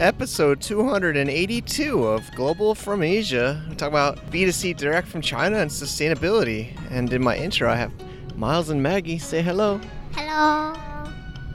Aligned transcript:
episode 0.00 0.62
282 0.62 2.04
of 2.06 2.30
Global 2.34 2.74
from 2.74 3.02
Asia. 3.02 3.62
We 3.68 3.76
talk 3.76 3.90
about 3.90 4.16
B2C 4.30 4.74
direct 4.74 5.06
from 5.06 5.20
China 5.20 5.58
and 5.58 5.70
sustainability. 5.70 6.74
And 6.90 7.12
in 7.12 7.22
my 7.22 7.36
intro, 7.36 7.70
I 7.70 7.76
have 7.76 7.92
Miles 8.34 8.70
and 8.70 8.82
Maggie. 8.82 9.18
Say 9.18 9.42
hello. 9.42 9.78
Hello. 10.12 10.72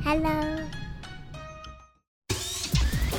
Hello. 0.03 0.63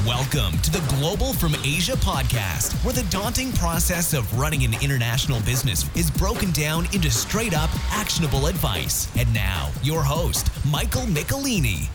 Welcome 0.07 0.57
to 0.61 0.71
the 0.71 0.97
Global 0.97 1.33
from 1.33 1.57
Asia 1.65 1.95
podcast, 1.95 2.73
where 2.85 2.95
the 2.95 3.03
daunting 3.11 3.51
process 3.55 4.15
of 4.15 4.39
running 4.39 4.65
an 4.65 4.81
international 4.81 5.41
business 5.41 5.85
is 5.97 6.09
broken 6.13 6.53
down 6.53 6.85
into 6.95 7.11
straight 7.11 7.53
up 7.53 7.71
actionable 7.91 8.47
advice. 8.47 9.09
And 9.19 9.33
now, 9.35 9.73
your 9.83 10.05
host, 10.05 10.49
Michael 10.65 11.03
Michelini. 11.03 11.89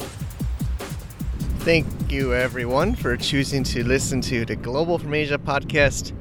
Thank 1.64 1.86
you, 2.12 2.34
everyone, 2.34 2.96
for 2.96 3.16
choosing 3.16 3.64
to 3.66 3.84
listen 3.84 4.20
to 4.21 4.46
the 4.46 4.55
Global 4.55 4.97
from 4.97 5.14
Asia 5.14 5.38
podcast. 5.38 6.11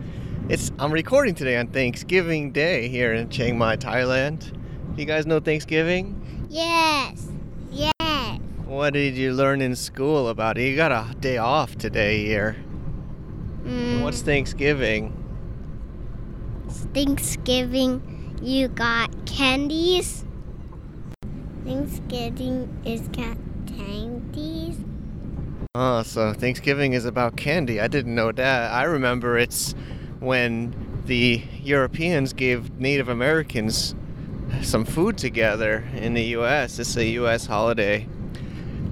It's 0.51 0.71
I'm 0.79 0.93
recording 0.93 1.35
today 1.35 1.57
on 1.57 1.69
Thanksgiving 1.69 2.53
Day 2.53 2.89
here 2.89 3.15
in 3.15 3.30
Chiang 3.30 3.57
Mai, 3.57 3.77
Thailand. 3.77 4.53
Do 4.95 5.01
you 5.01 5.07
guys 5.07 5.25
know 5.25 5.41
Thanksgiving? 5.41 6.47
Yes. 6.51 7.29
Yes. 7.71 8.39
What 8.66 8.93
did 8.93 9.16
you 9.16 9.33
learn 9.33 9.63
in 9.63 9.75
school 9.77 10.29
about 10.29 10.59
it? 10.59 10.69
You 10.69 10.77
got 10.77 10.93
a 10.93 11.15
day 11.21 11.39
off 11.39 11.75
today 11.77 12.25
here. 12.27 12.57
Mm, 13.63 14.02
What's 14.02 14.21
Thanksgiving? 14.21 15.16
Thanksgiving? 16.69 18.38
You 18.43 18.69
got 18.69 19.25
candies. 19.25 20.25
Thanksgiving 21.65 22.69
is. 22.85 23.09
Oh, 25.77 26.02
so 26.02 26.33
Thanksgiving 26.33 26.95
is 26.95 27.05
about 27.05 27.37
candy. 27.37 27.80
I 27.80 27.87
didn't 27.87 28.16
know 28.16 28.33
that. 28.33 28.73
I 28.73 28.83
remember 28.83 29.38
it's 29.38 29.73
when 30.19 30.74
the 31.07 31.45
Europeans 31.62 32.32
gave 32.32 32.77
Native 32.80 33.09
Americans 33.09 33.95
some 34.62 34.85
food 34.85 35.16
together 35.16 35.85
in 35.95 36.15
the 36.15 36.24
U.S. 36.35 36.80
It's 36.80 36.96
a 36.96 37.04
U.S. 37.10 37.46
holiday. 37.46 38.09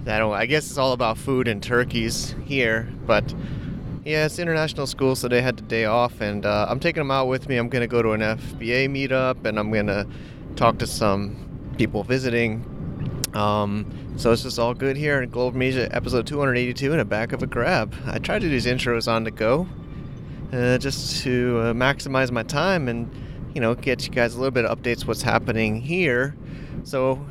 That 0.05 0.23
I 0.23 0.47
guess 0.47 0.69
it's 0.69 0.79
all 0.79 0.93
about 0.93 1.19
food 1.19 1.49
and 1.49 1.61
turkeys 1.61 2.37
here, 2.45 2.89
but 3.07 3.35
yeah, 4.05 4.27
it's 4.27 4.39
international 4.39 4.87
school, 4.87 5.17
so 5.17 5.27
they 5.27 5.43
had 5.43 5.57
the 5.57 5.63
day 5.63 5.85
off, 5.85 6.21
and 6.21 6.47
uh, 6.47 6.67
I'm 6.69 6.79
taking 6.79 7.01
them 7.01 7.11
out 7.11 7.27
with 7.27 7.49
me. 7.49 7.57
I'm 7.57 7.69
gonna 7.69 7.89
go 7.89 8.03
to 8.03 8.13
an 8.13 8.21
FBA 8.21 8.89
meetup, 8.89 9.45
and 9.47 9.59
I'm 9.59 9.73
gonna 9.73 10.07
talk 10.55 10.79
to 10.79 10.87
some 10.87 11.75
people 11.77 12.05
visiting. 12.05 12.78
Um, 13.39 13.87
so 14.17 14.33
it's 14.33 14.43
just 14.43 14.59
all 14.59 14.75
good 14.75 14.97
here 14.97 15.23
in 15.23 15.31
Global 15.31 15.57
Media 15.57 15.89
episode 15.93 16.27
282 16.27 16.91
in 16.91 16.99
the 16.99 17.05
back 17.05 17.33
of 17.33 17.41
a 17.41 17.47
grab. 17.47 17.95
I 18.05 18.19
try 18.19 18.35
to 18.35 18.41
do 18.41 18.51
these 18.51 18.67
intros 18.67 19.07
on 19.07 19.23
the 19.23 19.31
go, 19.31 19.69
uh, 20.53 20.77
just 20.79 21.23
to 21.23 21.61
uh, 21.63 21.73
maximize 21.73 22.33
my 22.33 22.43
time 22.43 22.89
and 22.89 23.09
you 23.55 23.61
know 23.61 23.77
get 23.77 24.05
you 24.05 24.11
guys 24.11 24.35
a 24.35 24.39
little 24.39 24.51
bit 24.51 24.65
of 24.65 24.77
updates 24.77 25.07
what's 25.07 25.23
happening 25.23 25.81
here. 25.81 26.35
So 26.83 27.25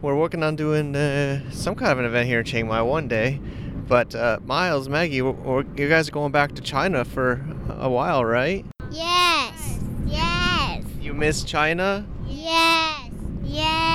we're 0.00 0.16
working 0.16 0.42
on 0.42 0.56
doing 0.56 0.96
uh, 0.96 1.50
some 1.50 1.74
kind 1.74 1.92
of 1.92 1.98
an 1.98 2.06
event 2.06 2.26
here 2.26 2.38
in 2.38 2.46
Chiang 2.46 2.66
Mai 2.66 2.80
one 2.80 3.06
day. 3.06 3.38
But 3.86 4.14
uh, 4.14 4.38
Miles, 4.42 4.88
Maggie, 4.88 5.16
you 5.16 5.64
guys 5.76 6.08
are 6.08 6.12
going 6.12 6.32
back 6.32 6.54
to 6.54 6.62
China 6.62 7.04
for 7.04 7.44
a 7.68 7.90
while, 7.90 8.24
right? 8.24 8.64
Yes. 8.90 9.78
Yes. 10.06 10.84
You 11.02 11.12
miss 11.12 11.44
China? 11.44 12.06
Yes. 12.26 13.10
Yes. 13.44 13.89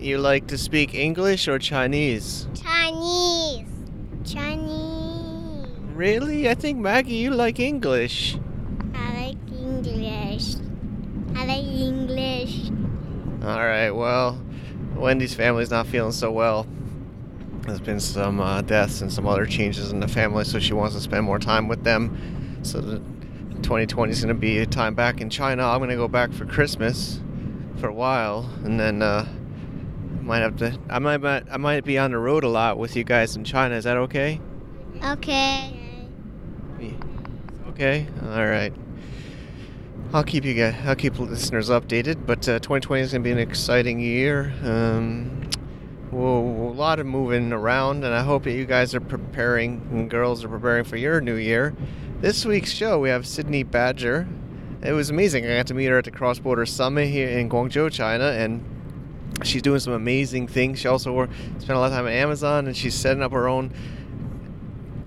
You 0.00 0.16
like 0.16 0.46
to 0.46 0.56
speak 0.56 0.94
English 0.94 1.46
or 1.46 1.58
Chinese? 1.58 2.48
Chinese. 2.54 3.66
Chinese. 4.24 5.68
Really? 5.92 6.48
I 6.48 6.54
think 6.54 6.78
Maggie, 6.78 7.16
you 7.16 7.32
like 7.32 7.60
English. 7.60 8.38
I 8.94 9.12
like 9.12 9.52
English. 9.52 10.54
I 11.36 11.44
like 11.44 11.64
English. 11.64 12.70
All 13.42 13.58
right. 13.58 13.90
Well, 13.90 14.40
Wendy's 14.96 15.34
family's 15.34 15.70
not 15.70 15.86
feeling 15.86 16.12
so 16.12 16.32
well. 16.32 16.66
There's 17.66 17.82
been 17.82 18.00
some 18.00 18.40
uh, 18.40 18.62
deaths 18.62 19.02
and 19.02 19.12
some 19.12 19.26
other 19.26 19.44
changes 19.44 19.92
in 19.92 20.00
the 20.00 20.08
family, 20.08 20.44
so 20.44 20.58
she 20.58 20.72
wants 20.72 20.94
to 20.94 21.02
spend 21.02 21.26
more 21.26 21.38
time 21.38 21.68
with 21.68 21.84
them. 21.84 22.58
So 22.62 22.80
the 22.80 23.00
2020 23.56 24.10
is 24.10 24.24
going 24.24 24.34
to 24.34 24.40
be 24.40 24.60
a 24.60 24.66
time 24.66 24.94
back 24.94 25.20
in 25.20 25.28
China. 25.28 25.68
I'm 25.68 25.80
going 25.80 25.90
to 25.90 25.96
go 25.96 26.08
back 26.08 26.32
for 26.32 26.46
Christmas 26.46 27.20
for 27.76 27.88
a 27.88 27.94
while, 27.94 28.48
and 28.64 28.80
then 28.80 29.02
uh, 29.02 29.26
might 30.30 30.42
have 30.42 30.56
to. 30.58 30.78
I 30.88 31.00
might, 31.00 31.24
I 31.24 31.56
might 31.56 31.84
be 31.84 31.98
on 31.98 32.12
the 32.12 32.18
road 32.18 32.44
a 32.44 32.48
lot 32.48 32.78
with 32.78 32.94
you 32.94 33.02
guys 33.02 33.34
in 33.34 33.42
China. 33.42 33.74
Is 33.74 33.82
that 33.82 33.96
okay? 33.96 34.40
Okay. 35.04 35.76
Okay. 37.70 38.06
All 38.22 38.46
right. 38.46 38.72
I'll 40.12 40.22
keep 40.22 40.44
you 40.44 40.54
guys, 40.54 40.76
I'll 40.86 40.94
keep 40.94 41.18
listeners 41.18 41.68
updated. 41.68 42.26
But 42.26 42.48
uh, 42.48 42.60
2020 42.60 43.02
is 43.02 43.10
going 43.10 43.24
to 43.24 43.26
be 43.26 43.32
an 43.32 43.38
exciting 43.38 43.98
year. 43.98 44.52
Um, 44.62 45.50
whoa, 46.12 46.38
a 46.38 46.74
lot 46.74 47.00
of 47.00 47.06
moving 47.06 47.52
around, 47.52 48.04
and 48.04 48.14
I 48.14 48.22
hope 48.22 48.44
that 48.44 48.52
you 48.52 48.66
guys 48.66 48.94
are 48.94 49.00
preparing 49.00 49.84
and 49.90 50.08
girls 50.08 50.44
are 50.44 50.48
preparing 50.48 50.84
for 50.84 50.96
your 50.96 51.20
new 51.20 51.34
year. 51.34 51.74
This 52.20 52.44
week's 52.46 52.70
show, 52.70 53.00
we 53.00 53.08
have 53.08 53.26
Sydney 53.26 53.64
Badger. 53.64 54.28
It 54.80 54.92
was 54.92 55.10
amazing. 55.10 55.44
I 55.44 55.56
got 55.56 55.66
to 55.66 55.74
meet 55.74 55.86
her 55.86 55.98
at 55.98 56.04
the 56.04 56.12
Cross 56.12 56.38
Border 56.38 56.66
Summit 56.66 57.08
here 57.08 57.28
in 57.28 57.48
Guangzhou, 57.48 57.90
China, 57.90 58.26
and 58.26 58.79
she's 59.42 59.62
doing 59.62 59.80
some 59.80 59.92
amazing 59.92 60.48
things. 60.48 60.78
She 60.78 60.88
also 60.88 61.26
spent 61.58 61.70
a 61.70 61.78
lot 61.78 61.86
of 61.86 61.92
time 61.92 62.06
at 62.06 62.12
Amazon, 62.12 62.66
and 62.66 62.76
she's 62.76 62.94
setting 62.94 63.22
up 63.22 63.32
her 63.32 63.48
own 63.48 63.72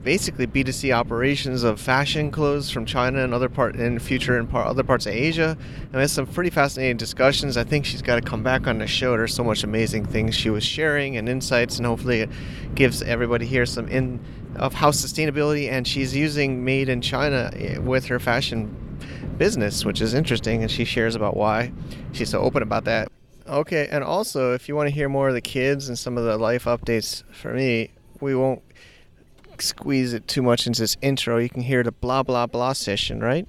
basically 0.04 0.46
B2C 0.46 0.94
operations 0.94 1.64
of 1.64 1.80
fashion 1.80 2.30
clothes 2.30 2.70
from 2.70 2.86
China 2.86 3.24
and 3.24 3.34
other 3.34 3.48
part 3.48 3.76
in 3.76 3.98
future 4.00 4.38
in 4.38 4.48
part, 4.48 4.68
other 4.68 4.84
parts 4.84 5.06
of 5.06 5.14
Asia. 5.14 5.58
And 5.82 5.94
we 5.94 6.02
had 6.02 6.10
some 6.10 6.28
pretty 6.28 6.50
fascinating 6.50 6.98
discussions. 6.98 7.56
I 7.56 7.64
think 7.64 7.86
she's 7.86 8.02
got 8.02 8.16
to 8.16 8.22
come 8.22 8.44
back 8.44 8.68
on 8.68 8.80
the 8.80 8.88
show. 8.88 9.16
There's 9.16 9.34
so 9.34 9.44
much 9.44 9.64
amazing 9.64 10.06
things 10.06 10.36
she 10.36 10.50
was 10.50 10.64
sharing 10.64 11.16
and 11.18 11.30
insights, 11.30 11.78
and 11.78 11.86
hopefully 11.86 12.22
it 12.22 12.30
gives 12.76 13.02
everybody 13.02 13.46
here 13.46 13.66
some 13.66 13.88
in 13.88 14.20
of 14.56 14.74
how 14.74 14.92
sustainability 14.92 15.68
and 15.68 15.88
she's 15.88 16.16
using 16.16 16.64
made 16.64 16.88
in 16.88 17.02
China 17.02 17.50
eh, 17.56 17.80
with 17.80 18.06
her 18.06 18.20
fashion 18.20 18.76
business, 19.38 19.84
which 19.84 20.00
is 20.00 20.14
interesting, 20.14 20.62
and 20.62 20.70
she 20.70 20.86
shares 20.86 21.16
about 21.16 21.36
why 21.36 21.72
she's 22.12 22.30
so 22.30 22.40
open 22.40 22.62
about 22.62 22.84
that. 22.86 23.08
Okay, 23.48 23.88
and 23.92 24.04
also 24.04 24.54
if 24.54 24.70
you 24.70 24.76
want 24.76 24.88
to 24.88 24.96
hear 24.96 25.10
more 25.10 25.28
of 25.28 25.34
the 25.34 25.42
kids 25.42 25.90
and 25.90 26.00
some 26.00 26.18
of 26.18 26.24
the 26.24 26.38
life 26.38 26.64
updates 26.64 27.24
for 27.34 27.54
me, 27.54 27.92
we 28.22 28.36
won't 28.36 28.62
squeeze 29.60 30.14
it 30.14 30.28
too 30.28 30.42
much 30.42 30.66
into 30.66 30.82
this 30.82 30.96
intro. 31.02 31.38
You 31.38 31.50
can 31.50 31.62
hear 31.62 31.84
the 31.84 31.92
blah 31.92 32.24
blah 32.24 32.48
blah 32.48 32.74
session, 32.74 33.20
right? 33.20 33.48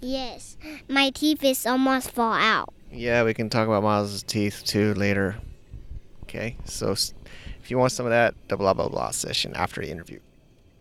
Yes. 0.00 0.56
My 0.88 1.10
teeth 1.10 1.42
is 1.42 1.66
almost 1.66 2.10
fall 2.10 2.34
out. 2.34 2.72
Yeah, 2.92 3.24
we 3.24 3.34
can 3.34 3.50
talk 3.50 3.66
about 3.66 3.82
Miles' 3.82 4.22
teeth 4.22 4.62
too 4.64 4.94
later. 4.94 5.36
Okay, 6.24 6.56
so 6.64 6.92
if 6.92 7.70
you 7.70 7.78
want 7.78 7.92
some 7.92 8.06
of 8.06 8.10
that, 8.10 8.34
the 8.48 8.56
blah 8.56 8.74
blah 8.74 8.88
blah 8.88 9.10
session 9.10 9.54
after 9.54 9.80
the 9.80 9.90
interview. 9.90 10.20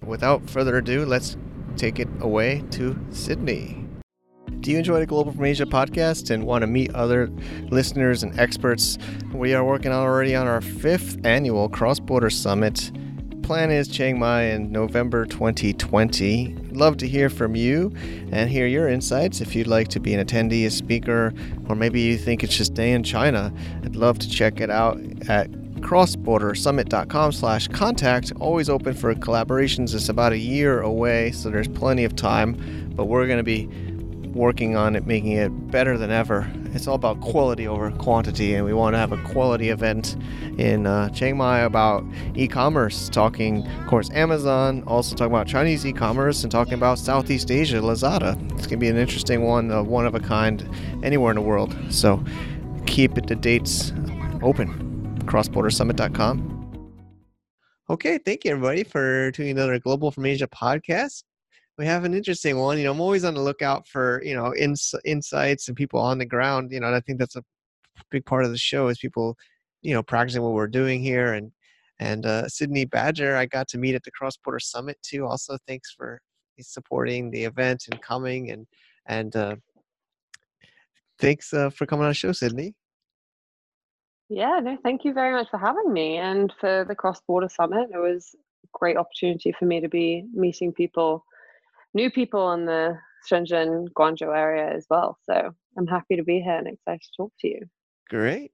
Without 0.02 0.50
further 0.50 0.78
ado, 0.78 1.06
let's 1.06 1.38
take 1.78 2.00
it 2.00 2.09
away 2.19 2.64
to 2.72 3.00
Sydney. 3.12 3.87
Do 4.62 4.72
you 4.72 4.79
enjoy 4.79 5.00
the 5.00 5.06
Global 5.06 5.31
from 5.31 5.45
Asia 5.45 5.66
podcast 5.66 6.29
and 6.29 6.45
want 6.45 6.63
to 6.63 6.68
meet 6.68 6.94
other 6.94 7.28
listeners 7.69 8.23
and 8.23 8.38
experts? 8.40 8.97
We 9.31 9.53
are 9.53 9.63
working 9.63 9.91
already 9.91 10.35
on 10.35 10.47
our 10.47 10.62
fifth 10.62 11.25
annual 11.25 11.69
Cross 11.69 12.01
Border 12.01 12.29
Summit. 12.29 12.91
Plan 13.44 13.72
is 13.72 13.88
Chiang 13.88 14.19
Mai 14.19 14.44
in 14.44 14.72
November 14.72 15.25
2020. 15.25 16.56
Love 16.72 16.97
to 16.97 17.07
hear 17.07 17.29
from 17.29 17.56
you 17.56 17.94
and 18.31 18.50
hear 18.50 18.68
your 18.68 18.90
insights. 18.90 19.40
If 19.40 19.56
you'd 19.56 19.68
like 19.68 19.88
to 19.90 20.01
be 20.01 20.13
an 20.13 20.25
attendee, 20.25 20.66
a 20.66 20.69
speaker, 20.72 21.34
or 21.69 21.75
maybe 21.75 22.01
you 22.01 22.18
think 22.18 22.44
it's 22.44 22.57
just 22.57 22.74
day 22.74 22.91
in 22.91 23.03
China, 23.03 23.53
I'd 23.85 23.95
love 23.95 24.19
to 24.19 24.29
check 24.29 24.59
it 24.59 24.69
out 24.69 25.00
at 25.29 25.50
crossbordersummit.com 25.79 27.31
slash 27.31 27.68
contact 27.68 28.34
always 28.39 28.68
open 28.68 28.95
for 28.95 29.13
collaborations 29.13 29.94
it's 29.94 30.09
about 30.09 30.31
a 30.31 30.38
year 30.38 30.81
away 30.81 31.31
so 31.31 31.51
there's 31.51 31.68
plenty 31.68 32.04
of 32.04 32.15
time 32.15 32.92
but 32.95 33.06
we're 33.06 33.27
going 33.27 33.38
to 33.38 33.44
be 33.44 33.69
working 34.38 34.75
on 34.75 34.95
it 34.95 35.06
making 35.06 35.31
it 35.31 35.50
better 35.72 35.98
than 35.98 36.12
ever 36.12 36.50
it's 36.74 36.88
all 36.88 36.95
about 36.95 37.19
quality 37.22 37.68
over 37.68 37.92
quantity 37.92 38.54
and 38.54 38.66
we 38.66 38.74
want 38.74 38.94
to 38.94 38.98
have 38.98 39.12
a 39.12 39.22
quality 39.24 39.69
event 39.69 40.16
in 40.57 40.86
uh, 40.86 41.10
chiang 41.10 41.36
mai 41.36 41.60
about 41.60 42.06
e-commerce 42.36 43.10
talking 43.10 43.66
of 43.68 43.88
course 43.88 44.10
amazon 44.12 44.84
also 44.88 45.16
talking 45.16 45.34
about 45.34 45.48
chinese 45.48 45.86
e-commerce 45.86 46.44
and 46.44 46.51
talking 46.51 46.74
about 46.74 46.98
southeast 46.98 47.51
asia 47.51 47.78
lazada 47.78 48.34
it's 48.54 48.68
going 48.68 48.69
to 48.69 48.78
be 48.78 48.89
an 48.89 48.98
interesting 48.98 49.44
one 49.44 49.72
uh, 49.72 49.81
one 49.84 50.06
of 50.06 50.16
a 50.16 50.19
kind 50.19 50.69
anywhere 51.04 51.31
in 51.31 51.36
the 51.36 51.42
world 51.42 51.75
so 51.90 52.24
keep 52.86 53.18
it 53.18 53.28
the 53.28 53.36
dates 53.36 53.92
open 54.42 54.88
crossbordersummit.com. 55.28 56.54
Okay, 57.90 58.18
thank 58.18 58.44
you 58.44 58.51
everybody 58.51 58.83
for 58.83 59.31
tuning 59.31 59.51
in 59.51 59.56
to 59.56 59.62
another 59.62 59.80
Global 59.80 60.12
from 60.12 60.25
Asia 60.25 60.48
podcast. 60.48 61.24
We 61.77 61.85
have 61.85 62.06
an 62.06 62.13
interesting 62.13 62.57
one. 62.57 62.77
You 62.77 62.85
know, 62.85 62.91
I'm 62.91 63.01
always 63.01 63.24
on 63.24 63.35
the 63.35 63.41
lookout 63.41 63.88
for 63.88 64.21
you 64.24 64.35
know 64.35 64.53
ins- 64.56 64.95
insights 65.06 65.68
and 65.68 65.77
people 65.77 66.00
on 66.00 66.18
the 66.18 66.25
ground. 66.25 66.71
You 66.71 66.79
know, 66.79 66.88
and 66.88 66.95
I 66.95 67.00
think 67.01 67.19
that's 67.19 67.35
a 67.35 67.44
big 68.12 68.25
part 68.25 68.45
of 68.45 68.51
the 68.51 68.57
show 68.57 68.88
is 68.88 68.97
people, 68.97 69.38
you 69.81 69.94
know, 69.94 70.03
practicing 70.03 70.41
what 70.41 70.53
we're 70.53 70.68
doing 70.68 71.01
here 71.01 71.33
and 71.33 71.51
And 72.00 72.25
uh, 72.25 72.47
Sydney 72.47 72.85
Badger, 72.85 73.35
I 73.35 73.47
got 73.47 73.68
to 73.69 73.77
meet 73.79 73.95
at 73.95 74.03
the 74.03 74.12
Cross 74.12 74.38
Border 74.44 74.59
Summit 74.59 74.97
too. 75.01 75.25
Also, 75.25 75.57
thanks 75.68 75.91
for 75.97 76.21
supporting 76.59 77.31
the 77.31 77.44
event 77.44 77.85
and 77.89 78.01
coming 78.01 78.51
and 78.51 78.68
and 79.07 79.35
uh, 79.35 79.56
thanks 81.19 81.53
uh, 81.53 81.69
for 81.69 81.85
coming 81.85 82.03
on 82.03 82.12
the 82.12 82.13
show, 82.13 82.33
Sydney. 82.33 82.75
Yeah, 84.30 84.59
no, 84.62 84.77
thank 84.83 85.06
you 85.06 85.13
very 85.13 85.31
much 85.31 85.50
for 85.50 85.57
having 85.57 85.91
me 85.94 86.18
and 86.18 86.53
for 86.59 86.85
the 86.88 86.95
Cross 86.95 87.21
Border 87.27 87.50
Summit. 87.50 87.89
It 87.94 87.97
was 87.97 88.35
a 88.65 88.68
great 88.73 88.97
opportunity 88.97 89.53
for 89.57 89.65
me 89.65 89.80
to 89.80 89.89
be 89.89 90.25
meeting 90.33 90.73
people, 90.73 91.23
new 91.94 92.12
people 92.12 92.51
in 92.54 92.66
the 92.66 92.98
Shenzhen, 93.30 93.88
Guangzhou 93.98 94.36
area 94.36 94.74
as 94.75 94.86
well. 94.89 95.18
So 95.24 95.51
I'm 95.78 95.88
happy 95.88 96.16
to 96.16 96.24
be 96.24 96.39
here 96.39 96.57
and 96.57 96.68
excited 96.68 97.01
to 97.01 97.10
talk 97.18 97.31
to 97.42 97.48
you. 97.48 97.62
Great. 98.10 98.51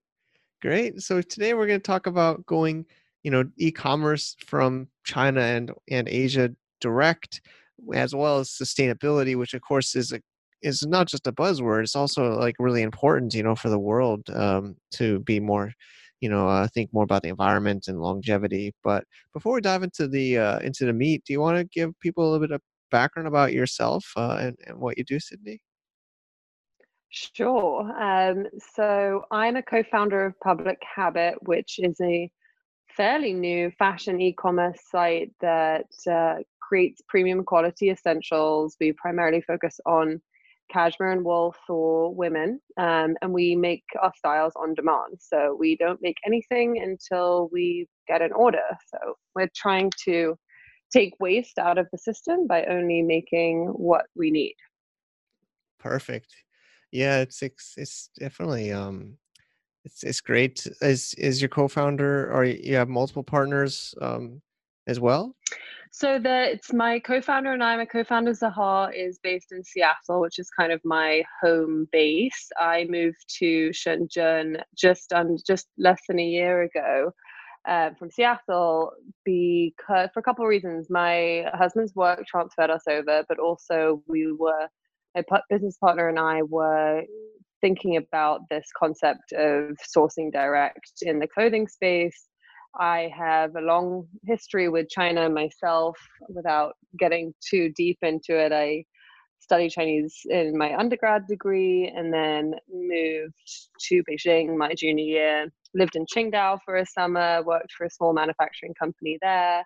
Great. 0.62 1.01
So 1.01 1.21
today 1.21 1.53
we're 1.53 1.68
going 1.68 1.80
to 1.80 1.83
talk 1.83 2.07
about 2.07 2.45
going, 2.45 2.85
you 3.24 3.31
know, 3.31 3.44
e-commerce 3.57 4.35
from 4.45 4.88
China 5.03 5.41
and 5.41 5.71
and 5.89 6.07
Asia 6.07 6.51
direct 6.80 7.41
as 7.94 8.15
well 8.15 8.39
as 8.39 8.50
sustainability, 8.50 9.38
which 9.38 9.53
of 9.53 9.62
course 9.62 9.95
is 9.95 10.13
a 10.13 10.21
is 10.62 10.86
not 10.86 11.07
just 11.07 11.27
a 11.27 11.31
buzzword. 11.31 11.83
It's 11.83 11.95
also 11.95 12.39
like 12.39 12.56
really 12.57 12.81
important, 12.81 13.33
you 13.33 13.44
know, 13.44 13.56
for 13.56 13.69
the 13.69 13.79
world 13.79 14.29
um, 14.29 14.77
to 14.91 15.19
be 15.19 15.39
more, 15.39 15.74
you 16.21 16.29
know, 16.29 16.47
uh, 16.47 16.68
think 16.74 16.89
more 16.94 17.03
about 17.03 17.21
the 17.21 17.29
environment 17.29 17.89
and 17.89 18.00
longevity. 18.00 18.74
But 18.83 19.03
before 19.33 19.56
we 19.56 19.62
dive 19.62 19.83
into 19.83 20.07
the 20.07 20.38
uh, 20.38 20.59
into 20.59 20.86
the 20.86 20.94
meat, 20.94 21.24
do 21.25 21.33
you 21.33 21.41
want 21.41 21.57
to 21.57 21.65
give 21.65 22.00
people 22.00 22.24
a 22.24 22.29
little 22.31 22.47
bit 22.47 22.56
of 22.56 22.62
background 22.99 23.27
about 23.27 23.51
yourself 23.53 24.05
uh, 24.15 24.37
and, 24.39 24.55
and 24.67 24.77
what 24.79 24.97
you 24.97 25.03
do, 25.03 25.19
Sydney? 25.19 25.59
Sure. 27.09 27.81
Um, 28.01 28.47
so 28.75 29.25
I'm 29.29 29.55
a 29.55 29.61
co-founder 29.61 30.25
of 30.25 30.39
Public 30.39 30.79
Habit, 30.95 31.35
which 31.41 31.79
is 31.79 31.95
a 32.01 32.29
fairly 32.97 33.33
new 33.33 33.71
fashion 33.77 34.21
e-commerce 34.21 34.79
site 34.91 35.31
that 35.41 35.91
uh, 36.09 36.35
creates 36.59 37.01
premium 37.07 37.43
quality 37.43 37.89
essentials. 37.89 38.77
We 38.79 38.93
primarily 38.93 39.41
focus 39.41 39.79
on 39.85 40.21
cashmere 40.71 41.11
and 41.11 41.23
wool 41.23 41.55
for 41.67 42.13
women, 42.15 42.59
um, 42.77 43.15
and 43.21 43.31
we 43.31 43.55
make 43.55 43.83
our 44.01 44.13
styles 44.17 44.53
on 44.55 44.73
demand. 44.73 45.13
So 45.19 45.55
we 45.59 45.77
don't 45.77 46.01
make 46.01 46.17
anything 46.25 46.81
until 46.81 47.49
we 47.51 47.87
get 48.07 48.21
an 48.21 48.33
order. 48.33 48.69
So 48.87 48.97
we're 49.35 49.51
trying 49.55 49.91
to 50.05 50.35
take 50.93 51.13
waste 51.19 51.57
out 51.57 51.77
of 51.77 51.87
the 51.91 51.97
system 51.97 52.47
by 52.47 52.63
only 52.65 53.01
making 53.01 53.65
what 53.65 54.05
we 54.15 54.31
need. 54.31 54.55
Perfect. 55.79 56.33
Yeah, 56.91 57.19
it's 57.19 57.41
it's, 57.41 57.73
it's 57.75 58.09
definitely 58.17 58.71
um 58.71 59.17
it's 59.83 60.03
it's 60.03 60.21
great. 60.21 60.65
Is 60.81 61.13
is 61.15 61.41
your 61.41 61.49
co-founder 61.49 62.31
or 62.31 62.45
you 62.45 62.75
have 62.75 62.87
multiple 62.87 63.23
partners 63.23 63.95
um 64.01 64.41
as 64.87 64.99
well? 64.99 65.35
So 65.91 66.19
the 66.19 66.51
it's 66.53 66.73
my 66.73 66.99
co-founder 66.99 67.51
and 67.51 67.63
I. 67.63 67.75
My 67.77 67.85
co-founder 67.85 68.31
Zahar 68.31 68.93
is 68.95 69.19
based 69.21 69.51
in 69.51 69.63
Seattle, 69.63 70.21
which 70.21 70.39
is 70.39 70.49
kind 70.57 70.71
of 70.71 70.81
my 70.83 71.23
home 71.41 71.87
base. 71.91 72.49
I 72.59 72.85
moved 72.89 73.25
to 73.39 73.69
Shenzhen 73.71 74.61
just 74.75 75.11
un, 75.13 75.37
just 75.45 75.67
less 75.77 76.01
than 76.07 76.19
a 76.19 76.25
year 76.25 76.63
ago 76.63 77.11
uh, 77.68 77.92
from 77.98 78.12
Seattle 78.12 78.92
because 79.24 80.10
for 80.13 80.19
a 80.19 80.24
couple 80.24 80.44
of 80.45 80.50
reasons. 80.50 80.89
My 80.89 81.45
husband's 81.54 81.95
work 81.95 82.25
transferred 82.27 82.69
us 82.69 82.83
over, 82.89 83.24
but 83.27 83.39
also 83.39 84.04
we 84.07 84.31
were 84.31 84.68
my 85.15 85.42
business 85.50 85.77
partner 85.77 86.10
and 86.10 86.18
I 86.19 86.42
were 86.42 87.04
thinking 87.62 87.98
about 87.98 88.42
this 88.50 88.65
concept 88.77 89.31
of 89.33 89.77
sourcing 89.95 90.31
direct 90.31 90.92
in 91.04 91.19
the 91.19 91.27
clothing 91.27 91.68
space 91.68 92.27
I 92.80 93.12
have 93.15 93.56
a 93.56 93.62
long 93.62 94.07
history 94.24 94.68
with 94.68 94.89
China 94.89 95.30
myself 95.30 95.95
without 96.30 96.74
getting 96.98 97.33
too 97.48 97.71
deep 97.75 98.00
into 98.01 98.38
it. 98.38 98.51
I 98.51 98.86
studied 99.39 99.69
Chinese 99.69 100.21
in 100.25 100.57
my 100.57 100.75
undergrad 100.75 101.27
degree 101.27 101.92
and 101.95 102.12
then 102.12 102.56
moved 102.71 103.69
to 103.89 104.04
Beijing 104.10 104.57
my 104.57 104.74
junior 104.74 105.04
year. 105.04 105.54
Lived 105.73 105.95
in 105.95 106.05
Qingdao 106.05 106.59
for 106.63 106.75
a 106.75 106.85
summer, 106.85 107.41
worked 107.43 107.71
for 107.71 107.85
a 107.85 107.89
small 107.89 108.13
manufacturing 108.13 108.73
company 108.79 109.17
there. 109.21 109.63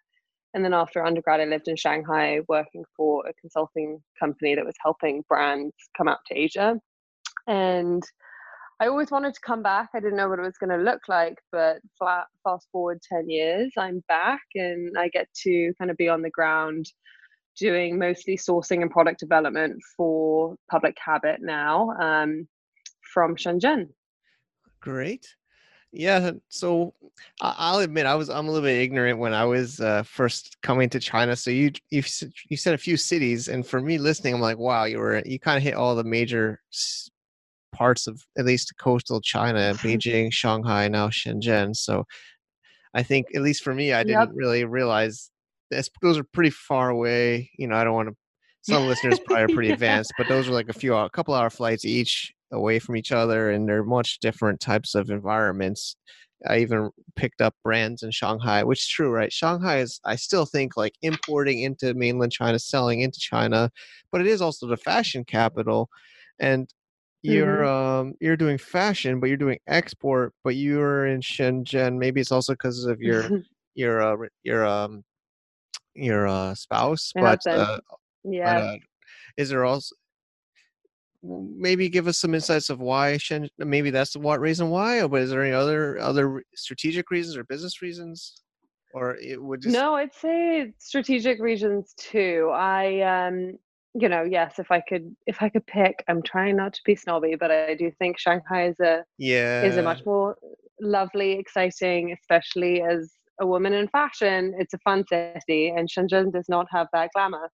And 0.54 0.64
then 0.64 0.74
after 0.74 1.06
undergrad, 1.06 1.42
I 1.42 1.46
lived 1.46 1.68
in 1.68 1.76
Shanghai 1.76 2.40
working 2.48 2.84
for 2.96 3.28
a 3.28 3.34
consulting 3.34 4.02
company 4.20 4.56
that 4.56 4.66
was 4.66 4.76
helping 4.82 5.24
brands 5.28 5.76
come 5.96 6.08
out 6.08 6.20
to 6.28 6.38
Asia. 6.38 6.80
And 7.48 8.04
I 8.80 8.88
always 8.88 9.12
wanted 9.12 9.34
to 9.34 9.42
come 9.42 9.64
back. 9.64 9.90
I 9.94 10.00
didn't 10.00 10.18
know 10.18 10.30
what 10.30 10.40
it 10.40 10.44
was 10.44 10.58
going 10.58 10.70
to 10.70 10.84
look 10.84 11.02
like, 11.08 11.38
but 11.52 11.78
flat, 11.98 12.26
fast 12.44 12.68
forward 12.72 13.02
10 13.02 13.30
years, 13.30 13.72
I'm 13.78 14.04
back 14.08 14.42
and 14.56 14.96
I 14.98 15.10
get 15.10 15.28
to 15.44 15.74
kind 15.80 15.90
of 15.90 15.98
be 15.98 16.10
on 16.10 16.22
the 16.22 16.30
ground 16.30 16.86
doing 17.58 17.98
mostly 17.98 18.38
sourcing 18.38 18.84
and 18.84 18.92
product 18.92 19.20
development 19.20 19.82
for 19.96 20.56
Public 20.70 20.96
Habit 21.04 21.42
now 21.42 21.90
um, 22.00 22.48
from 23.14 23.36
Shenzhen. 23.36 23.88
Great. 24.80 25.26
Yeah, 25.94 26.32
so 26.50 26.94
I'll 27.42 27.80
admit 27.80 28.06
I 28.06 28.16
was 28.16 28.30
I'm 28.30 28.48
a 28.48 28.52
little 28.52 28.68
bit 28.68 28.82
ignorant 28.82 29.20
when 29.20 29.34
I 29.34 29.46
was 29.46 29.80
uh, 29.80 30.04
first 30.04 30.58
coming 30.62 30.90
to 30.90 31.00
China. 31.00 31.36
So 31.36 31.50
you 31.50 31.72
you 31.90 32.04
you 32.50 32.58
said 32.58 32.74
a 32.74 32.78
few 32.78 32.98
cities, 32.98 33.48
and 33.48 33.66
for 33.66 33.80
me 33.82 33.98
listening, 33.98 34.34
I'm 34.34 34.42
like, 34.42 34.58
wow, 34.58 34.84
you 34.84 35.00
were 35.00 35.22
you 35.26 35.40
kind 35.40 35.58
of 35.58 35.64
hit 35.64 35.76
all 35.76 35.96
the 35.96 36.04
major 36.04 36.60
parts 37.74 38.08
of 38.08 38.22
at 38.38 38.46
least 38.46 38.74
coastal 38.80 39.22
China, 39.22 39.74
Beijing, 39.78 40.32
Shanghai, 40.32 40.88
now 40.88 41.08
Shenzhen. 41.10 41.76
So 41.76 42.06
I 42.94 43.04
think 43.04 43.28
at 43.36 43.42
least 43.42 43.64
for 43.64 43.74
me, 43.74 43.94
I 43.94 44.04
didn't 44.04 44.20
yep. 44.20 44.30
really 44.34 44.66
realize 44.66 45.32
this, 45.72 45.90
those 46.02 46.18
are 46.18 46.24
pretty 46.24 46.50
far 46.50 46.90
away. 46.90 47.50
You 47.58 47.68
know, 47.68 47.76
I 47.76 47.84
don't 47.84 47.94
want 47.94 48.10
to. 48.10 48.16
Some 48.62 48.88
listeners 48.88 49.20
probably 49.26 49.46
are 49.46 49.56
pretty 49.56 49.72
advanced, 49.78 50.12
but 50.18 50.28
those 50.28 50.50
are 50.50 50.52
like 50.52 50.68
a 50.68 50.74
few, 50.74 50.94
hour, 50.94 51.06
a 51.06 51.10
couple 51.10 51.34
hour 51.34 51.50
flights 51.50 51.86
each 51.86 52.34
away 52.52 52.80
from 52.80 52.96
each 52.96 53.12
other, 53.12 53.52
and 53.52 53.68
they're 53.68 53.84
much 53.84 54.20
different 54.20 54.60
types 54.60 54.96
of 54.96 55.10
environments. 55.10 55.96
I 56.48 56.60
even 56.60 56.92
picked 57.16 57.42
up 57.42 57.56
brands 57.64 58.04
in 58.04 58.12
Shanghai, 58.12 58.64
which 58.64 58.80
is 58.80 58.88
true, 58.88 59.10
right? 59.10 59.34
Shanghai 59.34 59.80
is, 59.80 60.00
I 60.06 60.16
still 60.16 60.46
think, 60.46 60.78
like 60.78 60.94
importing 61.02 61.62
into 61.62 61.94
mainland 61.96 62.32
China, 62.32 62.60
selling 62.60 63.02
into 63.02 63.20
China, 63.20 63.72
but 64.12 64.22
it 64.22 64.28
is 64.28 64.42
also 64.42 64.68
the 64.68 64.78
fashion 64.78 65.26
capital. 65.26 65.90
And 66.40 66.72
you're 67.24 67.64
mm-hmm. 67.64 68.08
um 68.08 68.14
you're 68.20 68.38
doing 68.38 68.58
fashion 68.58 69.20
but 69.20 69.28
you're 69.28 69.38
doing 69.38 69.58
export 69.68 70.34
but 70.44 70.56
you're 70.56 71.08
in 71.08 71.20
shenzhen 71.20 71.98
maybe 71.98 72.22
it's 72.22 72.32
also 72.32 72.54
because 72.54 72.86
of 72.86 73.02
your 73.02 73.28
your 73.76 74.02
uh 74.02 74.28
your 74.44 74.66
um 74.66 75.04
your 75.96 76.28
uh 76.28 76.54
spouse 76.54 77.12
but 77.16 77.46
uh, 77.48 77.80
yeah 78.24 78.54
but, 78.54 78.64
uh, 78.64 78.78
is 79.38 79.50
there 79.50 79.66
also 79.66 79.96
maybe 81.24 81.90
give 81.90 82.08
us 82.08 82.20
some 82.20 82.36
insights 82.36 82.70
of 82.70 82.80
why 82.80 83.14
Shenzhen, 83.14 83.50
maybe 83.58 83.90
that's 83.90 84.14
the 84.14 84.20
what 84.20 84.40
reason 84.40 84.70
why 84.70 85.02
or 85.02 85.08
but 85.08 85.22
is 85.22 85.30
there 85.30 85.44
any 85.44 85.54
other 85.54 85.98
other 86.00 86.44
strategic 86.56 87.10
reasons 87.10 87.36
or 87.36 87.44
business 87.44 87.82
reasons 87.82 88.44
or 88.94 89.16
it 89.18 89.42
would 89.42 89.62
just... 89.62 89.74
no 89.74 89.96
i'd 89.96 90.14
say 90.14 90.72
strategic 90.78 91.42
reasons 91.42 91.94
too 91.98 92.52
i 92.54 93.02
um 93.02 93.58
you 94.00 94.10
know, 94.10 94.24
yes, 94.24 94.60
if 94.60 94.72
I 94.72 94.82
could 94.82 95.16
if 95.26 95.42
I 95.42 95.50
could 95.50 95.66
pick, 95.66 96.04
I'm 96.08 96.22
trying 96.22 96.56
not 96.56 96.74
to 96.74 96.82
be 96.86 96.96
snobby, 96.96 97.36
but 97.36 97.50
I 97.50 97.74
do 97.74 97.92
think 97.98 98.20
Shanghai 98.20 98.68
is 98.68 98.80
a 98.80 99.04
yeah 99.18 99.64
is 99.64 99.78
a 99.78 99.82
much 99.82 100.06
more 100.06 100.38
lovely, 100.80 101.32
exciting, 101.34 102.12
especially 102.12 102.82
as 102.82 103.12
a 103.42 103.48
woman 103.48 103.74
in 103.74 103.88
fashion. 103.88 104.54
It's 104.60 104.74
a 104.74 104.80
fun 104.80 105.04
city, 105.10 105.70
and 105.70 105.90
Shenzhen 105.90 106.32
does 106.32 106.48
not 106.48 106.68
have 106.72 106.88
that 106.94 107.10
glamour. 107.14 107.50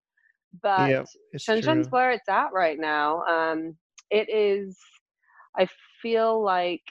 But 0.62 0.90
yep, 0.90 1.08
Shenzhen's 1.38 1.88
where 1.90 2.12
it's 2.12 2.30
at 2.30 2.54
right 2.54 2.80
now. 2.80 3.24
Um, 3.24 3.76
it 4.10 4.30
is. 4.30 4.78
I 5.58 5.68
feel 6.02 6.44
like 6.44 6.82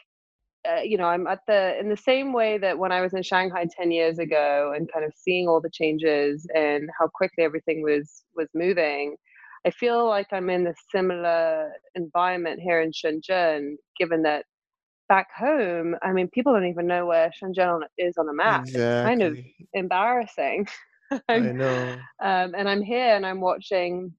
uh, 0.69 0.81
you 0.81 0.97
know 0.97 1.07
i'm 1.07 1.27
at 1.27 1.41
the 1.49 1.77
in 1.81 1.89
the 1.89 1.97
same 1.97 2.33
way 2.33 2.57
that 2.57 2.79
when 2.79 2.93
i 2.93 3.01
was 3.01 3.13
in 3.15 3.23
shanghai 3.25 3.67
10 3.77 3.91
years 3.91 4.21
ago 4.21 4.73
and 4.77 4.89
kind 4.93 5.05
of 5.05 5.13
seeing 5.17 5.49
all 5.49 5.61
the 5.61 5.69
changes 5.69 6.47
and 6.55 6.89
how 6.97 7.09
quickly 7.13 7.43
everything 7.43 7.83
was 7.83 8.23
was 8.37 8.47
moving 8.55 9.17
I 9.65 9.71
feel 9.71 10.09
like 10.09 10.27
I'm 10.33 10.51
in 10.51 10.67
a 10.67 10.75
similar 10.91 11.71
environment 11.95 12.61
here 12.61 12.81
in 12.81 12.91
Shenzhen, 12.91 13.77
given 13.99 14.23
that 14.23 14.45
back 15.09 15.29
home, 15.37 15.95
I 16.03 16.13
mean, 16.13 16.29
people 16.29 16.53
don't 16.53 16.67
even 16.67 16.87
know 16.87 17.07
where 17.07 17.31
Shenzhen 17.31 17.83
is 17.99 18.17
on 18.19 18.29
a 18.29 18.33
map. 18.33 18.63
Exactly. 18.63 18.83
It's 18.83 19.03
kind 19.03 19.23
of 19.23 19.39
embarrassing. 19.75 20.67
I 21.29 21.39
know. 21.39 21.97
Um, 22.23 22.55
and 22.57 22.69
I'm 22.69 22.83
here 22.83 23.17
and 23.17 23.27
I'm 23.27 23.41
watching 23.41 24.13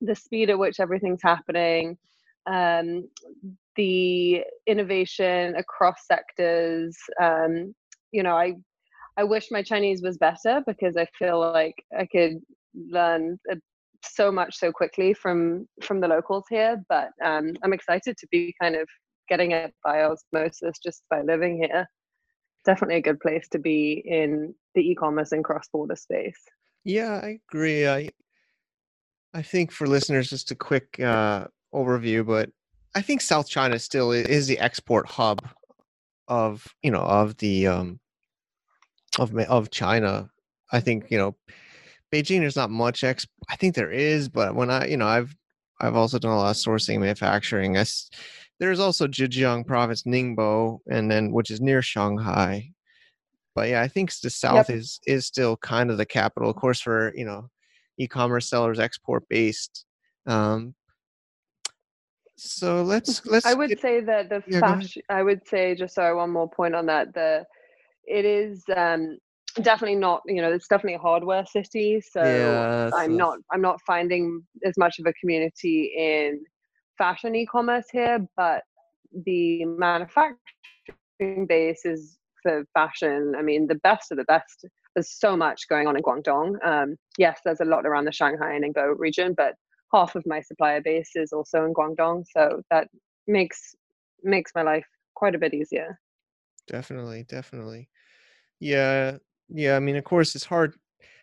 the 0.00 0.14
speed 0.14 0.50
at 0.50 0.58
which 0.58 0.80
everything's 0.80 1.22
happening, 1.22 1.96
um, 2.46 3.08
the 3.76 4.42
innovation 4.66 5.54
across 5.56 6.06
sectors. 6.06 6.96
Um, 7.20 7.74
you 8.12 8.22
know, 8.22 8.36
I 8.36 8.54
I 9.18 9.24
wish 9.24 9.50
my 9.50 9.62
Chinese 9.62 10.02
was 10.02 10.18
better 10.18 10.62
because 10.66 10.96
I 10.96 11.06
feel 11.18 11.40
like 11.40 11.74
I 11.98 12.06
could 12.06 12.38
learn 12.74 13.38
a 13.50 13.56
so 14.04 14.30
much 14.30 14.56
so 14.56 14.72
quickly 14.72 15.14
from 15.14 15.66
from 15.82 16.00
the 16.00 16.08
locals 16.08 16.44
here 16.48 16.82
but 16.88 17.08
um, 17.24 17.52
i'm 17.62 17.72
excited 17.72 18.16
to 18.16 18.26
be 18.30 18.54
kind 18.60 18.76
of 18.76 18.86
getting 19.28 19.50
it 19.50 19.72
by 19.84 20.02
osmosis 20.02 20.78
just 20.82 21.02
by 21.10 21.22
living 21.22 21.56
here 21.56 21.86
definitely 22.66 22.96
a 22.96 23.02
good 23.02 23.20
place 23.20 23.48
to 23.48 23.58
be 23.58 24.02
in 24.04 24.54
the 24.74 24.82
e-commerce 24.82 25.32
and 25.32 25.42
cross-border 25.42 25.96
space. 25.96 26.38
Yeah, 26.84 27.20
I 27.22 27.38
agree. 27.48 27.88
I 27.88 28.10
I 29.32 29.42
think 29.42 29.72
for 29.72 29.86
listeners, 29.86 30.30
just 30.30 30.50
a 30.50 30.54
quick 30.54 31.00
uh, 31.00 31.46
overview, 31.74 32.26
but 32.26 32.50
I 32.94 33.02
think 33.02 33.20
South 33.20 33.48
China 33.48 33.78
still 33.78 34.12
is 34.12 34.46
the 34.46 34.58
export 34.58 35.06
hub 35.06 35.46
of 36.28 36.66
you 36.82 36.90
know 36.90 37.02
of 37.02 37.36
the 37.38 37.66
um, 37.66 38.00
of 39.18 39.36
of 39.36 39.70
China. 39.70 40.28
I 40.72 40.80
think 40.80 41.10
you 41.10 41.18
know 41.18 41.36
Beijing. 42.12 42.40
There's 42.40 42.56
not 42.56 42.70
much 42.70 43.04
ex. 43.04 43.26
I 43.50 43.56
think 43.56 43.74
there 43.74 43.90
is, 43.90 44.28
but 44.28 44.54
when 44.54 44.70
I 44.70 44.86
you 44.86 44.96
know 44.96 45.06
I've 45.06 45.36
I've 45.80 45.96
also 45.96 46.18
done 46.18 46.32
a 46.32 46.36
lot 46.36 46.50
of 46.50 46.56
sourcing 46.56 47.00
manufacturing. 47.00 47.76
I, 47.76 47.84
there's 48.58 48.80
also 48.80 49.06
Zhejiang 49.06 49.66
province, 49.66 50.04
Ningbo, 50.04 50.78
and 50.90 51.10
then 51.10 51.32
which 51.32 51.50
is 51.50 51.60
near 51.60 51.82
Shanghai. 51.82 52.70
But 53.54 53.68
yeah, 53.68 53.82
I 53.82 53.88
think 53.88 54.12
the 54.20 54.30
south 54.30 54.68
yep. 54.68 54.78
is 54.78 55.00
is 55.06 55.26
still 55.26 55.56
kind 55.58 55.90
of 55.90 55.96
the 55.96 56.06
capital, 56.06 56.50
of 56.50 56.56
course, 56.56 56.80
for 56.80 57.12
you 57.14 57.24
know 57.24 57.48
e-commerce 57.98 58.48
sellers, 58.48 58.78
export 58.78 59.24
based. 59.28 59.84
Um, 60.26 60.74
so 62.36 62.82
let's 62.82 63.24
let's. 63.26 63.46
I 63.46 63.54
would 63.54 63.70
get, 63.70 63.80
say 63.80 64.00
that 64.00 64.28
the 64.28 64.42
yeah, 64.46 64.60
fashion. 64.60 65.02
I 65.08 65.22
would 65.22 65.46
say 65.46 65.74
just 65.74 65.94
sorry, 65.94 66.14
one 66.14 66.30
more 66.30 66.48
point 66.48 66.74
on 66.74 66.86
that. 66.86 67.14
The 67.14 67.44
it 68.04 68.24
is 68.24 68.62
um, 68.76 69.18
definitely 69.62 69.96
not. 69.96 70.20
You 70.26 70.42
know, 70.42 70.52
it's 70.52 70.68
definitely 70.68 70.94
a 70.94 70.98
hardware 70.98 71.46
city. 71.46 72.02
So 72.02 72.22
yeah, 72.22 72.90
I'm 72.94 73.16
not. 73.16 73.38
I'm 73.52 73.62
not 73.62 73.80
finding 73.86 74.42
as 74.64 74.76
much 74.76 74.98
of 74.98 75.06
a 75.06 75.14
community 75.14 75.94
in 75.96 76.44
fashion 76.98 77.34
e-commerce 77.34 77.86
here, 77.90 78.26
but 78.36 78.62
the 79.24 79.64
manufacturing 79.64 81.46
base 81.48 81.84
is 81.84 82.18
for 82.42 82.64
fashion. 82.74 83.34
I 83.36 83.42
mean, 83.42 83.66
the 83.66 83.76
best 83.76 84.12
of 84.12 84.18
the 84.18 84.24
best. 84.24 84.64
There's 84.94 85.10
so 85.10 85.36
much 85.36 85.68
going 85.68 85.86
on 85.86 85.96
in 85.96 86.02
Guangdong. 86.02 86.54
Um, 86.64 86.96
yes, 87.18 87.40
there's 87.44 87.60
a 87.60 87.64
lot 87.64 87.86
around 87.86 88.06
the 88.06 88.12
Shanghai 88.12 88.54
and 88.54 88.64
Ningbo 88.64 88.94
region, 88.98 89.34
but 89.36 89.54
half 89.92 90.14
of 90.14 90.24
my 90.26 90.40
supplier 90.40 90.80
base 90.80 91.10
is 91.14 91.32
also 91.32 91.64
in 91.64 91.74
Guangdong, 91.74 92.24
so 92.34 92.62
that 92.70 92.88
makes 93.26 93.74
makes 94.22 94.52
my 94.54 94.62
life 94.62 94.86
quite 95.14 95.34
a 95.34 95.38
bit 95.38 95.54
easier. 95.54 95.98
Definitely, 96.66 97.24
definitely. 97.28 97.88
Yeah, 98.58 99.18
yeah. 99.48 99.76
I 99.76 99.80
mean, 99.80 99.96
of 99.96 100.04
course, 100.04 100.34
it's 100.34 100.44
hard 100.44 100.74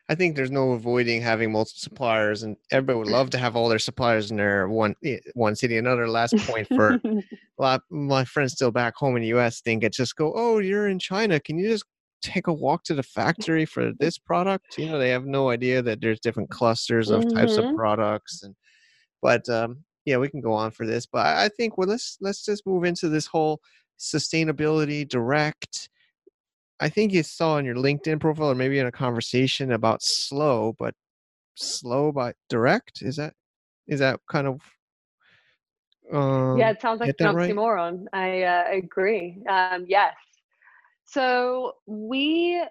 I 0.09 0.15
think 0.15 0.35
there's 0.35 0.51
no 0.51 0.73
avoiding 0.73 1.21
having 1.21 1.51
multiple 1.51 1.79
suppliers, 1.79 2.43
and 2.43 2.57
everybody 2.71 2.99
would 2.99 3.07
love 3.07 3.29
to 3.31 3.37
have 3.37 3.55
all 3.55 3.69
their 3.69 3.79
suppliers 3.79 4.31
in 4.31 4.37
their 4.37 4.67
one 4.67 4.95
eh, 5.03 5.19
one 5.33 5.55
city. 5.55 5.77
Another 5.77 6.09
last 6.09 6.35
point 6.39 6.67
for 6.67 6.99
a 7.05 7.23
lot 7.57 7.81
my 7.89 8.25
friends 8.25 8.53
still 8.53 8.71
back 8.71 8.95
home 8.95 9.15
in 9.15 9.21
the 9.21 9.29
U.S. 9.29 9.61
think 9.61 9.83
it 9.83 9.93
just 9.93 10.15
go, 10.15 10.33
oh, 10.35 10.57
you're 10.57 10.89
in 10.89 10.99
China. 10.99 11.39
Can 11.39 11.57
you 11.57 11.69
just 11.69 11.85
take 12.21 12.47
a 12.47 12.53
walk 12.53 12.83
to 12.83 12.93
the 12.93 13.03
factory 13.03 13.65
for 13.65 13.91
this 13.99 14.17
product? 14.17 14.77
You 14.77 14.87
know, 14.87 14.99
they 14.99 15.09
have 15.09 15.25
no 15.25 15.49
idea 15.49 15.81
that 15.81 16.01
there's 16.01 16.19
different 16.19 16.49
clusters 16.49 17.09
of 17.09 17.21
mm-hmm. 17.21 17.37
types 17.37 17.55
of 17.55 17.65
mm-hmm. 17.65 17.75
products, 17.77 18.43
and 18.43 18.55
but 19.21 19.47
um, 19.47 19.85
yeah, 20.03 20.17
we 20.17 20.27
can 20.27 20.41
go 20.41 20.51
on 20.51 20.71
for 20.71 20.85
this, 20.85 21.05
but 21.05 21.25
I 21.25 21.47
think 21.47 21.77
well, 21.77 21.87
let's 21.87 22.17
let's 22.19 22.43
just 22.43 22.67
move 22.67 22.83
into 22.83 23.07
this 23.07 23.25
whole 23.25 23.61
sustainability 23.97 25.07
direct 25.07 25.89
I 26.83 26.89
think 26.89 27.13
you 27.13 27.23
saw 27.23 27.53
on 27.53 27.63
your 27.63 27.75
LinkedIn 27.75 28.19
profile 28.19 28.51
or 28.51 28.55
maybe 28.55 28.77
in 28.77 28.85
a 28.85 28.91
conversation 28.91 29.71
about 29.71 30.03
slow, 30.03 30.75
but 30.77 30.93
slow 31.55 32.11
but 32.11 32.35
direct. 32.49 33.01
Is 33.01 33.15
that 33.15 33.33
is 33.87 34.01
that 34.01 34.19
kind 34.29 34.47
of 34.47 34.61
um, 36.11 36.57
yeah, 36.57 36.71
it 36.71 36.81
sounds 36.81 36.99
like 36.99 37.15
an 37.19 37.27
oxymoron. 37.27 38.05
Right? 38.11 38.41
I 38.41 38.43
uh, 38.43 38.77
agree. 38.77 39.37
Um, 39.49 39.85
yes. 39.87 40.13
So 41.05 41.75
we 41.85 42.61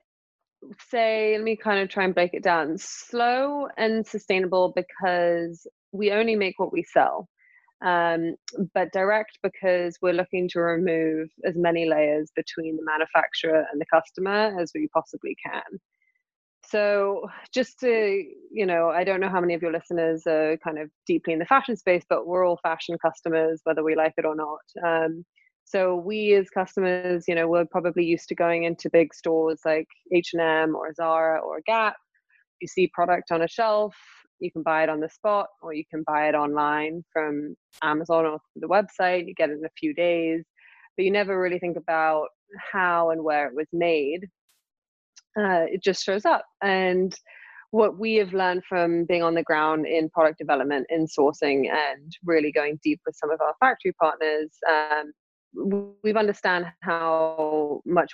say, 0.91 1.33
let 1.39 1.45
me 1.45 1.57
kind 1.57 1.81
of 1.81 1.89
try 1.89 2.05
and 2.05 2.15
break 2.15 2.35
it 2.35 2.43
down 2.43 2.77
slow 2.77 3.67
and 3.79 4.07
sustainable 4.07 4.75
because 4.77 5.67
we 5.93 6.13
only 6.13 6.37
make 6.37 6.59
what 6.59 6.71
we 6.71 6.83
sell 6.83 7.31
um, 7.83 8.37
but 8.75 8.93
direct 8.93 9.39
because 9.43 9.97
we're 10.01 10.13
looking 10.13 10.49
to 10.51 10.61
remove 10.61 11.29
as 11.45 11.57
many 11.57 11.89
layers 11.89 12.31
between 12.37 12.77
the 12.77 12.85
manufacturer 12.85 13.67
and 13.73 13.81
the 13.81 13.87
customer 13.93 14.59
as 14.61 14.71
we 14.75 14.89
possibly 14.95 15.37
can. 15.45 15.81
So, 16.65 17.27
just 17.53 17.81
to, 17.81 18.25
you 18.51 18.65
know, 18.67 18.89
I 18.89 19.05
don't 19.05 19.21
know 19.21 19.29
how 19.29 19.41
many 19.41 19.55
of 19.55 19.63
your 19.63 19.73
listeners 19.73 20.23
are 20.27 20.57
kind 20.59 20.79
of 20.79 20.89
deeply 21.07 21.33
in 21.33 21.39
the 21.39 21.45
fashion 21.45 21.77
space, 21.77 22.05
but 22.09 22.27
we're 22.27 22.47
all 22.47 22.61
fashion 22.63 22.97
customers, 23.05 23.61
whether 23.65 23.83
we 23.83 23.97
like 23.97 24.15
it 24.17 24.25
or 24.25 24.37
not. 24.37 24.87
Um, 24.87 25.25
so 25.65 25.97
we 25.97 26.35
as 26.35 26.51
customers, 26.51 27.25
you 27.27 27.35
know, 27.35 27.49
we're 27.49 27.65
probably 27.65 28.05
used 28.05 28.29
to 28.29 28.35
going 28.35 28.65
into 28.65 28.91
big 28.91 29.13
stores 29.13 29.61
like 29.65 29.89
H&M 30.13 30.75
or 30.77 30.93
Zara 30.95 31.41
or 31.41 31.61
Gap. 31.67 31.97
You 32.61 32.69
see 32.69 32.91
product 32.95 33.33
on 33.33 33.43
a 33.43 33.49
shelf, 33.49 33.97
you 34.43 34.51
can 34.51 34.63
buy 34.63 34.83
it 34.83 34.89
on 34.89 35.01
the 35.01 35.09
spot 35.09 35.47
or 35.63 35.73
you 35.73 35.85
can 35.91 36.03
buy 36.07 36.29
it 36.29 36.35
online 36.35 37.05
from 37.13 37.55
Amazon 37.83 38.27
or 38.27 38.39
the 38.57 38.67
website. 38.67 39.27
You 39.27 39.35
get 39.35 39.51
it 39.51 39.59
in 39.59 39.65
a 39.65 39.79
few 39.79 39.95
days, 39.95 40.45
but 40.97 41.05
you 41.05 41.11
never 41.11 41.41
really 41.41 41.59
think 41.59 41.77
about 41.77 42.29
how 42.73 43.11
and 43.11 43.23
where 43.23 43.47
it 43.47 43.55
was 43.55 43.69
made. 43.73 44.29
Uh, 45.39 45.65
it 45.71 45.83
just 45.83 46.05
shows 46.05 46.25
up. 46.25 46.45
And 46.63 47.15
what 47.71 47.99
we 47.99 48.17
have 48.17 48.35
learned 48.35 48.65
from 48.69 49.05
being 49.07 49.23
on 49.23 49.35
the 49.35 49.43
ground 49.43 49.87
in 49.87 50.11
product 50.11 50.39
development, 50.39 50.87
in 50.91 51.07
sourcing, 51.07 51.71
and 51.71 52.13
really 52.25 52.53
going 52.53 52.79
deep 52.83 53.01
with 53.07 53.17
some 53.17 53.31
of 53.31 53.41
our 53.41 53.55
factory 53.61 53.95
partners, 53.99 54.51
um, 54.69 55.13
we've 56.03 56.17
understand 56.17 56.67
how 56.81 57.81
much 57.87 58.13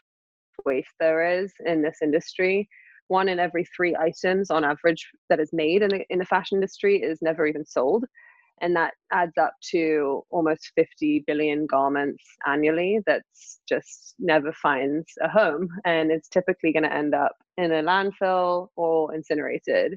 waste 0.64 0.88
there 1.00 1.40
is 1.40 1.52
in 1.66 1.82
this 1.82 1.98
industry 2.02 2.68
one 3.08 3.28
in 3.28 3.38
every 3.38 3.64
three 3.76 3.96
items 3.96 4.50
on 4.50 4.64
average 4.64 5.08
that 5.28 5.40
is 5.40 5.50
made 5.52 5.82
in 5.82 5.90
the, 5.90 6.04
in 6.10 6.18
the 6.18 6.24
fashion 6.24 6.56
industry 6.56 7.02
is 7.02 7.20
never 7.20 7.46
even 7.46 7.64
sold 7.64 8.04
and 8.60 8.74
that 8.76 8.94
adds 9.12 9.36
up 9.38 9.54
to 9.70 10.22
almost 10.30 10.72
50 10.76 11.24
billion 11.26 11.66
garments 11.66 12.24
annually 12.46 13.00
that's 13.06 13.60
just 13.68 14.14
never 14.18 14.52
finds 14.52 15.06
a 15.22 15.28
home 15.28 15.68
and 15.84 16.10
it's 16.10 16.28
typically 16.28 16.72
going 16.72 16.82
to 16.82 16.92
end 16.92 17.14
up 17.14 17.36
in 17.56 17.72
a 17.72 17.82
landfill 17.82 18.68
or 18.76 19.14
incinerated. 19.14 19.96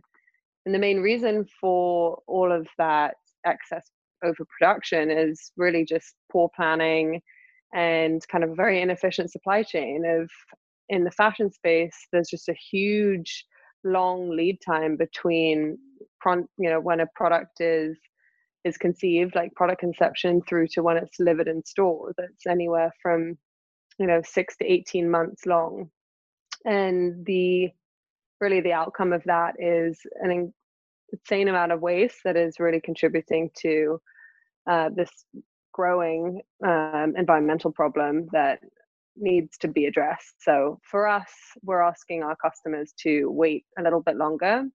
And 0.65 0.75
the 0.75 0.79
main 0.79 1.01
reason 1.01 1.45
for 1.59 2.19
all 2.27 2.51
of 2.51 2.67
that 2.77 3.15
excess 3.45 3.89
overproduction 4.23 5.09
is 5.09 5.51
really 5.57 5.83
just 5.83 6.13
poor 6.31 6.49
planning 6.55 7.21
and 7.73 8.21
kind 8.27 8.43
of 8.43 8.51
a 8.51 8.55
very 8.55 8.81
inefficient 8.81 9.31
supply 9.31 9.63
chain 9.63 10.03
of 10.05 10.29
in 10.91 11.05
the 11.05 11.11
fashion 11.11 11.51
space, 11.51 11.95
there's 12.11 12.29
just 12.29 12.49
a 12.49 12.53
huge 12.53 13.45
long 13.83 14.29
lead 14.29 14.59
time 14.63 14.95
between 14.95 15.77
you 16.27 16.69
know 16.69 16.79
when 16.79 16.99
a 16.99 17.07
product 17.15 17.61
is 17.61 17.97
is 18.63 18.77
conceived 18.77 19.33
like 19.33 19.55
product 19.55 19.79
conception 19.79 20.39
through 20.47 20.67
to 20.67 20.83
when 20.83 20.97
it's 20.97 21.17
delivered 21.17 21.47
in 21.47 21.65
stores 21.65 22.13
that's 22.15 22.45
anywhere 22.47 22.91
from 23.01 23.35
you 23.97 24.05
know 24.05 24.21
6 24.23 24.57
to 24.57 24.71
18 24.71 25.09
months 25.09 25.45
long. 25.47 25.89
And 26.65 27.25
the 27.25 27.69
really 28.39 28.61
the 28.61 28.73
outcome 28.73 29.13
of 29.13 29.23
that 29.23 29.55
is 29.59 29.99
an 30.21 30.53
insane 31.11 31.47
amount 31.47 31.71
of 31.71 31.81
waste 31.81 32.19
that 32.25 32.35
is 32.35 32.59
really 32.59 32.81
contributing 32.81 33.49
to 33.61 33.99
uh, 34.69 34.89
this 34.95 35.09
growing 35.73 36.41
um, 36.65 37.13
environmental 37.17 37.71
problem 37.71 38.27
that 38.33 38.59
needs 39.15 39.57
to 39.59 39.67
be 39.67 39.85
addressed. 39.85 40.35
So 40.39 40.79
for 40.89 41.07
us, 41.07 41.29
we're 41.63 41.81
asking 41.81 42.23
our 42.23 42.35
customers 42.35 42.93
to 43.01 43.27
wait 43.29 43.65
a 43.77 43.83
little 43.83 44.01
bit 44.01 44.15
longer 44.15 44.65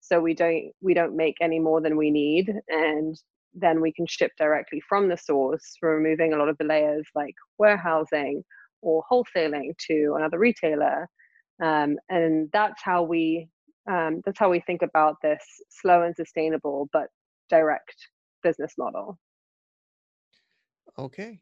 so 0.00 0.20
we 0.20 0.34
don't 0.34 0.70
we 0.80 0.94
don't 0.94 1.16
make 1.16 1.36
any 1.40 1.58
more 1.58 1.80
than 1.80 1.96
we 1.96 2.10
need 2.10 2.52
and 2.68 3.18
then 3.54 3.80
we 3.80 3.92
can 3.92 4.06
ship 4.06 4.30
directly 4.38 4.80
from 4.88 5.08
the 5.08 5.16
source 5.16 5.76
removing 5.82 6.32
a 6.32 6.36
lot 6.36 6.48
of 6.48 6.58
the 6.58 6.64
layers 6.64 7.06
like 7.14 7.34
warehousing 7.58 8.44
or 8.82 9.02
wholesaling 9.10 9.72
to 9.78 10.14
another 10.18 10.38
retailer. 10.38 11.08
Um, 11.62 11.96
and 12.10 12.50
that's 12.52 12.82
how 12.82 13.02
we 13.02 13.48
um, 13.90 14.20
that's 14.24 14.38
how 14.38 14.50
we 14.50 14.60
think 14.60 14.82
about 14.82 15.16
this 15.22 15.42
slow 15.70 16.02
and 16.02 16.14
sustainable 16.14 16.88
but 16.92 17.06
direct 17.48 17.96
business 18.42 18.74
model. 18.76 19.18
Okay 20.98 21.40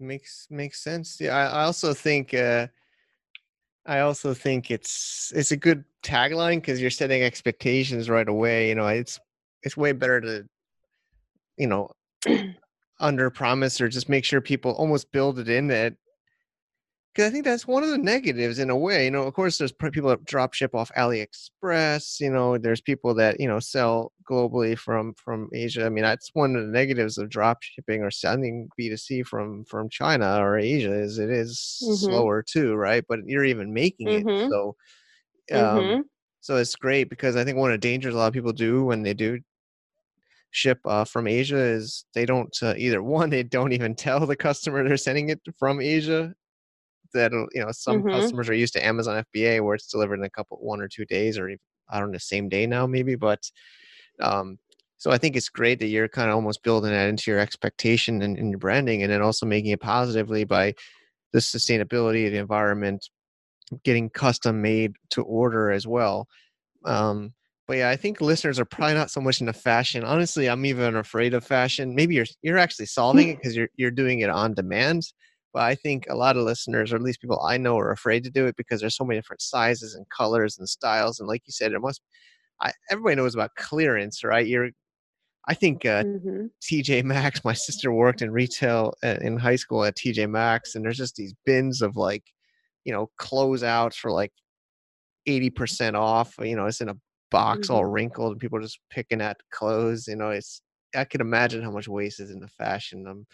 makes 0.00 0.46
makes 0.50 0.82
sense 0.82 1.20
yeah 1.20 1.36
i, 1.36 1.60
I 1.60 1.64
also 1.64 1.92
think 1.92 2.34
uh 2.34 2.66
i 3.86 4.00
also 4.00 4.34
think 4.34 4.70
it's 4.70 5.32
it's 5.34 5.50
a 5.50 5.56
good 5.56 5.84
tagline 6.02 6.56
because 6.56 6.80
you're 6.80 6.90
setting 6.90 7.22
expectations 7.22 8.08
right 8.08 8.28
away 8.28 8.68
you 8.68 8.74
know 8.74 8.86
it's 8.86 9.18
it's 9.62 9.76
way 9.76 9.92
better 9.92 10.20
to 10.20 10.48
you 11.56 11.66
know 11.66 11.90
under 13.00 13.30
promise 13.30 13.80
or 13.80 13.88
just 13.88 14.08
make 14.08 14.24
sure 14.24 14.40
people 14.40 14.72
almost 14.72 15.10
build 15.12 15.38
it 15.38 15.48
in 15.48 15.68
that 15.68 15.94
because 17.18 17.30
I 17.30 17.32
think 17.32 17.44
that's 17.44 17.66
one 17.66 17.82
of 17.82 17.90
the 17.90 17.98
negatives 17.98 18.60
in 18.60 18.70
a 18.70 18.76
way. 18.76 19.06
You 19.06 19.10
know, 19.10 19.24
of 19.24 19.34
course, 19.34 19.58
there's 19.58 19.72
people 19.72 20.08
that 20.10 20.24
drop 20.24 20.54
ship 20.54 20.72
off 20.72 20.92
AliExpress. 20.96 22.20
You 22.20 22.30
know, 22.30 22.58
there's 22.58 22.80
people 22.80 23.12
that 23.14 23.40
you 23.40 23.48
know 23.48 23.58
sell 23.58 24.12
globally 24.30 24.78
from 24.78 25.14
from 25.14 25.50
Asia. 25.52 25.84
I 25.86 25.88
mean, 25.88 26.04
that's 26.04 26.30
one 26.34 26.54
of 26.54 26.64
the 26.64 26.72
negatives 26.72 27.18
of 27.18 27.28
drop 27.28 27.62
shipping 27.62 28.02
or 28.02 28.12
sending 28.12 28.68
B2C 28.76 29.24
from 29.24 29.64
from 29.64 29.88
China 29.90 30.38
or 30.40 30.58
Asia 30.58 30.94
is 30.94 31.18
it 31.18 31.30
is 31.30 31.60
Mhm. 31.80 32.28
slower 32.40 32.40
too, 32.42 32.74
right? 32.76 33.04
But 33.08 33.20
you're 33.26 33.44
even 33.44 33.72
making 33.74 34.12
it, 34.12 34.26
Mhm. 34.26 34.52
so 34.52 34.76
um, 35.54 35.96
Mhm. 35.96 36.08
so 36.40 36.56
it's 36.56 36.76
great 36.76 37.10
because 37.10 37.36
I 37.36 37.44
think 37.44 37.58
one 37.58 37.72
of 37.72 37.76
the 37.80 37.88
dangers 37.88 38.14
a 38.14 38.18
lot 38.18 38.28
of 38.28 38.34
people 38.34 38.52
do 38.52 38.84
when 38.84 39.02
they 39.02 39.14
do 39.14 39.40
ship 40.50 40.80
uh, 40.86 41.04
from 41.04 41.26
Asia 41.26 41.58
is 41.58 42.04
they 42.14 42.24
don't 42.24 42.56
uh, 42.62 42.74
either 42.76 43.02
one 43.02 43.30
they 43.30 43.42
don't 43.42 43.72
even 43.72 43.94
tell 43.94 44.24
the 44.26 44.36
customer 44.36 44.86
they're 44.86 44.96
sending 44.96 45.28
it 45.28 45.40
from 45.58 45.80
Asia. 45.80 46.34
That 47.14 47.32
you 47.32 47.64
know 47.64 47.72
some 47.72 48.02
Mhm. 48.02 48.12
customers 48.12 48.48
are 48.48 48.54
used 48.54 48.74
to 48.74 48.84
Amazon 48.84 49.24
FBA 49.34 49.60
where 49.62 49.74
it's 49.74 49.90
delivered 49.90 50.18
in 50.18 50.24
a 50.24 50.30
couple 50.30 50.56
one 50.58 50.80
or 50.80 50.88
two 50.88 51.04
days 51.06 51.38
or 51.38 51.48
even, 51.48 51.60
I 51.88 52.00
don't 52.00 52.12
know 52.12 52.18
same 52.18 52.48
day 52.48 52.66
now 52.66 52.86
maybe, 52.86 53.14
but 53.14 53.50
um, 54.20 54.58
so 54.96 55.10
I 55.12 55.18
think 55.18 55.36
it's 55.36 55.48
great 55.48 55.78
that 55.78 55.86
you're 55.86 56.08
kind 56.08 56.28
of 56.28 56.34
almost 56.34 56.62
building 56.62 56.90
that 56.90 57.08
into 57.08 57.30
your 57.30 57.40
expectation 57.40 58.20
and, 58.22 58.36
and 58.36 58.50
your 58.50 58.58
branding, 58.58 59.02
and 59.02 59.12
then 59.12 59.22
also 59.22 59.46
making 59.46 59.70
it 59.70 59.80
positively 59.80 60.44
by 60.44 60.74
the 61.32 61.38
sustainability, 61.38 62.26
of 62.26 62.32
the 62.32 62.38
environment, 62.38 63.08
getting 63.84 64.10
custom 64.10 64.60
made 64.60 64.94
to 65.10 65.22
order 65.22 65.70
as 65.70 65.86
well. 65.86 66.26
Um, 66.84 67.34
but 67.66 67.76
yeah, 67.76 67.90
I 67.90 67.96
think 67.96 68.20
listeners 68.20 68.58
are 68.58 68.64
probably 68.64 68.94
not 68.94 69.10
so 69.10 69.20
much 69.20 69.40
into 69.40 69.52
fashion. 69.52 70.02
Honestly, 70.02 70.48
I'm 70.48 70.64
even 70.64 70.96
afraid 70.96 71.34
of 71.34 71.44
fashion. 71.44 71.94
Maybe 71.94 72.14
you're 72.14 72.26
you're 72.42 72.58
actually 72.58 72.86
solving 72.86 73.28
it 73.30 73.36
because 73.36 73.54
you're 73.54 73.68
you're 73.76 73.90
doing 73.90 74.20
it 74.20 74.30
on 74.30 74.54
demand. 74.54 75.02
But 75.52 75.62
I 75.62 75.74
think 75.74 76.06
a 76.08 76.14
lot 76.16 76.36
of 76.36 76.44
listeners, 76.44 76.92
or 76.92 76.96
at 76.96 77.02
least 77.02 77.20
people 77.20 77.40
I 77.42 77.56
know, 77.58 77.78
are 77.78 77.90
afraid 77.92 78.24
to 78.24 78.30
do 78.30 78.46
it 78.46 78.56
because 78.56 78.80
there's 78.80 78.96
so 78.96 79.04
many 79.04 79.18
different 79.18 79.42
sizes 79.42 79.94
and 79.94 80.06
colors 80.10 80.58
and 80.58 80.68
styles. 80.68 81.20
And 81.20 81.28
like 81.28 81.42
you 81.46 81.52
said, 81.52 81.72
it 81.72 81.80
must. 81.80 82.02
I, 82.60 82.72
everybody 82.90 83.16
knows 83.16 83.34
about 83.34 83.54
clearance, 83.56 84.24
right? 84.24 84.46
You're. 84.46 84.70
I 85.48 85.54
think 85.54 85.84
uh, 85.86 86.04
Mhm. 86.04 86.50
TJ 86.62 87.02
Maxx. 87.02 87.44
My 87.44 87.54
sister 87.54 87.92
worked 87.92 88.22
in 88.22 88.30
retail 88.32 88.94
uh, 89.04 89.16
in 89.22 89.38
high 89.38 89.56
school 89.56 89.84
at 89.84 89.96
TJ 89.96 90.26
Maxx, 90.26 90.74
and 90.74 90.84
there's 90.84 90.98
just 90.98 91.16
these 91.16 91.34
bins 91.46 91.82
of 91.82 91.96
like, 91.96 92.24
you 92.84 92.92
know, 92.92 93.10
closeouts 93.20 93.96
for 93.96 94.10
like 94.12 94.32
80% 95.26 95.96
off. 95.96 96.34
You 96.40 96.56
know, 96.56 96.66
it's 96.66 96.80
in 96.80 96.88
a 96.90 96.96
box 97.30 97.70
all 97.70 97.84
Mhm. 97.84 97.86
wrinkled 97.86 98.32
and 98.32 98.40
people 98.40 98.58
are 98.58 98.62
just 98.62 98.80
picking 98.90 99.20
at 99.22 99.38
clothes. 99.52 100.06
You 100.08 100.16
know, 100.16 100.30
it's 100.30 100.62
I 100.96 101.04
can 101.04 101.20
imagine 101.20 101.62
how 101.62 101.70
much 101.72 101.88
waste 101.88 102.20
is 102.20 102.30
in 102.30 102.40
the 102.40 102.48
fashion. 102.48 103.06
Um, 103.06 103.26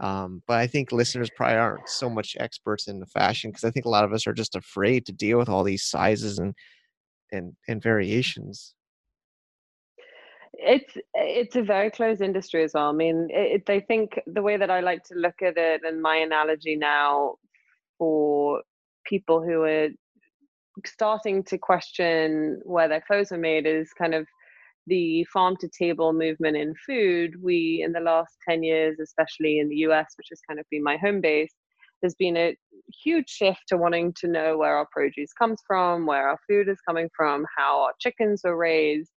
um, 0.00 0.42
but 0.46 0.58
I 0.58 0.66
think 0.66 0.92
listeners 0.92 1.30
probably 1.34 1.56
aren't 1.56 1.88
so 1.88 2.08
much 2.08 2.36
experts 2.38 2.86
in 2.86 3.00
the 3.00 3.06
fashion 3.06 3.50
because 3.50 3.64
I 3.64 3.70
think 3.70 3.86
a 3.86 3.90
lot 3.90 4.04
of 4.04 4.12
us 4.12 4.26
are 4.26 4.32
just 4.32 4.54
afraid 4.54 5.06
to 5.06 5.12
deal 5.12 5.38
with 5.38 5.48
all 5.48 5.64
these 5.64 5.84
sizes 5.84 6.38
and 6.38 6.54
and 7.32 7.54
and 7.66 7.82
variations. 7.82 8.74
It's 10.52 10.96
it's 11.14 11.56
a 11.56 11.62
very 11.62 11.90
closed 11.90 12.20
industry 12.20 12.62
as 12.62 12.72
well. 12.74 12.88
I 12.88 12.92
mean, 12.92 13.28
it, 13.30 13.64
think 13.86 14.20
the 14.26 14.42
way 14.42 14.56
that 14.56 14.70
I 14.70 14.80
like 14.80 15.04
to 15.04 15.14
look 15.14 15.42
at 15.42 15.56
it, 15.56 15.82
and 15.84 16.00
my 16.00 16.16
analogy 16.16 16.76
now 16.76 17.36
for 17.98 18.62
people 19.04 19.42
who 19.42 19.62
are 19.62 19.88
starting 20.86 21.42
to 21.42 21.58
question 21.58 22.60
where 22.64 22.88
their 22.88 23.00
clothes 23.00 23.32
are 23.32 23.38
made 23.38 23.66
is 23.66 23.92
kind 23.92 24.14
of 24.14 24.26
the 24.88 25.24
farm 25.32 25.56
to 25.60 25.68
table 25.68 26.12
movement 26.12 26.56
in 26.56 26.74
food. 26.86 27.34
We, 27.42 27.82
in 27.84 27.92
the 27.92 28.00
last 28.00 28.36
10 28.48 28.62
years, 28.62 28.98
especially 29.00 29.58
in 29.58 29.68
the 29.68 29.76
US, 29.88 30.06
which 30.16 30.28
has 30.30 30.40
kind 30.48 30.58
of 30.58 30.66
been 30.70 30.82
my 30.82 30.96
home 30.96 31.20
base, 31.20 31.52
there's 32.00 32.14
been 32.14 32.36
a 32.36 32.56
huge 33.04 33.28
shift 33.28 33.60
to 33.68 33.76
wanting 33.76 34.14
to 34.20 34.28
know 34.28 34.56
where 34.56 34.76
our 34.76 34.86
produce 34.92 35.32
comes 35.32 35.60
from, 35.66 36.06
where 36.06 36.28
our 36.28 36.38
food 36.48 36.68
is 36.68 36.78
coming 36.86 37.08
from, 37.16 37.44
how 37.56 37.82
our 37.82 37.92
chickens 38.00 38.44
are 38.44 38.56
raised. 38.56 39.10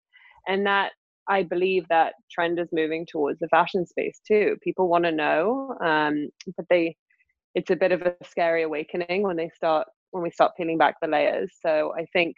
And 0.47 0.65
that 0.65 0.91
I 1.27 1.43
believe 1.43 1.85
that 1.89 2.13
trend 2.31 2.59
is 2.59 2.69
moving 2.71 3.05
towards 3.09 3.39
the 3.39 3.47
fashion 3.49 3.85
space 3.85 4.19
too. 4.27 4.57
People 4.63 4.87
want 4.87 5.05
to 5.05 5.11
know, 5.11 5.75
um, 5.83 6.29
but 6.57 6.65
they 6.69 6.95
it's 7.53 7.69
a 7.69 7.75
bit 7.75 7.91
of 7.91 8.01
a 8.01 8.15
scary 8.23 8.63
awakening 8.63 9.23
when 9.23 9.35
they 9.35 9.49
start 9.55 9.87
when 10.11 10.23
we 10.23 10.31
start 10.31 10.53
peeling 10.57 10.77
back 10.77 10.95
the 11.01 11.07
layers. 11.07 11.51
So 11.65 11.93
I 11.97 12.05
think 12.13 12.35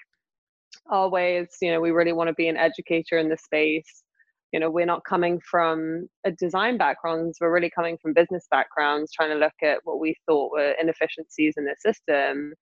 our 0.89 1.09
way 1.09 1.37
is, 1.37 1.49
you 1.61 1.71
know, 1.71 1.81
we 1.81 1.91
really 1.91 2.13
want 2.13 2.27
to 2.27 2.33
be 2.33 2.47
an 2.47 2.57
educator 2.57 3.17
in 3.17 3.29
the 3.29 3.37
space. 3.37 4.03
You 4.51 4.59
know, 4.59 4.69
we're 4.69 4.85
not 4.85 5.03
coming 5.03 5.41
from 5.49 6.07
a 6.25 6.31
design 6.31 6.77
backgrounds, 6.77 7.39
we're 7.41 7.53
really 7.53 7.71
coming 7.71 7.97
from 8.01 8.13
business 8.13 8.45
backgrounds, 8.51 9.12
trying 9.12 9.31
to 9.31 9.36
look 9.36 9.53
at 9.63 9.79
what 9.83 9.99
we 9.99 10.15
thought 10.27 10.51
were 10.51 10.75
inefficiencies 10.79 11.55
in 11.57 11.65
the 11.65 11.75
system 11.79 12.53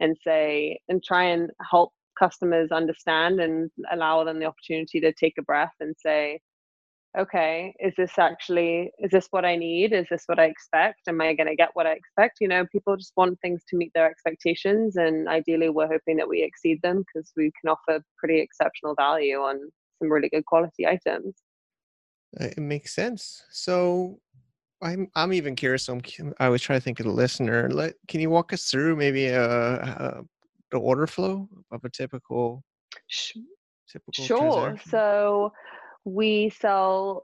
and 0.00 0.16
say 0.22 0.78
and 0.88 1.02
try 1.02 1.24
and 1.24 1.50
help 1.70 1.92
customers 2.18 2.70
understand 2.70 3.40
and 3.40 3.70
allow 3.92 4.24
them 4.24 4.40
the 4.40 4.46
opportunity 4.46 5.00
to 5.00 5.12
take 5.12 5.34
a 5.38 5.42
breath 5.42 5.72
and 5.80 5.94
say, 5.98 6.40
okay, 7.16 7.74
is 7.80 7.94
this 7.96 8.18
actually, 8.18 8.90
is 8.98 9.10
this 9.10 9.28
what 9.30 9.44
I 9.44 9.56
need? 9.56 9.92
Is 9.92 10.06
this 10.10 10.24
what 10.26 10.38
I 10.38 10.44
expect? 10.44 11.00
Am 11.08 11.20
I 11.20 11.34
going 11.34 11.48
to 11.48 11.56
get 11.56 11.70
what 11.74 11.86
I 11.86 11.92
expect? 11.92 12.38
You 12.40 12.48
know, 12.48 12.66
people 12.70 12.96
just 12.96 13.12
want 13.16 13.38
things 13.40 13.62
to 13.68 13.76
meet 13.76 13.92
their 13.94 14.10
expectations. 14.10 14.96
And 14.96 15.28
ideally, 15.28 15.70
we're 15.70 15.86
hoping 15.88 16.16
that 16.18 16.28
we 16.28 16.42
exceed 16.42 16.80
them 16.82 17.04
because 17.06 17.32
we 17.36 17.52
can 17.60 17.70
offer 17.70 18.02
pretty 18.18 18.40
exceptional 18.40 18.94
value 18.94 19.38
on 19.38 19.58
some 19.98 20.10
really 20.10 20.28
good 20.28 20.46
quality 20.46 20.86
items. 20.86 21.36
Uh, 22.40 22.44
It 22.44 22.58
makes 22.58 22.94
sense. 22.94 23.44
So 23.50 24.20
I'm 24.82 25.08
I'm 25.14 25.32
even 25.32 25.56
curious. 25.56 25.84
So 25.84 25.94
I'm, 25.94 26.34
I 26.38 26.48
was 26.48 26.62
trying 26.62 26.78
to 26.78 26.84
think 26.84 27.00
of 27.00 27.06
the 27.06 27.12
listener. 27.12 27.68
Let, 27.70 27.94
can 28.06 28.20
you 28.20 28.30
walk 28.30 28.52
us 28.52 28.64
through 28.64 28.96
maybe 28.96 29.30
uh, 29.30 29.40
uh, 29.40 30.20
the 30.70 30.78
order 30.78 31.06
flow 31.06 31.48
of 31.70 31.84
a 31.84 31.90
typical 31.90 32.62
Sh- 33.06 33.38
typical 33.90 34.24
Sure. 34.24 34.76
So 34.86 35.52
we 36.08 36.50
sell 36.50 37.22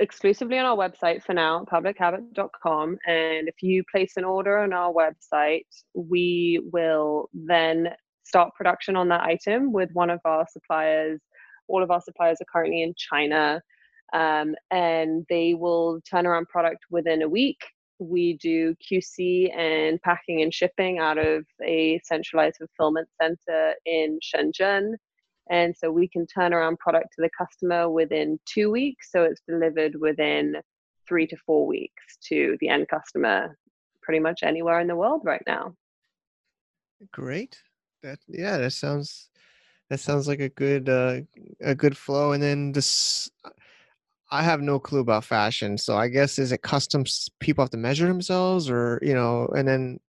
exclusively 0.00 0.58
on 0.58 0.64
our 0.64 0.76
website 0.76 1.22
for 1.22 1.34
now, 1.34 1.64
publichabit.com. 1.70 2.98
And 3.06 3.48
if 3.48 3.62
you 3.62 3.84
place 3.90 4.14
an 4.16 4.24
order 4.24 4.58
on 4.58 4.72
our 4.72 4.92
website, 4.92 5.66
we 5.94 6.60
will 6.72 7.28
then 7.32 7.90
start 8.24 8.54
production 8.54 8.96
on 8.96 9.08
that 9.08 9.20
item 9.20 9.72
with 9.72 9.90
one 9.92 10.10
of 10.10 10.20
our 10.24 10.46
suppliers. 10.50 11.20
All 11.68 11.82
of 11.82 11.90
our 11.90 12.00
suppliers 12.00 12.38
are 12.40 12.46
currently 12.52 12.82
in 12.82 12.94
China, 12.96 13.62
um, 14.12 14.54
and 14.70 15.24
they 15.28 15.54
will 15.54 16.00
turn 16.08 16.26
around 16.26 16.48
product 16.48 16.84
within 16.90 17.22
a 17.22 17.28
week. 17.28 17.60
We 18.00 18.36
do 18.38 18.74
QC 18.76 19.56
and 19.56 20.02
packing 20.02 20.42
and 20.42 20.52
shipping 20.52 20.98
out 20.98 21.18
of 21.18 21.44
a 21.64 22.00
centralized 22.04 22.56
fulfillment 22.56 23.08
center 23.20 23.74
in 23.86 24.18
Shenzhen. 24.20 24.94
And 25.50 25.76
so 25.76 25.90
we 25.90 26.08
can 26.08 26.26
turn 26.26 26.54
around 26.54 26.78
product 26.78 27.08
to 27.16 27.22
the 27.22 27.30
customer 27.36 27.90
within 27.90 28.38
two 28.46 28.70
weeks. 28.70 29.10
So 29.10 29.24
it's 29.24 29.42
delivered 29.46 29.94
within 30.00 30.56
three 31.06 31.26
to 31.26 31.36
four 31.44 31.66
weeks 31.66 32.16
to 32.28 32.56
the 32.60 32.68
end 32.68 32.88
customer, 32.88 33.56
pretty 34.02 34.20
much 34.20 34.40
anywhere 34.42 34.80
in 34.80 34.86
the 34.86 34.96
world 34.96 35.22
right 35.24 35.42
now. 35.46 35.74
Great. 37.12 37.60
That 38.02 38.18
yeah, 38.28 38.58
that 38.58 38.72
sounds 38.72 39.28
that 39.90 40.00
sounds 40.00 40.26
like 40.26 40.40
a 40.40 40.48
good 40.48 40.88
uh, 40.88 41.20
a 41.60 41.74
good 41.74 41.96
flow. 41.96 42.32
And 42.32 42.42
then 42.42 42.72
this, 42.72 43.30
I 44.30 44.42
have 44.42 44.60
no 44.60 44.78
clue 44.78 45.00
about 45.00 45.24
fashion, 45.24 45.76
so 45.76 45.96
I 45.96 46.08
guess 46.08 46.38
is 46.38 46.52
it 46.52 46.62
customs 46.62 47.28
people 47.40 47.62
have 47.62 47.70
to 47.70 47.76
measure 47.76 48.06
themselves, 48.06 48.70
or 48.70 48.98
you 49.02 49.14
know, 49.14 49.46
and 49.56 49.68
then 49.68 50.00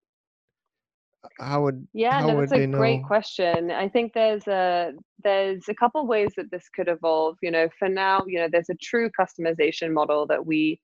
how 1.38 1.62
would 1.64 1.86
Yeah, 1.92 2.20
how 2.20 2.26
no, 2.26 2.36
that's 2.40 2.52
a 2.52 2.60
great 2.60 3.02
know? 3.02 3.06
question. 3.06 3.70
I 3.70 3.88
think 3.88 4.12
there's 4.12 4.46
a 4.46 4.92
there's 5.24 5.68
a 5.68 5.74
couple 5.74 6.06
ways 6.06 6.32
that 6.36 6.50
this 6.50 6.68
could 6.74 6.88
evolve. 6.88 7.36
You 7.42 7.50
know, 7.50 7.68
for 7.78 7.88
now, 7.88 8.24
you 8.26 8.38
know, 8.38 8.48
there's 8.50 8.70
a 8.70 8.76
true 8.82 9.10
customization 9.18 9.92
model 9.92 10.26
that 10.26 10.46
we 10.46 10.80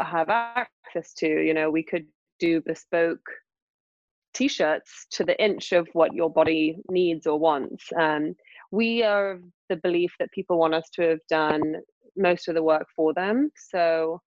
have 0.00 0.28
access 0.28 1.14
to. 1.14 1.26
You 1.26 1.54
know, 1.54 1.70
we 1.70 1.82
could 1.82 2.06
do 2.38 2.60
bespoke 2.62 3.20
t-shirts 4.34 5.06
to 5.12 5.24
the 5.24 5.40
inch 5.42 5.72
of 5.72 5.88
what 5.92 6.14
your 6.14 6.30
body 6.30 6.76
needs 6.88 7.26
or 7.26 7.38
wants. 7.38 7.84
Um, 7.98 8.34
we 8.70 9.02
are 9.02 9.32
of 9.32 9.42
the 9.68 9.76
belief 9.76 10.12
that 10.18 10.30
people 10.32 10.58
want 10.58 10.74
us 10.74 10.88
to 10.94 11.02
have 11.02 11.20
done 11.28 11.76
most 12.16 12.48
of 12.48 12.54
the 12.54 12.62
work 12.62 12.86
for 12.96 13.12
them. 13.14 13.50
So, 13.56 14.20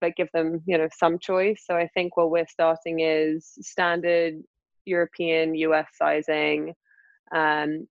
but 0.00 0.16
give 0.16 0.28
them, 0.32 0.62
you 0.66 0.78
know, 0.78 0.88
some 0.96 1.18
choice. 1.18 1.64
So 1.66 1.74
I 1.76 1.88
think 1.94 2.16
what 2.16 2.30
we're 2.30 2.46
starting 2.46 3.00
is 3.00 3.52
standard 3.60 4.34
European, 4.88 5.54
US 5.54 5.86
sizing, 5.94 6.74
um, 7.34 7.86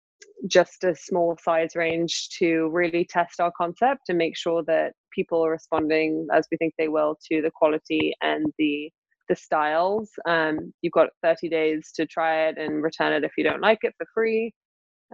just 0.47 0.83
a 0.83 0.95
small 0.95 1.37
size 1.41 1.75
range 1.75 2.29
to 2.39 2.69
really 2.69 3.05
test 3.05 3.39
our 3.39 3.51
concept 3.57 4.09
and 4.09 4.17
make 4.17 4.37
sure 4.37 4.63
that 4.67 4.93
people 5.13 5.43
are 5.45 5.51
responding 5.51 6.27
as 6.33 6.47
we 6.51 6.57
think 6.57 6.73
they 6.77 6.87
will 6.87 7.17
to 7.31 7.41
the 7.41 7.51
quality 7.53 8.13
and 8.21 8.45
the 8.57 8.89
the 9.29 9.35
styles. 9.35 10.09
Um, 10.25 10.73
you've 10.81 10.93
got 10.93 11.09
30 11.21 11.49
days 11.49 11.91
to 11.95 12.05
try 12.05 12.47
it 12.47 12.57
and 12.57 12.81
return 12.81 13.11
it 13.11 13.25
if 13.25 13.31
you 13.37 13.43
don't 13.43 13.61
like 13.61 13.79
it 13.81 13.93
for 13.97 14.07
free. 14.13 14.53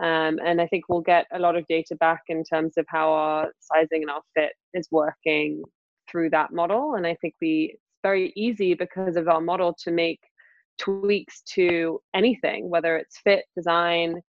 Um, 0.01 0.39
and 0.45 0.61
I 0.61 0.67
think 0.67 0.85
we'll 0.87 1.01
get 1.01 1.25
a 1.33 1.39
lot 1.39 1.55
of 1.55 1.65
data 1.67 1.95
back 1.99 2.21
in 2.27 2.43
terms 2.43 2.73
of 2.77 2.85
how 2.89 3.11
our 3.11 3.51
sizing 3.59 4.03
and 4.03 4.11
our 4.11 4.21
fit 4.35 4.53
is 4.73 4.87
working 4.91 5.63
through 6.09 6.31
that 6.31 6.51
model. 6.51 6.95
And 6.95 7.05
I 7.05 7.15
think 7.21 7.35
we 7.41 7.71
it's 7.73 7.99
very 8.03 8.33
easy 8.35 8.73
because 8.73 9.15
of 9.15 9.27
our 9.27 9.41
model 9.41 9.75
to 9.83 9.91
make 9.91 10.19
tweaks 10.77 11.41
to 11.55 11.99
anything, 12.13 12.69
whether 12.69 12.97
it's 12.97 13.19
fit, 13.23 13.45
design, 13.55 14.21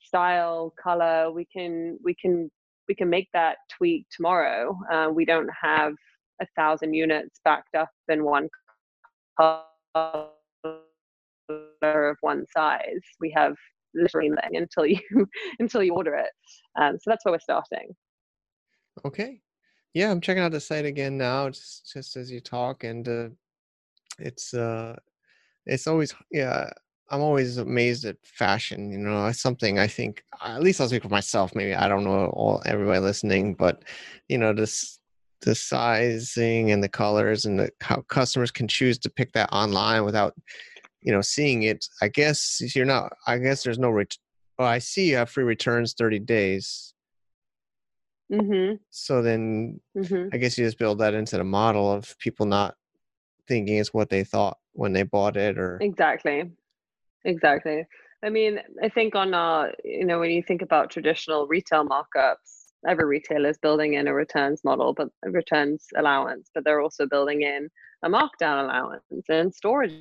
style, 0.00 0.72
color. 0.82 1.30
We 1.30 1.46
can 1.46 1.98
we 2.02 2.14
can 2.14 2.50
we 2.88 2.94
can 2.94 3.10
make 3.10 3.28
that 3.34 3.56
tweak 3.70 4.06
tomorrow. 4.10 4.78
Uh, 4.90 5.10
we 5.12 5.24
don't 5.24 5.50
have 5.60 5.92
a 6.40 6.46
thousand 6.56 6.94
units 6.94 7.40
backed 7.44 7.74
up 7.74 7.90
in 8.08 8.24
one 8.24 8.48
color 9.38 10.28
of 11.82 12.16
one 12.20 12.46
size. 12.54 13.02
We 13.20 13.32
have 13.36 13.54
literally 13.94 14.30
until 14.52 14.86
you 14.86 15.00
until 15.58 15.82
you 15.82 15.94
order 15.94 16.14
it. 16.14 16.30
Um, 16.80 16.98
so 16.98 17.10
that's 17.10 17.24
where 17.24 17.32
we're 17.32 17.40
starting. 17.40 17.94
Okay. 19.04 19.40
Yeah, 19.94 20.10
I'm 20.10 20.20
checking 20.20 20.42
out 20.42 20.52
the 20.52 20.60
site 20.60 20.84
again 20.84 21.16
now, 21.16 21.48
just 21.48 21.90
just 21.92 22.16
as 22.16 22.30
you 22.30 22.40
talk, 22.40 22.84
and 22.84 23.08
uh, 23.08 23.28
it's 24.18 24.54
uh, 24.54 24.96
it's 25.68 25.86
always 25.86 26.14
yeah. 26.30 26.70
I'm 27.10 27.22
always 27.22 27.56
amazed 27.56 28.04
at 28.04 28.16
fashion. 28.22 28.90
You 28.90 28.98
know, 28.98 29.26
it's 29.26 29.40
something 29.40 29.78
I 29.78 29.86
think 29.86 30.22
at 30.44 30.62
least 30.62 30.78
I'll 30.80 30.88
speak 30.88 31.02
for 31.02 31.08
myself. 31.08 31.54
Maybe 31.54 31.74
I 31.74 31.88
don't 31.88 32.04
know 32.04 32.26
all 32.26 32.62
everybody 32.66 32.98
listening, 33.00 33.54
but 33.54 33.82
you 34.28 34.36
know, 34.36 34.52
this 34.52 34.98
the 35.42 35.54
sizing 35.54 36.72
and 36.72 36.82
the 36.82 36.88
colors 36.88 37.46
and 37.46 37.60
the 37.60 37.70
how 37.80 38.02
customers 38.08 38.50
can 38.50 38.68
choose 38.68 38.98
to 38.98 39.10
pick 39.10 39.32
that 39.32 39.48
online 39.52 40.04
without 40.04 40.34
you 41.00 41.12
know 41.12 41.22
seeing 41.22 41.62
it. 41.62 41.86
I 42.02 42.08
guess 42.08 42.60
you're 42.74 42.84
not. 42.84 43.12
I 43.26 43.38
guess 43.38 43.62
there's 43.62 43.78
no. 43.78 43.90
Ret- 43.90 44.18
oh, 44.58 44.64
I 44.64 44.78
see 44.78 45.10
you 45.10 45.16
have 45.16 45.30
free 45.30 45.44
returns 45.44 45.94
30 45.96 46.18
days. 46.20 46.92
Mm-hmm. 48.32 48.74
So 48.90 49.22
then 49.22 49.80
Mm-hmm. 49.96 50.28
I 50.32 50.36
guess 50.36 50.56
you 50.56 50.64
just 50.64 50.78
build 50.78 50.98
that 50.98 51.14
into 51.14 51.36
the 51.36 51.44
model 51.44 51.90
of 51.90 52.16
people 52.18 52.46
not 52.46 52.74
thinking 53.48 53.78
it's 53.78 53.94
what 53.94 54.10
they 54.10 54.24
thought 54.24 54.58
when 54.72 54.92
they 54.92 55.02
bought 55.02 55.36
it 55.36 55.58
or 55.58 55.78
Exactly. 55.80 56.50
Exactly. 57.24 57.84
I 58.22 58.30
mean, 58.30 58.58
I 58.82 58.88
think 58.88 59.14
on 59.14 59.34
uh, 59.34 59.70
you 59.84 60.04
know, 60.04 60.18
when 60.18 60.30
you 60.30 60.42
think 60.42 60.62
about 60.62 60.90
traditional 60.90 61.46
retail 61.46 61.84
markups, 61.84 62.72
every 62.86 63.06
retailer 63.06 63.48
is 63.48 63.58
building 63.58 63.94
in 63.94 64.08
a 64.08 64.14
returns 64.14 64.62
model, 64.64 64.92
but 64.92 65.08
returns 65.22 65.86
allowance, 65.96 66.50
but 66.54 66.64
they're 66.64 66.80
also 66.80 67.06
building 67.06 67.42
in 67.42 67.68
a 68.02 68.08
markdown 68.08 68.64
allowance 68.64 69.02
and 69.28 69.54
storage 69.54 69.92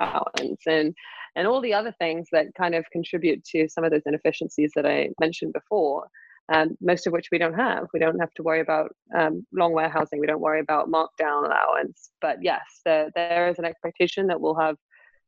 allowance 0.00 0.62
and 0.66 0.94
and 1.34 1.46
all 1.46 1.60
the 1.60 1.72
other 1.72 1.94
things 1.98 2.28
that 2.32 2.46
kind 2.56 2.74
of 2.74 2.84
contribute 2.90 3.42
to 3.44 3.68
some 3.68 3.84
of 3.84 3.90
those 3.90 4.02
inefficiencies 4.04 4.70
that 4.74 4.84
I 4.84 5.10
mentioned 5.18 5.54
before. 5.54 6.08
Um, 6.48 6.76
most 6.80 7.06
of 7.06 7.12
which 7.12 7.28
we 7.30 7.38
don't 7.38 7.54
have. 7.54 7.86
We 7.94 8.00
don't 8.00 8.18
have 8.18 8.32
to 8.34 8.42
worry 8.42 8.60
about 8.60 8.94
um, 9.16 9.46
long 9.52 9.72
warehousing. 9.72 10.18
We 10.18 10.26
don't 10.26 10.40
worry 10.40 10.60
about 10.60 10.88
markdown 10.88 11.46
allowance. 11.46 12.10
But 12.20 12.38
yes, 12.42 12.62
there, 12.84 13.48
is 13.48 13.58
an 13.58 13.64
expectation 13.64 14.26
that 14.26 14.40
we'll 14.40 14.58
have 14.58 14.76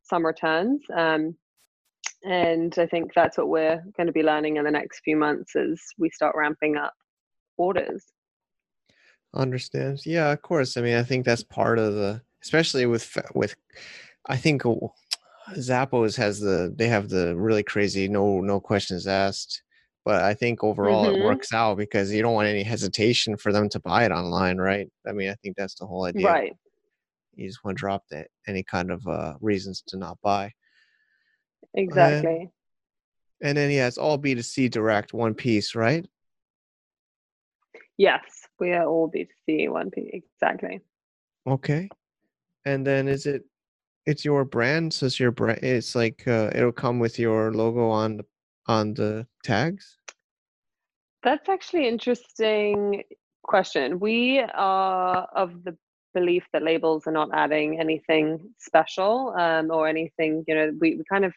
some 0.03 0.27
returns. 0.27 0.83
Um, 0.95 1.37
and 2.25 2.75
I 2.79 2.87
think 2.87 3.13
that's 3.15 3.39
what 3.39 3.49
we're 3.49 3.83
going 3.97 4.07
to 4.07 4.13
be 4.13 4.23
learning 4.23 4.57
in 4.57 4.65
the 4.65 4.71
next 4.71 5.01
few 5.05 5.17
months 5.17 5.55
as 5.57 5.81
we 5.99 6.11
start 6.11 6.35
ramping 6.37 6.77
up 6.77 6.95
orders. 7.57 8.05
understands. 9.35 10.07
Yeah, 10.07 10.33
of 10.33 10.43
course. 10.43 10.77
I 10.77 10.81
mean, 10.81 10.97
I 10.97 11.03
think 11.03 11.25
that's 11.25 11.43
part 11.43 11.79
of 11.79 11.95
the, 11.95 12.23
especially 12.43 12.87
with 12.87 13.17
with, 13.35 13.55
I 14.27 14.37
think 14.37 14.63
Zappos 15.53 16.17
has 16.17 16.41
the 16.41 16.73
they 16.75 16.89
have 16.89 17.09
the 17.09 17.37
really 17.37 17.63
crazy 17.63 18.09
no 18.09 18.41
no 18.41 18.61
questions 18.61 19.07
asked. 19.07 19.63
But 20.05 20.23
I 20.23 20.35
think 20.35 20.63
overall 20.63 21.09
it 21.09 21.15
Mhm. 21.15 21.25
works 21.25 21.53
out 21.53 21.79
because 21.79 22.13
you 22.13 22.21
don't 22.21 22.35
want 22.35 22.49
any 22.49 22.63
hesitation 22.63 23.37
for 23.37 23.53
them 23.53 23.69
to 23.71 23.81
buy 23.81 24.05
it 24.05 24.13
online, 24.13 24.59
right? 24.59 24.91
I 25.07 25.13
mean, 25.13 25.31
I 25.31 25.35
think 25.37 25.57
that's 25.57 25.77
the 25.77 25.87
whole 25.87 26.05
idea. 26.05 26.31
Right. 26.31 26.53
You 27.35 27.49
just 27.49 27.65
want 27.65 27.79
to 27.79 27.81
drop 27.81 28.07
the, 28.09 28.27
any 28.47 28.63
kind 28.63 28.91
of 28.91 29.07
uh, 29.07 29.35
reasons 29.41 29.83
to 29.89 29.97
not 29.97 30.21
buy. 30.21 30.53
Exactly. 31.73 32.51
And 33.41 33.57
then 33.57 33.71
yeah, 33.71 33.87
it's 33.89 33.99
all 33.99 34.19
B2C 34.19 34.71
direct, 34.71 35.13
one 35.15 35.35
piece, 35.35 35.75
right? 35.75 36.07
Yes, 37.97 38.23
we 38.59 38.73
are 38.73 38.87
all 38.87 39.11
B2C, 39.11 39.69
one 39.69 39.91
piece, 39.91 40.11
Exactly. 40.13 40.81
Okay. 41.47 41.89
And 42.65 42.87
then 42.87 43.09
is 43.09 43.27
it 43.27 43.45
it's 44.07 44.25
your 44.25 44.45
brand, 44.45 44.93
so 44.93 45.07
it's 45.07 45.19
your 45.19 45.31
brand 45.31 45.61
it's 45.63 45.95
like 45.95 46.27
uh, 46.29 46.51
it'll 46.55 46.73
come 46.73 46.99
with 46.99 47.19
your 47.19 47.53
logo 47.53 47.89
on 47.89 48.19
the 48.19 48.25
on 48.67 48.95
the 48.95 49.27
tags? 49.43 49.99
That's 51.23 51.49
actually 51.49 51.89
interesting 51.89 53.03
question. 53.43 53.99
We 53.99 54.41
are 54.41 55.29
of 55.35 55.65
the 55.65 55.77
belief 56.15 56.45
that 56.53 56.63
labels 56.63 57.07
are 57.07 57.13
not 57.13 57.29
adding 57.33 57.81
anything 57.81 58.39
special 58.59 59.35
um, 59.39 59.71
or 59.71 59.89
anything, 59.89 60.45
you 60.47 60.55
know, 60.55 60.71
we, 60.81 60.97
we 60.97 61.05
kind 61.11 61.25
of 61.25 61.33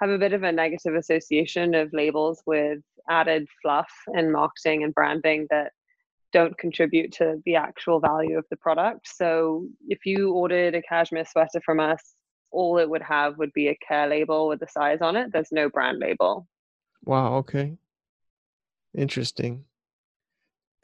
have 0.00 0.10
a 0.10 0.18
bit 0.18 0.32
of 0.32 0.42
a 0.42 0.50
negative 0.50 0.94
association 0.94 1.74
of 1.74 1.92
labels 1.92 2.42
with 2.46 2.80
added 3.08 3.46
fluff 3.62 3.90
and 4.08 4.32
marketing 4.32 4.82
and 4.82 4.94
branding 4.94 5.46
that 5.50 5.72
don't 6.32 6.58
contribute 6.58 7.12
to 7.12 7.40
the 7.44 7.54
actual 7.54 8.00
value 8.00 8.36
of 8.36 8.44
the 8.50 8.56
product. 8.56 9.06
So 9.14 9.66
if 9.88 10.04
you 10.04 10.32
ordered 10.32 10.74
a 10.74 10.82
cashmere 10.82 11.24
sweater 11.24 11.60
from 11.64 11.78
us, 11.78 12.14
all 12.50 12.78
it 12.78 12.90
would 12.90 13.02
have 13.02 13.38
would 13.38 13.52
be 13.52 13.68
a 13.68 13.78
care 13.86 14.08
label 14.08 14.48
with 14.48 14.58
the 14.58 14.66
size 14.68 14.98
on 15.00 15.16
it. 15.16 15.30
There's 15.32 15.52
no 15.52 15.68
brand 15.68 15.98
label. 16.00 16.46
Wow, 17.04 17.36
okay. 17.36 17.76
Interesting. 18.96 19.64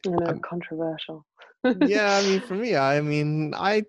Know, 0.06 0.18
I'm- 0.26 0.40
controversial. 0.40 1.26
yeah, 1.64 2.16
I 2.18 2.22
mean 2.22 2.40
for 2.48 2.54
me, 2.54 2.74
I 2.76 3.00
mean 3.00 3.52
I 3.54 3.84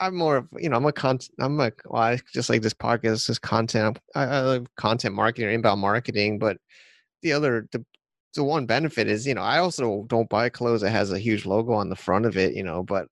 I'm 0.00 0.16
more 0.16 0.38
of 0.38 0.48
you 0.58 0.68
know 0.70 0.76
I'm 0.76 0.86
a 0.86 0.92
content 0.92 1.30
I'm 1.38 1.60
a 1.60 1.70
well, 1.86 2.02
I 2.02 2.18
just 2.32 2.48
like 2.50 2.62
this 2.62 2.74
podcast 2.74 3.28
is 3.30 3.38
content 3.38 3.98
I, 4.14 4.24
I 4.24 4.40
love 4.40 4.66
content 4.76 5.14
marketing 5.14 5.48
or 5.48 5.52
inbound 5.52 5.80
marketing, 5.80 6.38
but 6.38 6.56
the 7.22 7.32
other 7.32 7.68
the 7.72 7.84
the 8.34 8.42
one 8.42 8.66
benefit 8.66 9.06
is 9.06 9.26
you 9.26 9.34
know 9.34 9.42
I 9.42 9.58
also 9.58 10.04
don't 10.08 10.28
buy 10.28 10.48
clothes 10.48 10.80
that 10.80 10.90
has 10.90 11.12
a 11.12 11.18
huge 11.18 11.44
logo 11.46 11.72
on 11.74 11.90
the 11.90 11.96
front 11.96 12.24
of 12.26 12.36
it, 12.36 12.54
you 12.54 12.64
know, 12.64 12.82
but 12.82 13.06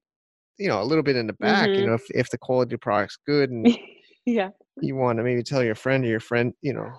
you 0.58 0.68
know 0.68 0.80
a 0.82 0.84
little 0.84 1.04
bit 1.04 1.16
in 1.16 1.26
the 1.26 1.32
back, 1.34 1.68
you 1.76 1.84
Mhm. 1.84 1.88
know 1.88 1.94
if 1.94 2.10
if 2.14 2.30
the 2.30 2.38
quality 2.38 2.74
of 2.74 2.80
the 2.80 2.84
product's 2.84 3.18
good 3.26 3.50
and 3.50 3.66
yeah. 4.26 4.50
you 4.80 4.96
want 4.96 5.18
to 5.18 5.22
maybe 5.22 5.42
tell 5.42 5.62
your 5.62 5.74
friend 5.74 6.02
or 6.04 6.08
your 6.08 6.18
friend, 6.20 6.54
you 6.62 6.72
know, 6.72 6.90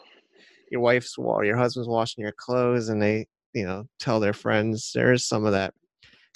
your 0.74 0.82
wife's 0.82 1.16
or 1.18 1.46
your 1.46 1.56
husband's 1.56 1.88
washing 1.88 2.24
your 2.24 2.34
clothes 2.38 2.90
and 2.90 3.02
they 3.02 3.28
you 3.54 3.66
know 3.66 3.86
tell 4.00 4.20
their 4.20 4.34
friends 4.34 4.92
there 4.94 5.14
is 5.14 5.26
some 5.26 5.46
of 5.46 5.54
that 5.54 5.72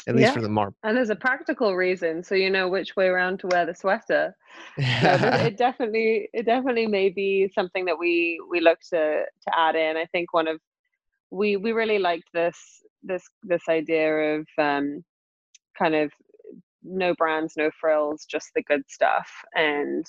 at 0.07 0.15
least 0.15 0.29
Yeah. 0.29 0.35
for 0.35 0.41
the 0.41 0.47
mar 0.49 0.71
And 0.83 0.95
there's 0.95 1.09
a 1.09 1.15
practical 1.15 1.75
reason, 1.75 2.23
so 2.23 2.35
you 2.35 2.49
know 2.49 2.69
which 2.69 2.95
way 2.95 3.07
around 3.07 3.39
to 3.39 3.47
wear 3.47 3.65
the 3.65 3.75
sweater. 3.75 4.35
No, 5.03 5.17
but 5.19 5.45
it 5.45 5.57
definitely, 5.57 6.29
it 6.33 6.45
definitely 6.45 6.87
may 6.87 7.09
be 7.09 7.51
something 7.53 7.85
that 7.85 7.97
we 7.99 8.39
we 8.49 8.59
look 8.61 8.79
to 8.91 9.23
to 9.45 9.59
add 9.59 9.75
in. 9.75 9.97
I 9.97 10.05
think 10.05 10.33
one 10.33 10.47
of 10.47 10.59
we 11.31 11.57
we 11.57 11.71
really 11.71 11.99
liked 11.99 12.29
this 12.33 12.57
this 13.03 13.23
this 13.43 13.63
idea 13.69 14.37
of 14.37 14.47
um, 14.57 15.03
kind 15.77 15.95
of 15.95 16.11
no 16.83 17.13
brands, 17.15 17.53
no 17.57 17.69
frills, 17.79 18.25
just 18.25 18.49
the 18.55 18.63
good 18.63 18.83
stuff. 18.87 19.29
And 19.55 20.05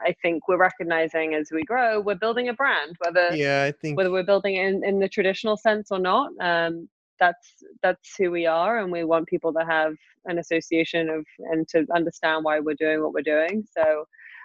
I 0.00 0.14
think 0.22 0.48
we're 0.48 0.58
recognizing 0.58 1.34
as 1.34 1.48
we 1.52 1.62
grow, 1.62 2.00
we're 2.00 2.14
building 2.16 2.48
a 2.48 2.52
brand, 2.54 2.96
whether 2.98 3.34
yeah, 3.34 3.64
I 3.64 3.72
think 3.72 3.96
whether 3.96 4.10
we're 4.10 4.24
building 4.24 4.56
it 4.56 4.66
in, 4.66 4.84
in 4.84 4.98
the 4.98 5.08
traditional 5.08 5.56
sense 5.56 5.90
or 5.90 5.98
not 5.98 6.30
um, 6.40 6.88
that's 7.20 7.62
that's 7.82 8.16
who 8.18 8.30
we 8.30 8.46
are 8.46 8.78
and 8.78 8.90
we 8.90 9.04
want 9.04 9.28
people 9.28 9.52
to 9.52 9.64
have 9.64 9.94
an 10.26 10.38
association 10.38 11.08
of 11.08 11.24
and 11.50 11.68
to 11.68 11.86
understand 11.94 12.44
why 12.44 12.58
we're 12.58 12.74
doing 12.74 13.02
what 13.02 13.12
we're 13.12 13.22
doing 13.22 13.64
so 13.76 14.04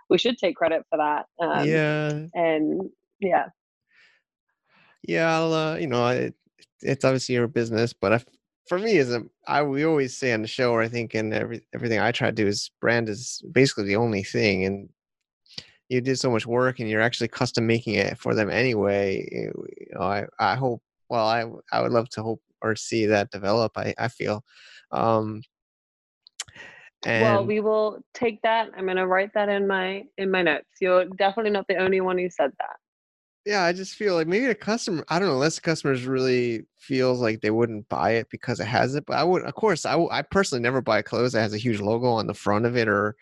we 0.10 0.18
should 0.18 0.38
take 0.38 0.56
credit 0.56 0.84
for 0.90 0.98
that 0.98 1.26
um, 1.44 1.68
yeah. 1.68 2.26
and 2.34 2.90
yeah. 3.20 3.46
Yeah, 5.04 5.36
I'll, 5.38 5.54
uh, 5.54 5.76
you 5.78 5.88
know, 5.88 6.08
it, 6.08 6.36
it's 6.82 7.06
obviously 7.06 7.36
your 7.36 7.48
business, 7.48 7.94
but 7.94 8.14
I, 8.14 8.22
for 8.68 8.78
me, 8.78 8.98
as 8.98 9.14
a, 9.14 9.24
I 9.48 9.64
we 9.64 9.86
always 9.86 10.16
say 10.16 10.34
on 10.34 10.42
the 10.42 10.48
show, 10.48 10.72
or 10.72 10.82
I 10.82 10.88
think 10.88 11.16
in 11.16 11.34
every 11.34 11.62
everything 11.74 12.00
I 12.00 12.12
try 12.12 12.30
to 12.30 12.36
do 12.36 12.48
is 12.48 12.70
brand 12.80 13.10
is 13.10 13.44
basically 13.52 13.86
the 13.86 13.96
only 13.96 14.24
thing, 14.24 14.66
and 14.66 14.90
you 15.90 16.02
did 16.02 16.20
so 16.20 16.32
much 16.32 16.46
work, 16.46 16.80
and 16.80 16.90
you're 16.90 17.02
actually 17.02 17.28
custom 17.28 17.68
making 17.68 17.96
it 17.96 18.18
for 18.18 18.34
them 18.36 18.50
anyway. 18.50 19.28
You 19.32 19.66
you 19.80 19.88
know, 19.94 20.02
I 20.02 20.26
I 20.40 20.56
hope. 20.56 20.82
Well, 21.10 21.28
I, 21.28 21.46
I 21.72 21.82
would 21.82 21.92
love 21.92 22.08
to 22.10 22.22
hope 22.22 22.42
or 22.62 22.76
see 22.76 23.08
that 23.08 23.32
develop. 23.32 23.72
I 23.76 23.94
I 23.98 24.08
feel, 24.08 24.44
um, 24.92 25.42
and 27.06 27.22
well 27.24 27.46
we 27.46 27.62
will 27.62 27.98
take 28.14 28.42
that 28.42 28.70
i'm 28.76 28.84
going 28.84 28.98
to 28.98 29.08
write 29.08 29.34
that 29.34 29.48
in 29.48 29.66
my 29.66 30.04
in 30.18 30.30
my 30.30 30.42
notes 30.42 30.68
you're 30.82 31.06
definitely 31.06 31.50
not 31.50 31.66
the 31.70 31.78
only 31.78 32.02
one 32.02 32.18
who 32.18 32.30
said 32.30 32.52
that 32.60 32.76
yeah, 33.46 33.64
I 33.64 33.74
just 33.74 33.96
feel 33.96 34.16
like 34.16 34.28
maybe 34.28 34.46
the 34.46 34.54
customer, 34.54 35.04
I 35.08 35.18
don't 35.18 35.28
know, 35.30 35.34
unless 35.34 35.56
the 35.56 35.62
customers 35.62 36.06
really 36.06 36.66
feels 36.78 37.20
like 37.20 37.42
they 37.42 37.50
wouldn't 37.50 37.88
buy 37.90 38.12
it 38.12 38.28
because 38.30 38.60
it 38.60 38.68
has 38.68 38.96
it. 38.96 39.06
But 39.08 39.18
I 39.18 39.24
would, 39.24 39.44
of 39.44 39.56
course, 39.56 39.86
I, 39.86 39.94
w- 39.94 40.10
I 40.12 40.22
personally 40.22 40.62
never 40.62 40.82
buy 40.82 41.02
clothes 41.02 41.32
that 41.32 41.42
has 41.42 41.54
a 41.54 41.58
huge 41.58 41.80
logo 41.80 42.08
on 42.08 42.28
the 42.28 42.34
front 42.34 42.66
of 42.66 42.76
it 42.76 42.88
or 42.88 43.16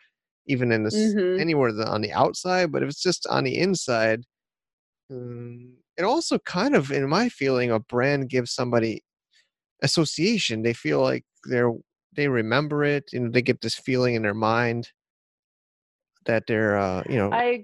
even 0.48 0.72
in 0.72 0.84
the 0.84 0.88
s 0.88 1.16
Mhm. 1.16 1.40
anywhere 1.40 1.72
the, 1.72 1.88
on 1.88 2.02
the 2.02 2.12
outside. 2.14 2.72
But 2.72 2.84
if 2.84 2.90
it's 2.90 3.02
just 3.02 3.28
on 3.28 3.44
the 3.44 3.58
inside, 3.58 4.24
um, 5.12 5.78
it 5.98 6.04
also 6.04 6.40
kind 6.40 6.76
of, 6.76 6.92
in 6.92 7.08
my 7.10 7.30
feeling, 7.30 7.72
a 7.72 7.80
brand 7.80 8.30
gives 8.30 8.52
somebody 8.54 9.04
association. 9.84 10.64
They 10.64 10.74
feel 10.74 11.02
like 11.02 11.26
they're 11.46 11.72
they 12.16 12.28
remember 12.28 12.84
it, 12.84 13.04
you 13.14 13.20
know, 13.20 13.30
they 13.30 13.42
get 13.44 13.62
this 13.62 13.76
feeling 13.76 14.16
in 14.16 14.24
their 14.24 14.34
mind 14.34 14.92
that 16.26 16.44
they're 16.48 16.78
uh, 16.78 17.04
you 17.10 17.18
know 17.18 17.32
I 17.32 17.64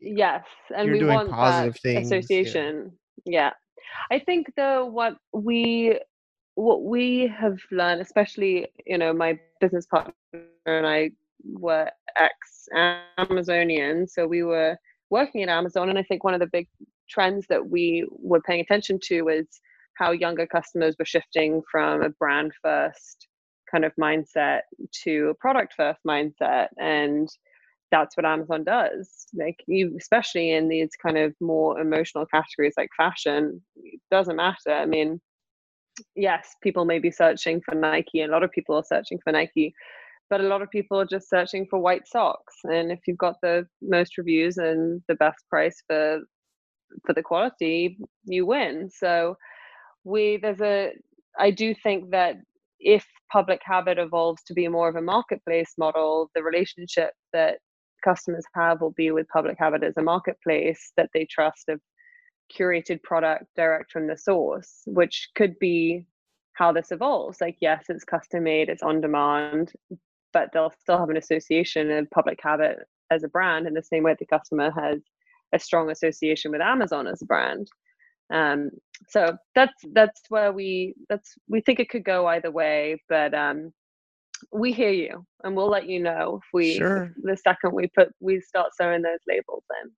yes, 0.00 0.44
and 0.76 0.90
we 0.90 1.04
want 1.04 1.28
that 1.30 1.36
positive 1.36 1.76
things. 1.82 2.10
Yeah. 2.10 2.18
association. 2.18 2.92
Yeah. 3.24 3.50
I 4.10 4.18
think 4.18 4.52
though 4.56 4.84
what 4.86 5.16
we 5.32 5.98
what 6.54 6.84
we 6.84 7.32
have 7.40 7.58
learned, 7.70 8.00
especially, 8.02 8.68
you 8.86 8.98
know, 8.98 9.12
my 9.12 9.38
business 9.60 9.86
partner 9.86 10.14
and 10.66 10.86
I 10.86 11.10
were 11.44 11.90
ex 12.16 12.68
Amazonian, 13.18 14.06
so 14.08 14.26
we 14.26 14.42
were 14.42 14.76
working 15.10 15.42
at 15.42 15.48
Amazon 15.48 15.88
and 15.88 15.98
I 15.98 16.02
think 16.02 16.24
one 16.24 16.34
of 16.34 16.40
the 16.40 16.46
big 16.46 16.68
trends 17.08 17.46
that 17.48 17.68
we 17.68 18.06
were 18.10 18.40
paying 18.40 18.60
attention 18.60 18.98
to 19.04 19.22
was 19.22 19.46
how 19.94 20.12
younger 20.12 20.46
customers 20.46 20.94
were 20.98 21.04
shifting 21.04 21.62
from 21.70 22.02
a 22.02 22.10
brand 22.10 22.52
first 22.62 23.28
kind 23.70 23.84
of 23.84 23.92
mindset 24.00 24.60
to 25.04 25.28
a 25.30 25.34
product 25.34 25.74
first 25.76 26.00
mindset 26.06 26.68
and 26.78 27.28
that's 27.90 28.16
what 28.16 28.26
Amazon 28.26 28.64
does. 28.64 29.26
Like 29.34 29.56
you, 29.66 29.96
especially 29.98 30.52
in 30.52 30.68
these 30.68 30.90
kind 31.02 31.18
of 31.18 31.34
more 31.40 31.80
emotional 31.80 32.26
categories 32.26 32.74
like 32.76 32.90
fashion, 32.96 33.60
it 33.76 34.00
doesn't 34.10 34.36
matter. 34.36 34.70
I 34.70 34.86
mean, 34.86 35.20
yes, 36.14 36.54
people 36.62 36.84
may 36.84 36.98
be 36.98 37.10
searching 37.10 37.60
for 37.60 37.74
Nike, 37.74 38.20
and 38.20 38.30
a 38.30 38.32
lot 38.32 38.44
of 38.44 38.52
people 38.52 38.76
are 38.76 38.84
searching 38.84 39.18
for 39.22 39.32
Nike, 39.32 39.74
but 40.30 40.40
a 40.40 40.48
lot 40.48 40.62
of 40.62 40.70
people 40.70 40.98
are 40.98 41.04
just 41.04 41.28
searching 41.28 41.66
for 41.68 41.80
white 41.80 42.06
socks. 42.06 42.54
And 42.64 42.90
if 42.92 43.00
you've 43.06 43.18
got 43.18 43.36
the 43.42 43.66
most 43.82 44.16
reviews 44.16 44.56
and 44.56 45.02
the 45.08 45.16
best 45.16 45.46
price 45.50 45.82
for 45.86 46.20
for 47.04 47.12
the 47.12 47.22
quality, 47.22 47.98
you 48.24 48.46
win. 48.46 48.88
So 48.90 49.36
we 50.04 50.38
there's 50.38 50.60
a 50.60 50.92
I 51.38 51.50
do 51.50 51.74
think 51.74 52.10
that 52.10 52.36
if 52.78 53.06
public 53.30 53.60
habit 53.64 53.98
evolves 53.98 54.42
to 54.44 54.54
be 54.54 54.66
more 54.68 54.88
of 54.88 54.96
a 54.96 55.02
marketplace 55.02 55.74
model, 55.76 56.30
the 56.34 56.42
relationship 56.42 57.10
that 57.32 57.58
customers 58.02 58.44
have 58.54 58.80
will 58.80 58.92
be 58.92 59.10
with 59.10 59.28
public 59.28 59.56
habit 59.58 59.82
as 59.82 59.96
a 59.96 60.02
marketplace 60.02 60.92
that 60.96 61.10
they 61.12 61.26
trust 61.26 61.68
of 61.68 61.80
curated 62.56 63.02
product 63.02 63.44
direct 63.56 63.92
from 63.92 64.06
the 64.06 64.16
source, 64.16 64.82
which 64.86 65.28
could 65.36 65.58
be 65.58 66.06
how 66.54 66.72
this 66.72 66.90
evolves. 66.90 67.40
Like, 67.40 67.56
yes, 67.60 67.84
it's 67.88 68.04
custom 68.04 68.44
made, 68.44 68.68
it's 68.68 68.82
on 68.82 69.00
demand, 69.00 69.72
but 70.32 70.50
they'll 70.52 70.72
still 70.80 70.98
have 70.98 71.10
an 71.10 71.16
association 71.16 71.90
of 71.90 72.10
public 72.10 72.38
habit 72.42 72.78
as 73.10 73.24
a 73.24 73.28
brand 73.28 73.66
in 73.66 73.74
the 73.74 73.82
same 73.82 74.04
way 74.04 74.14
the 74.18 74.26
customer 74.26 74.70
has 74.70 75.00
a 75.52 75.58
strong 75.58 75.90
association 75.90 76.52
with 76.52 76.60
Amazon 76.60 77.06
as 77.06 77.22
a 77.22 77.26
brand. 77.26 77.68
Um, 78.32 78.70
so 79.08 79.36
that's 79.54 79.74
that's 79.92 80.20
where 80.28 80.52
we 80.52 80.94
that's 81.08 81.34
we 81.48 81.60
think 81.60 81.80
it 81.80 81.88
could 81.88 82.04
go 82.04 82.26
either 82.28 82.50
way, 82.50 83.02
but 83.08 83.34
um, 83.34 83.72
we 84.52 84.72
hear 84.72 84.90
you 84.90 85.26
and 85.42 85.56
we'll 85.56 85.68
let 85.68 85.88
you 85.88 86.00
know 86.00 86.40
if 86.42 86.48
we 86.52 86.76
Sure. 86.76 87.12
the 87.22 87.36
second 87.36 87.74
we 87.74 87.88
put 87.88 88.10
we 88.20 88.40
start 88.40 88.70
sewing 88.74 89.02
those 89.02 89.18
labels 89.28 89.64
in. 89.82 89.90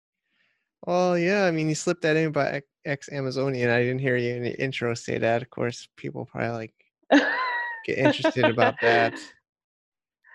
Well, 0.87 1.17
yeah, 1.17 1.45
I 1.45 1.51
mean, 1.53 1.69
you 1.69 1.75
slipped 1.75 2.03
that 2.03 2.17
in 2.17 2.33
by 2.33 2.63
ex 2.85 3.09
Amazonian. 3.13 3.71
I 3.71 3.81
didn't 3.83 4.01
hear 4.01 4.17
you 4.17 4.35
in 4.35 4.43
the 4.43 4.61
intro 4.61 4.95
say 4.95 5.19
that. 5.19 5.43
Of 5.43 5.51
course, 5.51 5.89
people 5.97 6.25
probably 6.25 6.51
like 6.51 6.75
get 7.87 7.99
interested 7.99 8.47
about 8.47 8.75
that. 8.81 9.15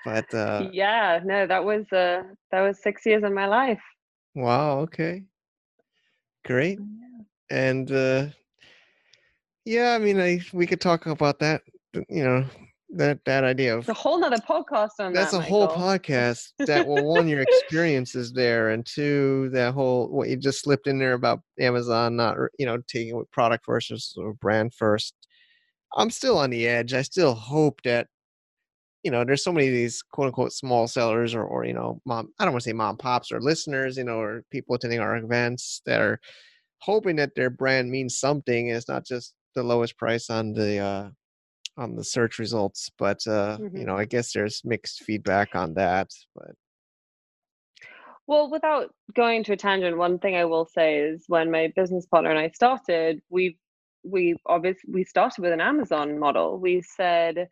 But 0.08 0.34
uh 0.34 0.70
yeah, 0.72 1.20
no, 1.26 1.46
that 1.48 1.66
was 1.66 1.84
uh 1.92 2.24
that 2.52 2.62
was 2.62 2.82
six 2.82 3.06
years 3.06 3.24
of 3.24 3.34
my 3.34 3.46
life. 3.46 3.82
wow, 4.36 4.80
okay. 4.88 5.24
Great. 6.46 6.80
And 7.50 7.92
uh 7.92 8.28
yeah, 9.66 9.96
I 9.96 9.98
mean, 9.98 10.18
I 10.18 10.40
we 10.54 10.66
could 10.66 10.80
talk 10.80 11.08
about 11.08 11.40
that, 11.40 11.62
you 11.94 12.24
know, 12.24 12.46
that 12.92 13.20
that 13.26 13.44
idea 13.44 13.74
of 13.76 13.80
It's 13.80 13.90
a 13.90 13.94
whole 13.94 14.18
nother 14.18 14.38
podcast 14.38 14.92
on 15.00 15.12
that's 15.12 15.34
that. 15.34 15.40
a 15.40 15.42
whole 15.42 15.68
podcast 15.68 16.54
that 16.68 16.88
well 16.88 17.04
one 17.04 17.28
your 17.28 17.42
experiences 17.42 18.32
there 18.32 18.70
and 18.70 18.86
two 18.86 19.50
that 19.52 19.74
whole 19.74 20.08
what 20.08 20.30
you 20.30 20.38
just 20.38 20.62
slipped 20.62 20.88
in 20.88 20.98
there 20.98 21.12
about 21.14 21.42
amazon 21.60 22.16
not 22.16 22.38
you 22.58 22.66
know 22.66 22.78
taking 22.88 23.22
product 23.34 23.66
versus 23.66 24.14
or 24.18 24.34
brand 24.36 24.74
first 24.74 25.14
i'm 25.98 26.10
still 26.10 26.38
on 26.38 26.50
the 26.50 26.66
edge 26.66 26.94
i 26.94 27.02
still 27.02 27.34
hope 27.34 27.82
that 27.84 28.08
you 29.08 29.12
know 29.12 29.24
there's 29.24 29.42
so 29.46 29.54
many 29.54 29.68
of 29.68 29.74
these 29.74 30.04
quote 30.12 30.28
unquote 30.28 30.52
small 30.52 30.86
sellers 30.86 31.34
or, 31.34 31.42
or 31.46 31.64
you 31.64 31.74
know 31.74 32.02
mom 32.06 32.28
i 32.40 32.44
don't 32.44 32.54
want 32.54 32.62
to 32.62 32.70
say 32.70 32.74
mom 32.74 32.98
pops 32.98 33.32
or 33.32 33.40
listeners 33.40 33.96
you 33.96 34.04
know 34.04 34.20
or 34.20 34.44
people 34.52 34.76
attending 34.76 35.00
our 35.00 35.16
events 35.16 35.82
that 35.86 36.02
are 36.02 36.20
hoping 36.80 37.16
that 37.16 37.34
their 37.34 37.50
brand 37.50 37.90
means 37.90 38.20
something 38.20 38.68
and 38.68 38.76
it's 38.76 38.90
not 38.90 39.06
just 39.06 39.34
the 39.56 39.64
lowest 39.64 39.98
price 39.98 40.30
on 40.30 40.52
the 40.52 40.78
uh 40.78 41.10
on 41.78 41.96
the 41.96 42.04
search 42.04 42.38
results 42.38 42.92
but 43.00 43.26
uh 43.28 43.58
you 43.74 43.86
Mhm. 43.86 43.86
know 43.86 43.96
i 43.98 44.04
guess 44.04 44.34
there's 44.34 44.62
mixed 44.66 45.04
feedback 45.06 45.56
on 45.56 45.74
that 45.74 46.10
but 46.36 46.52
Well, 48.28 48.50
without 48.50 48.94
going 49.16 49.44
to 49.46 49.54
a 49.54 49.58
tangent, 49.58 49.98
one 49.98 50.20
thing 50.20 50.36
I 50.36 50.44
will 50.46 50.66
say 50.66 50.98
is 51.00 51.24
when 51.28 51.50
my 51.50 51.72
business 51.78 52.06
partner 52.06 52.30
and 52.30 52.40
I 52.40 52.50
started, 52.50 53.22
we 53.30 53.58
we 54.04 54.36
obviously 54.46 54.92
we 54.94 55.04
started 55.06 55.42
with 55.42 55.54
an 55.54 55.62
Amazon 55.62 56.20
model. 56.20 56.60
We 56.60 56.82
said, 56.82 57.48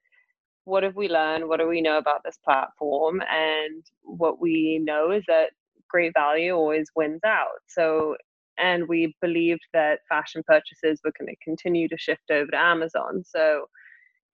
what 0.66 0.84
have 0.84 0.96
we 0.96 1.08
learned? 1.08 1.48
What 1.48 1.60
do 1.60 1.68
we 1.68 1.82
know 1.82 1.98
about 1.98 2.22
this 2.24 2.38
platform? 2.44 3.22
And 3.30 3.84
what 4.04 4.42
we 4.42 4.82
know 4.84 5.12
is 5.12 5.24
that 5.28 5.52
great 5.90 6.14
value 6.14 6.54
always 6.54 6.88
wins 6.96 7.22
out. 7.26 7.60
So 7.68 8.18
and 8.58 8.88
we 8.88 9.16
believed 9.22 9.64
that 9.74 10.00
fashion 10.08 10.42
purchases 10.48 11.02
were 11.04 11.12
going 11.20 11.28
to 11.28 11.36
continue 11.44 11.90
to 11.90 11.98
shift 11.98 12.32
over 12.32 12.52
to 12.52 12.58
Amazon. 12.58 13.24
So 13.26 13.66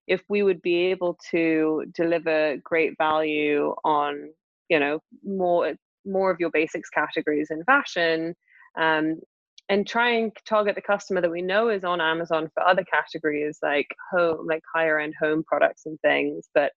if 0.07 0.21
we 0.29 0.43
would 0.43 0.61
be 0.61 0.75
able 0.87 1.17
to 1.31 1.85
deliver 1.95 2.57
great 2.63 2.93
value 2.97 3.73
on 3.83 4.29
you 4.69 4.79
know 4.79 4.99
more 5.23 5.73
more 6.05 6.31
of 6.31 6.39
your 6.39 6.49
basics 6.51 6.89
categories 6.89 7.49
in 7.51 7.63
fashion 7.65 8.35
um, 8.79 9.19
and 9.69 9.87
try 9.87 10.09
and 10.09 10.31
target 10.47 10.75
the 10.75 10.81
customer 10.81 11.21
that 11.21 11.31
we 11.31 11.41
know 11.41 11.69
is 11.69 11.83
on 11.83 12.01
amazon 12.01 12.49
for 12.53 12.63
other 12.63 12.83
categories 12.83 13.57
like 13.61 13.87
home 14.11 14.45
like 14.47 14.61
higher 14.73 14.99
end 14.99 15.13
home 15.21 15.43
products 15.47 15.85
and 15.85 15.99
things 16.01 16.49
but 16.53 16.71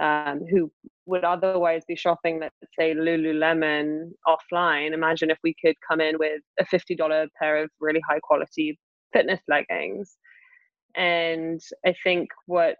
um, 0.00 0.40
who 0.50 0.72
would 1.06 1.24
otherwise 1.24 1.84
be 1.86 1.94
shopping 1.94 2.40
let's 2.40 2.54
say 2.78 2.94
lululemon 2.94 4.10
offline. 4.26 4.92
Imagine 4.92 5.30
if 5.30 5.38
we 5.42 5.54
could 5.64 5.76
come 5.88 6.00
in 6.00 6.18
with 6.18 6.40
a 6.58 6.64
$50 6.64 7.28
pair 7.38 7.62
of 7.62 7.70
really 7.80 8.00
high 8.08 8.18
quality 8.20 8.78
fitness 9.12 9.40
leggings. 9.48 10.16
And 10.96 11.60
i 11.84 11.94
think 12.04 12.28
what 12.46 12.76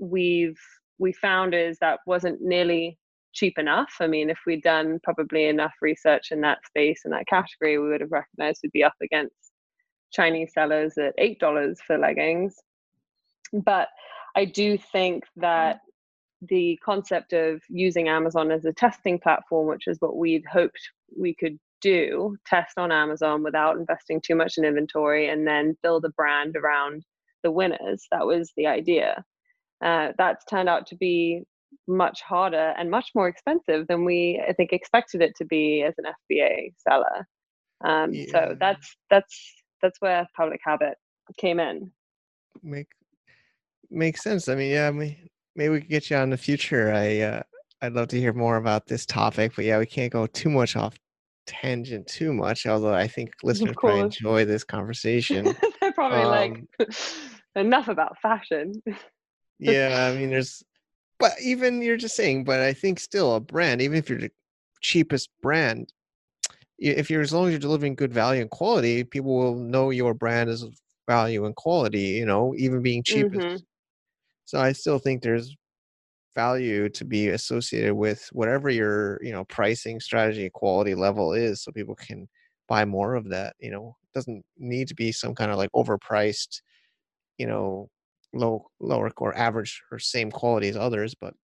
we've 0.00 0.58
we 0.98 1.12
found 1.12 1.54
is 1.54 1.78
that 1.80 1.98
wasn't 2.06 2.40
nearly 2.40 2.98
cheap 3.36 3.58
enough 3.58 3.92
i 4.00 4.06
mean 4.06 4.30
if 4.30 4.38
we'd 4.46 4.62
done 4.62 4.98
probably 5.02 5.46
enough 5.46 5.74
research 5.82 6.28
in 6.30 6.40
that 6.40 6.58
space 6.66 7.02
in 7.04 7.10
that 7.10 7.26
category 7.26 7.78
we 7.78 7.88
would 7.88 8.00
have 8.00 8.12
recognized 8.12 8.60
we'd 8.62 8.72
be 8.72 8.84
up 8.84 8.94
against 9.02 9.34
chinese 10.12 10.50
sellers 10.52 10.96
at 10.98 11.14
eight 11.18 11.38
dollars 11.38 11.78
for 11.86 11.98
leggings 11.98 12.56
but 13.52 13.88
i 14.36 14.44
do 14.44 14.78
think 14.78 15.24
that 15.36 15.80
the 16.48 16.78
concept 16.84 17.32
of 17.32 17.60
using 17.68 18.08
amazon 18.08 18.50
as 18.50 18.64
a 18.64 18.72
testing 18.72 19.18
platform 19.18 19.68
which 19.68 19.86
is 19.86 19.98
what 20.00 20.16
we'd 20.16 20.44
hoped 20.50 20.90
we 21.18 21.34
could 21.34 21.58
do 21.82 22.36
test 22.46 22.78
on 22.78 22.90
amazon 22.90 23.42
without 23.42 23.76
investing 23.76 24.20
too 24.20 24.34
much 24.34 24.54
in 24.56 24.64
inventory 24.64 25.28
and 25.28 25.46
then 25.46 25.76
build 25.82 26.04
a 26.04 26.10
brand 26.10 26.56
around 26.56 27.04
the 27.46 27.50
winners. 27.52 28.06
That 28.10 28.26
was 28.26 28.52
the 28.56 28.66
idea. 28.66 29.24
Uh, 29.82 30.12
that's 30.18 30.44
turned 30.46 30.68
out 30.68 30.86
to 30.88 30.96
be 30.96 31.44
much 31.88 32.20
harder 32.22 32.74
and 32.78 32.90
much 32.90 33.10
more 33.14 33.28
expensive 33.28 33.86
than 33.88 34.04
we, 34.04 34.42
I 34.48 34.52
think, 34.52 34.72
expected 34.72 35.22
it 35.22 35.34
to 35.36 35.44
be 35.44 35.82
as 35.82 35.94
an 35.98 36.04
FBA 36.30 36.72
seller. 36.76 37.26
Um, 37.84 38.12
Yeah. 38.12 38.24
So 38.32 38.56
that's 38.58 38.96
that's 39.10 39.54
that's 39.82 40.00
where 40.00 40.26
public 40.36 40.60
habit 40.64 40.94
came 41.38 41.60
in. 41.60 41.90
make 42.62 42.86
makes 43.90 44.22
sense 44.22 44.48
i 44.48 44.54
mean 44.54 44.70
yeah 44.70 44.90
may, 44.90 45.16
maybe 45.54 45.70
we 45.74 45.80
could 45.80 45.90
get 45.90 46.10
you 46.10 46.16
on 46.16 46.24
in 46.24 46.30
the 46.30 46.36
future 46.36 46.92
i 46.92 47.20
uh 47.20 47.42
i'd 47.82 47.92
love 47.92 48.08
to 48.08 48.18
hear 48.18 48.32
more 48.32 48.56
about 48.56 48.86
this 48.86 49.06
topic 49.06 49.52
but 49.54 49.64
yeah 49.64 49.78
we 49.78 49.86
can't 49.86 50.12
go 50.12 50.26
too 50.26 50.50
much 50.50 50.74
off 50.76 50.96
tangent 51.46 52.06
too 52.06 52.32
much 52.32 52.66
although 52.66 52.94
i 52.94 53.06
think 53.06 53.32
listeners 53.44 53.76
probably 53.78 54.00
enjoy 54.00 54.44
this 54.44 54.64
conversation 54.76 55.54
They're 55.80 55.92
probably 55.92 56.24
like 56.24 56.52
Um, 56.80 56.86
enough 57.56 57.88
about 57.88 58.18
fashion. 58.20 58.72
yeah 59.58 60.10
i 60.12 60.16
mean 60.16 60.30
there's 60.30 60.64
but 61.18 61.32
even 61.42 61.82
you're 61.82 61.96
just 61.96 62.16
saying 62.16 62.44
but 62.44 62.60
i 62.60 62.72
think 62.72 62.98
still 63.00 63.34
a 63.34 63.40
brand 63.40 63.80
even 63.82 63.96
if 63.98 64.08
you're 64.08 64.18
the 64.20 64.30
cheapest 64.82 65.30
brand 65.42 65.92
if 66.78 67.10
you're 67.10 67.22
as 67.22 67.32
long 67.34 67.46
as 67.46 67.52
you're 67.52 67.60
delivering 67.60 67.94
good 67.96 68.12
value 68.14 68.42
and 68.42 68.50
quality 68.50 69.04
people 69.04 69.36
will 69.36 69.56
know 69.56 69.90
your 69.90 70.14
brand 70.14 70.50
as 70.50 70.64
value 71.08 71.44
and 71.46 71.56
quality 71.56 72.00
you 72.20 72.26
know 72.26 72.54
even 72.56 72.82
being 72.82 73.02
cheapest 73.04 73.46
Mhm. 73.46 73.66
so 74.44 74.58
i 74.60 74.72
still 74.72 74.98
think 74.98 75.22
there's 75.22 75.56
value 76.34 76.88
to 76.90 77.04
be 77.04 77.28
associated 77.28 77.94
with 77.94 78.28
whatever 78.32 78.70
your 78.70 79.18
you 79.24 79.32
know 79.32 79.44
pricing 79.46 80.00
strategy 80.00 80.50
quality 80.50 80.94
level 80.94 81.32
is 81.32 81.62
so 81.62 81.72
people 81.72 81.94
can 81.96 82.28
buy 82.68 82.84
more 82.84 83.14
of 83.14 83.30
that 83.30 83.56
you 83.60 83.70
know 83.70 83.96
it 84.04 84.14
doesn't 84.14 84.44
need 84.58 84.88
to 84.88 84.94
be 84.94 85.12
some 85.12 85.34
kind 85.34 85.50
of 85.50 85.58
like 85.58 85.70
overpriced 85.72 86.62
you 87.38 87.46
know 87.46 87.90
low 88.36 88.70
lower 88.80 89.10
or 89.18 89.36
average 89.36 89.82
or 89.90 89.98
same 89.98 90.30
quality 90.30 90.68
as 90.68 90.76
others 90.76 91.14
but 91.14 91.34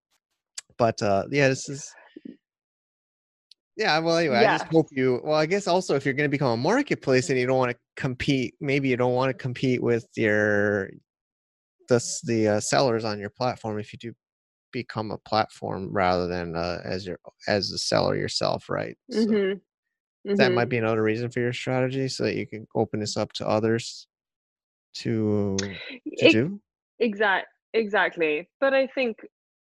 but 0.77 1.01
uh 1.01 1.23
yeah 1.31 1.47
this 1.49 1.69
is 1.69 1.93
Yeah, 3.75 3.97
well, 3.99 4.17
anyway, 4.17 4.37
I 4.37 4.45
just 4.45 4.67
hope 4.71 4.87
you. 4.91 5.19
Well, 5.23 5.33
I 5.33 5.47
guess 5.47 5.67
also 5.67 5.95
if 5.95 6.05
you're 6.05 6.13
going 6.13 6.29
to 6.29 6.31
become 6.31 6.51
a 6.51 6.57
marketplace 6.57 7.29
and 7.29 7.39
you 7.39 7.47
don't 7.47 7.57
want 7.57 7.71
to 7.71 7.77
compete, 7.95 8.53
maybe 8.61 8.87
you 8.87 8.97
don't 8.97 9.15
want 9.15 9.31
to 9.31 9.33
compete 9.33 9.81
with 9.81 10.07
your 10.15 10.91
the 11.89 11.99
the 12.23 12.47
uh, 12.47 12.59
sellers 12.59 13.03
on 13.03 13.19
your 13.19 13.31
platform. 13.31 13.79
If 13.79 13.91
you 13.91 13.99
do 13.99 14.13
become 14.71 15.11
a 15.11 15.17
platform 15.17 15.89
rather 15.91 16.27
than 16.27 16.55
uh, 16.55 16.81
as 16.85 17.07
your 17.07 17.19
as 17.47 17.71
a 17.71 17.79
seller 17.79 18.15
yourself, 18.15 18.69
right? 18.69 18.95
So 19.09 19.19
Mm-hmm. 19.19 20.35
that 20.37 20.51
might 20.51 20.69
be 20.69 20.77
another 20.77 21.01
reason 21.01 21.31
for 21.31 21.39
your 21.39 21.53
strategy, 21.53 22.07
so 22.09 22.25
that 22.25 22.35
you 22.35 22.45
can 22.45 22.67
open 22.75 22.99
this 22.99 23.17
up 23.17 23.33
to 23.33 23.47
others 23.47 24.07
to 24.95 25.57
to 26.19 26.27
do. 26.27 26.61
Exact, 27.03 27.47
exactly. 27.73 28.49
But 28.61 28.73
I 28.73 28.87
think, 28.87 29.17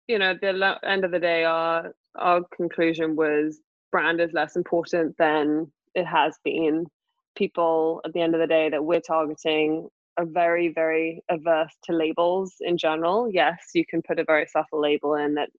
you 0.09 0.19
know, 0.19 0.35
the 0.41 0.53
lo- 0.53 0.79
end 0.85 1.05
of 1.05 1.13
the 1.13 1.21
day, 1.21 1.45
our 1.45 1.93
our 2.17 2.43
conclusion 2.57 3.17
was 3.17 3.61
brand 3.93 4.21
is 4.21 4.33
less 4.35 4.57
important 4.57 5.17
than 5.19 5.73
it 5.95 6.07
has 6.07 6.39
been. 6.45 6.87
People 7.37 8.03
at 8.07 8.13
the 8.15 8.23
end 8.23 8.35
of 8.35 8.41
the 8.43 8.49
day 8.49 8.71
that 8.71 8.85
we're 8.85 9.01
targeting 9.01 9.89
are 10.19 10.27
very, 10.27 10.69
very 10.75 11.23
averse 11.31 11.75
to 11.85 11.95
labels 11.95 12.57
in 12.61 12.79
general. 12.79 13.29
Yes, 13.33 13.59
you 13.75 13.85
can 13.89 14.03
put 14.03 14.21
a 14.21 14.25
very 14.25 14.47
subtle 14.47 14.81
label 14.83 15.15
in 15.17 15.35
that 15.37 15.51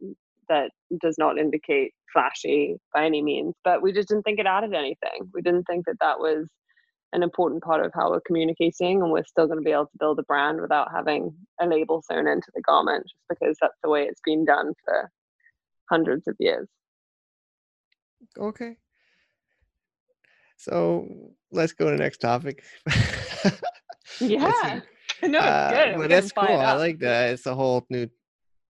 that 0.50 0.72
does 1.02 1.18
not 1.20 1.40
indicate 1.40 1.94
flashy 2.14 2.78
by 2.94 3.06
any 3.06 3.24
means, 3.24 3.56
but 3.66 3.82
we 3.84 3.94
just 3.94 4.10
didn't 4.10 4.24
think 4.24 4.40
it 4.40 4.48
added 4.48 4.74
anything. 4.76 5.30
We 5.34 5.42
didn't 5.44 5.66
think 5.66 5.86
that 5.88 5.98
that 6.02 6.20
was 6.20 6.48
an 7.14 7.24
important 7.24 7.64
part 7.64 7.86
of 7.86 7.92
how 7.94 8.10
we're 8.12 8.22
communicating 8.22 9.02
and 9.02 9.12
we're 9.12 9.24
still 9.26 9.48
going 9.48 9.58
to 9.60 9.64
be 9.64 9.72
able 9.72 9.86
to 9.86 9.98
build 10.00 10.20
a 10.20 10.24
brand 10.24 10.60
without 10.60 10.92
having 10.92 11.34
a 11.62 11.66
label 11.66 12.02
sewn 12.02 12.28
into 12.28 12.52
the 12.54 12.62
garment 12.62 13.04
just 13.06 13.16
because 13.30 13.58
that's 13.62 13.78
the 13.84 13.90
way 13.90 14.04
it's 14.04 14.22
been 14.26 14.44
done 14.46 14.74
for 14.84 15.10
hundreds 15.90 16.28
of 16.28 16.36
years 16.40 16.68
Okay. 18.38 18.78
So 20.58 21.08
let's 21.52 21.74
go 21.74 21.86
to 21.86 21.92
the 21.92 22.04
next 22.04 22.18
topic. 22.18 22.64
Yeah 24.20 24.80
no 25.24 25.40
it's 25.40 25.40
Uh, 25.40 25.70
good 25.70 25.98
We're 25.98 26.08
that's 26.08 26.32
cool. 26.32 26.48
I 26.48 26.74
like 26.74 27.00
that. 27.00 27.32
It's 27.32 27.46
a 27.46 27.54
whole 27.54 27.86
new 27.90 28.08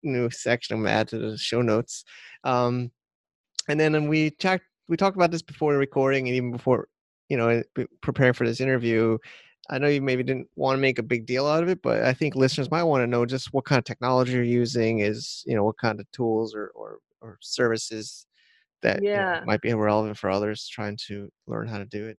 new 0.03 0.29
section 0.31 0.77
I'm 0.77 0.83
gonna 0.83 0.95
add 0.95 1.09
to 1.09 1.19
the 1.19 1.39
show 1.39 1.63
notes. 1.63 2.05
Um, 2.45 2.91
and 3.69 3.79
then 3.79 3.95
um, 3.95 4.09
we 4.09 4.31
talked 4.31 4.65
we 4.89 4.97
talked 4.97 5.17
about 5.17 5.31
this 5.31 5.43
before 5.43 5.73
the 5.73 5.79
recording 5.79 6.27
and 6.27 6.37
even 6.37 6.53
before 6.53 6.89
you 7.31 7.37
know 7.39 7.49
eh, 7.49 7.63
pre- 7.75 7.87
preparing 8.03 8.35
for 8.35 8.47
this 8.47 8.61
interview. 8.61 9.17
I 9.71 9.79
know 9.79 9.89
you 9.89 10.03
maybe 10.03 10.25
didn't 10.25 10.49
want 10.57 10.77
to 10.77 10.81
make 10.81 10.99
a 10.99 11.03
big 11.03 11.27
deal 11.27 11.47
out 11.47 11.63
of 11.63 11.69
it, 11.69 11.81
but 11.83 12.03
I 12.03 12.13
think 12.13 12.35
listeners 12.35 12.71
might 12.71 12.83
want 12.83 13.03
to 13.03 13.07
know 13.07 13.25
just 13.25 13.53
what 13.53 13.65
kind 13.65 13.79
of 13.79 13.85
technology 13.85 14.33
you're 14.33 14.43
using, 14.43 14.99
is 15.01 15.45
you 15.47 15.55
know 15.57 15.65
what 15.65 15.79
kind 15.79 16.01
of 16.01 16.11
tools 16.13 16.55
or 16.55 16.73
or, 16.75 16.99
or 17.23 17.39
services 17.41 18.27
that 18.83 19.03
you 19.03 19.09
know, 19.11 19.11
yeah 19.11 19.45
might 19.47 19.61
be 19.61 19.73
relevant 19.73 20.19
for 20.19 20.31
others 20.31 20.69
trying 20.69 20.99
to 21.09 21.31
learn 21.47 21.69
how 21.69 21.79
to 21.79 21.87
do 21.87 22.09
it. 22.09 22.19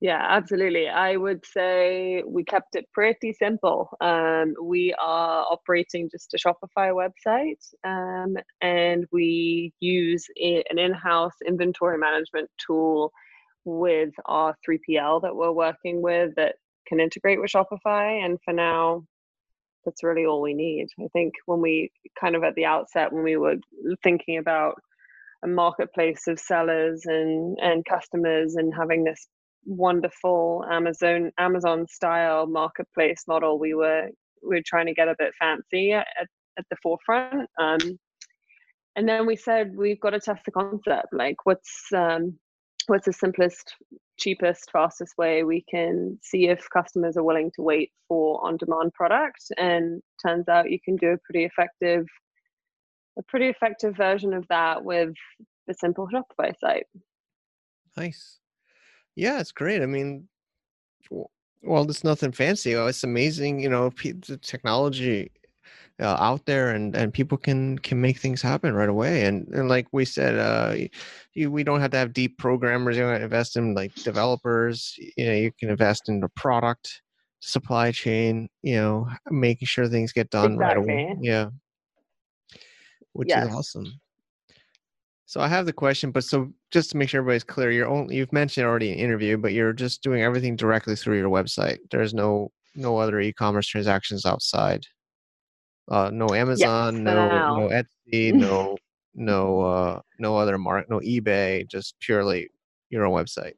Yeah, 0.00 0.24
absolutely. 0.30 0.88
I 0.88 1.16
would 1.16 1.44
say 1.44 2.22
we 2.26 2.42
kept 2.42 2.74
it 2.74 2.86
pretty 2.94 3.34
simple. 3.34 3.90
Um, 4.00 4.54
we 4.62 4.94
are 4.94 5.44
operating 5.50 6.08
just 6.10 6.32
a 6.32 6.38
Shopify 6.38 6.90
website, 6.90 7.60
um, 7.84 8.36
and 8.62 9.04
we 9.12 9.74
use 9.80 10.24
an 10.36 10.78
in-house 10.78 11.34
inventory 11.46 11.98
management 11.98 12.48
tool 12.66 13.12
with 13.64 14.12
our 14.26 14.56
3PL 14.68 15.22
that 15.22 15.34
we're 15.34 15.52
working 15.52 16.02
with 16.02 16.34
that 16.36 16.56
can 16.86 17.00
integrate 17.00 17.40
with 17.40 17.50
Shopify. 17.50 18.24
And 18.24 18.38
for 18.44 18.52
now, 18.52 19.04
that's 19.84 20.02
really 20.02 20.26
all 20.26 20.42
we 20.42 20.54
need. 20.54 20.88
I 20.98 21.08
think 21.12 21.34
when 21.46 21.60
we 21.60 21.90
kind 22.18 22.36
of 22.36 22.44
at 22.44 22.54
the 22.54 22.66
outset, 22.66 23.12
when 23.12 23.24
we 23.24 23.36
were 23.36 23.56
thinking 24.02 24.38
about 24.38 24.74
a 25.42 25.48
marketplace 25.48 26.26
of 26.26 26.38
sellers 26.38 27.06
and 27.06 27.58
and 27.62 27.84
customers 27.86 28.56
and 28.56 28.74
having 28.74 29.04
this 29.04 29.26
wonderful 29.64 30.64
Amazon 30.70 31.30
Amazon 31.38 31.86
style 31.88 32.46
marketplace 32.46 33.24
model, 33.26 33.58
we 33.58 33.74
were 33.74 34.08
we 34.42 34.56
were 34.56 34.62
trying 34.66 34.86
to 34.86 34.94
get 34.94 35.08
a 35.08 35.16
bit 35.18 35.32
fancy 35.38 35.92
at, 35.92 36.06
at 36.58 36.64
the 36.70 36.76
forefront. 36.82 37.48
Um, 37.58 37.98
and 38.96 39.08
then 39.08 39.26
we 39.26 39.36
said 39.36 39.74
we've 39.74 40.00
got 40.00 40.10
to 40.10 40.20
test 40.20 40.44
the 40.44 40.50
concept. 40.50 41.08
Like, 41.12 41.36
what's 41.44 41.86
um, 41.94 42.38
what's 42.90 43.06
the 43.06 43.12
simplest, 43.12 43.74
cheapest, 44.18 44.70
fastest 44.72 45.16
way 45.16 45.44
we 45.44 45.64
can 45.70 46.18
see 46.22 46.48
if 46.48 46.68
customers 46.70 47.16
are 47.16 47.22
willing 47.22 47.50
to 47.54 47.62
wait 47.62 47.92
for 48.08 48.44
on-demand 48.44 48.92
product? 48.92 49.44
And 49.56 50.02
turns 50.24 50.48
out 50.48 50.70
you 50.70 50.78
can 50.84 50.96
do 50.96 51.10
a 51.10 51.18
pretty 51.18 51.44
effective 51.44 52.04
a 53.18 53.22
pretty 53.24 53.46
effective 53.46 53.96
version 53.96 54.32
of 54.32 54.46
that 54.48 54.84
with 54.84 55.10
the 55.66 55.74
simple 55.74 56.08
Shopify 56.08 56.52
site. 56.58 56.86
Nice. 57.96 58.38
Yeah, 59.16 59.40
it's 59.40 59.52
great. 59.52 59.82
I 59.82 59.86
mean, 59.86 60.28
well, 61.10 61.90
it's 61.90 62.04
nothing 62.04 62.32
fancy. 62.32 62.76
Oh, 62.76 62.86
it's 62.86 63.04
amazing. 63.04 63.60
You 63.60 63.68
know, 63.68 63.90
the 63.90 64.38
technology 64.40 65.30
uh, 66.00 66.16
out 66.18 66.44
there, 66.46 66.70
and 66.70 66.94
and 66.96 67.12
people 67.12 67.38
can 67.38 67.78
can 67.78 68.00
make 68.00 68.18
things 68.18 68.42
happen 68.42 68.74
right 68.74 68.88
away. 68.88 69.24
And 69.26 69.46
and 69.48 69.68
like 69.68 69.86
we 69.92 70.04
said, 70.04 70.38
uh, 70.38 70.74
you, 71.34 71.50
we 71.50 71.62
don't 71.62 71.80
have 71.80 71.90
to 71.92 71.98
have 71.98 72.12
deep 72.12 72.38
programmers. 72.38 72.96
You 72.96 73.02
don't 73.02 73.18
to 73.18 73.24
invest 73.24 73.56
in 73.56 73.74
like 73.74 73.94
developers. 73.94 74.94
You 75.16 75.26
know, 75.26 75.34
you 75.34 75.52
can 75.58 75.70
invest 75.70 76.08
in 76.08 76.20
the 76.20 76.28
product, 76.30 77.02
supply 77.40 77.92
chain. 77.92 78.48
You 78.62 78.76
know, 78.76 79.08
making 79.30 79.66
sure 79.66 79.88
things 79.88 80.12
get 80.12 80.30
done 80.30 80.56
right 80.56 80.76
away. 80.76 81.16
Yeah, 81.20 81.50
which 83.12 83.30
is 83.32 83.48
awesome. 83.54 83.86
So 85.26 85.40
I 85.40 85.46
have 85.46 85.64
the 85.64 85.72
question, 85.72 86.10
but 86.10 86.24
so 86.24 86.52
just 86.72 86.90
to 86.90 86.96
make 86.96 87.08
sure 87.08 87.20
everybody's 87.20 87.44
clear, 87.44 87.70
you're 87.70 87.86
only 87.86 88.16
you've 88.16 88.32
mentioned 88.32 88.66
already 88.66 88.90
in 88.90 88.98
interview, 88.98 89.36
but 89.36 89.52
you're 89.52 89.72
just 89.72 90.02
doing 90.02 90.22
everything 90.22 90.56
directly 90.56 90.96
through 90.96 91.18
your 91.18 91.30
website. 91.30 91.78
There's 91.92 92.12
no 92.12 92.50
no 92.74 92.96
other 92.96 93.20
e-commerce 93.20 93.68
transactions 93.68 94.26
outside. 94.26 94.86
Uh, 95.88 96.10
no 96.12 96.32
Amazon, 96.34 96.96
for 96.96 97.02
no 97.02 97.68
no. 97.68 97.68
Etsy, 97.68 98.32
no 98.34 98.76
no 99.14 99.60
uh 99.60 100.00
no 100.18 100.36
other 100.36 100.58
mark, 100.58 100.88
no 100.88 101.00
eBay, 101.00 101.66
just 101.68 101.98
purely 102.00 102.50
your 102.90 103.06
own 103.06 103.12
website. 103.12 103.54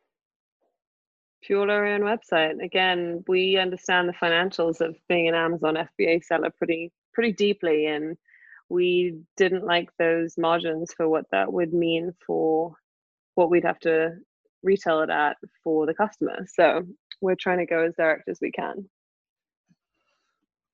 Purely 1.43 1.73
our 1.73 1.87
own 1.87 2.03
website. 2.03 2.63
Again, 2.63 3.25
we 3.27 3.57
understand 3.57 4.09
the 4.09 4.13
financials 4.13 4.81
of 4.81 4.97
being 5.09 5.29
an 5.29 5.35
Amazon 5.35 5.77
FBA 5.77 6.23
seller 6.25 6.51
pretty 6.57 6.93
pretty 7.13 7.33
deeply, 7.33 7.87
and 7.87 8.17
we 8.69 9.19
didn't 9.37 9.65
like 9.65 9.91
those 9.99 10.39
margins 10.39 10.93
for 10.97 11.09
what 11.09 11.27
that 11.31 11.53
would 11.53 11.75
mean 11.75 12.13
for 12.27 12.75
what 13.35 13.51
we'd 13.51 13.65
have 13.65 13.79
to 13.81 14.13
retail 14.63 15.01
it 15.01 15.11
at 15.11 15.37
for 15.63 15.87
the 15.87 15.95
customer. 15.95 16.47
So 16.47 16.83
we're 17.21 17.37
trying 17.37 17.59
to 17.59 17.67
go 17.67 17.85
as 17.85 17.95
direct 17.97 18.29
as 18.29 18.39
we 18.41 18.51
can. 18.51 18.89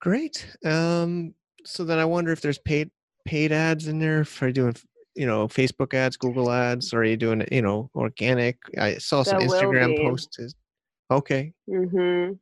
Great. 0.00 0.46
Um, 0.64 1.34
so 1.68 1.84
then 1.84 1.98
I 1.98 2.04
wonder 2.04 2.32
if 2.32 2.40
there's 2.40 2.58
paid 2.58 2.90
paid 3.24 3.52
ads 3.52 3.88
in 3.88 3.98
there 3.98 4.24
for 4.24 4.50
doing, 4.50 4.74
you 5.14 5.26
know, 5.26 5.48
Facebook 5.48 5.92
ads, 5.92 6.16
Google 6.16 6.50
ads, 6.50 6.94
or 6.94 7.00
are 7.00 7.04
you 7.04 7.16
doing 7.16 7.46
you 7.52 7.62
know, 7.62 7.90
organic? 7.94 8.56
I 8.78 8.96
saw 8.98 9.22
some 9.22 9.40
There 9.40 9.48
Instagram 9.48 9.98
posts. 9.98 10.54
Okay. 11.10 11.52
hmm 11.68 12.32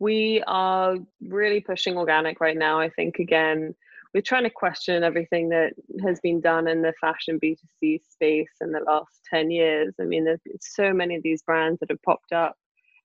We 0.00 0.42
are 0.46 0.96
really 1.20 1.60
pushing 1.60 1.96
organic 1.96 2.40
right 2.40 2.56
now. 2.56 2.80
I 2.80 2.90
think 2.90 3.18
again, 3.18 3.74
we're 4.12 4.20
trying 4.22 4.44
to 4.44 4.50
question 4.50 5.04
everything 5.04 5.48
that 5.50 5.74
has 6.02 6.18
been 6.20 6.40
done 6.40 6.66
in 6.66 6.82
the 6.82 6.94
fashion 7.00 7.38
B2C 7.42 8.00
space 8.10 8.54
in 8.60 8.72
the 8.72 8.80
last 8.80 9.20
10 9.30 9.50
years. 9.50 9.94
I 10.00 10.04
mean, 10.04 10.24
there's 10.24 10.40
so 10.60 10.92
many 10.92 11.16
of 11.16 11.22
these 11.22 11.42
brands 11.42 11.80
that 11.80 11.90
have 11.90 12.02
popped 12.02 12.32
up 12.32 12.56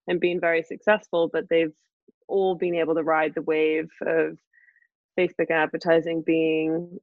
and 0.08 0.20
been 0.20 0.40
very 0.40 0.64
successful, 0.64 1.30
but 1.32 1.46
they've 1.50 1.74
all 2.28 2.56
been 2.56 2.76
able 2.76 2.96
to 2.96 3.04
ride 3.04 3.34
the 3.36 3.42
wave 3.42 3.90
of 4.06 4.38
Facebook 5.18 5.52
advertising 5.52 6.24
being 6.26 7.00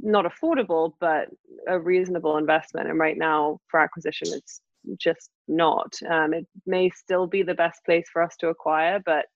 not 0.00 0.24
affordable, 0.24 0.92
but 1.00 1.28
a 1.68 1.78
reasonable 1.78 2.36
investment. 2.36 2.88
And 2.88 2.98
right 2.98 3.16
now, 3.16 3.60
for 3.68 3.80
acquisition, 3.80 4.28
it's 4.32 4.60
just 4.98 5.30
not. 5.48 5.94
Um, 6.10 6.34
it 6.34 6.46
may 6.66 6.90
still 6.90 7.26
be 7.26 7.42
the 7.42 7.54
best 7.54 7.84
place 7.84 8.06
for 8.12 8.22
us 8.22 8.36
to 8.40 8.48
acquire, 8.48 9.00
but 9.04 9.26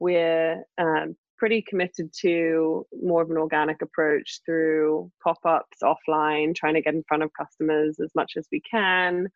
we're 0.00 0.64
um, 0.78 1.16
pretty 1.38 1.64
committed 1.68 2.12
to 2.20 2.86
more 3.02 3.22
of 3.22 3.30
an 3.30 3.36
organic 3.36 3.82
approach 3.82 4.40
through 4.44 5.10
pop 5.22 5.38
ups 5.44 5.78
offline, 5.82 6.54
trying 6.54 6.74
to 6.74 6.82
get 6.82 6.94
in 6.94 7.04
front 7.08 7.22
of 7.22 7.30
customers 7.38 7.98
as 8.00 8.10
much 8.14 8.32
as 8.36 8.46
we 8.52 8.60
can, 8.68 9.28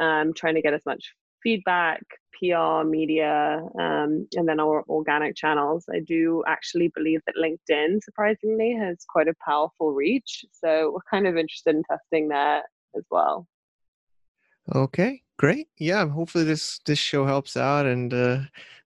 um, 0.00 0.32
trying 0.34 0.54
to 0.54 0.62
get 0.62 0.74
as 0.74 0.84
much 0.86 1.12
feedback, 1.42 2.02
PR, 2.38 2.84
media, 2.84 3.60
um, 3.78 4.26
and 4.34 4.48
then 4.48 4.60
our 4.60 4.84
organic 4.88 5.36
channels. 5.36 5.84
I 5.92 6.00
do 6.00 6.42
actually 6.46 6.90
believe 6.94 7.20
that 7.26 7.36
LinkedIn, 7.36 7.98
surprisingly, 8.02 8.76
has 8.78 9.04
quite 9.08 9.28
a 9.28 9.34
powerful 9.44 9.92
reach. 9.92 10.44
So 10.52 10.92
we're 10.92 11.10
kind 11.10 11.26
of 11.26 11.36
interested 11.36 11.74
in 11.76 11.82
testing 11.90 12.28
that 12.28 12.64
as 12.96 13.04
well. 13.10 13.46
Okay. 14.74 15.22
Great. 15.38 15.68
Yeah. 15.78 16.06
Hopefully 16.08 16.44
this 16.44 16.78
this 16.86 16.98
show 16.98 17.26
helps 17.26 17.56
out 17.56 17.84
and 17.86 18.14
uh, 18.14 18.38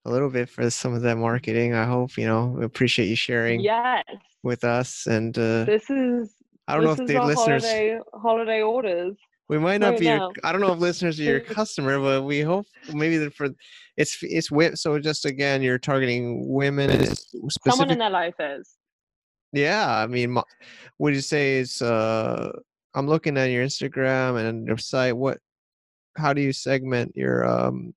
a 0.04 0.10
little 0.10 0.30
bit 0.30 0.48
for 0.48 0.70
some 0.70 0.94
of 0.94 1.02
that 1.02 1.18
marketing. 1.18 1.74
I 1.74 1.84
hope 1.84 2.16
you 2.16 2.26
know. 2.26 2.46
We 2.46 2.64
appreciate 2.64 3.08
you 3.08 3.16
sharing 3.16 3.60
Yes, 3.60 4.04
with 4.42 4.64
us 4.64 5.06
and 5.06 5.36
uh, 5.36 5.64
this 5.66 5.90
is 5.90 6.34
I 6.66 6.76
don't 6.76 6.84
know 6.84 6.92
if 6.92 7.06
the 7.06 7.20
listeners. 7.20 7.64
holiday 7.64 7.98
holiday 8.14 8.62
orders. 8.62 9.16
We 9.48 9.58
might 9.58 9.78
not 9.78 9.90
right 9.90 9.98
be. 10.00 10.06
Your. 10.06 10.32
I 10.42 10.50
don't 10.52 10.60
know 10.60 10.72
if 10.72 10.78
listeners 10.80 11.20
are 11.20 11.24
your 11.24 11.40
customer, 11.58 12.00
but 12.00 12.22
we 12.22 12.40
hope 12.40 12.66
maybe 12.92 13.16
that 13.18 13.34
for 13.34 13.48
it's 13.96 14.18
it's 14.22 14.48
wi- 14.50 14.74
so 14.74 14.98
just 14.98 15.24
again 15.24 15.62
you're 15.62 15.78
targeting 15.78 16.48
women 16.48 16.90
and 16.90 17.18
Someone 17.68 17.90
in 17.90 17.98
their 17.98 18.10
life 18.10 18.34
is. 18.40 18.74
Yeah, 19.52 19.88
I 19.88 20.06
mean, 20.06 20.36
would 20.98 21.14
you 21.14 21.20
say 21.20 21.58
it's? 21.60 21.80
uh 21.80 22.50
I'm 22.94 23.06
looking 23.06 23.36
at 23.36 23.50
your 23.50 23.64
Instagram 23.64 24.40
and 24.40 24.66
your 24.66 24.78
site. 24.78 25.16
What? 25.16 25.38
How 26.16 26.32
do 26.32 26.40
you 26.40 26.52
segment 26.52 27.12
your 27.14 27.46
um 27.46 27.94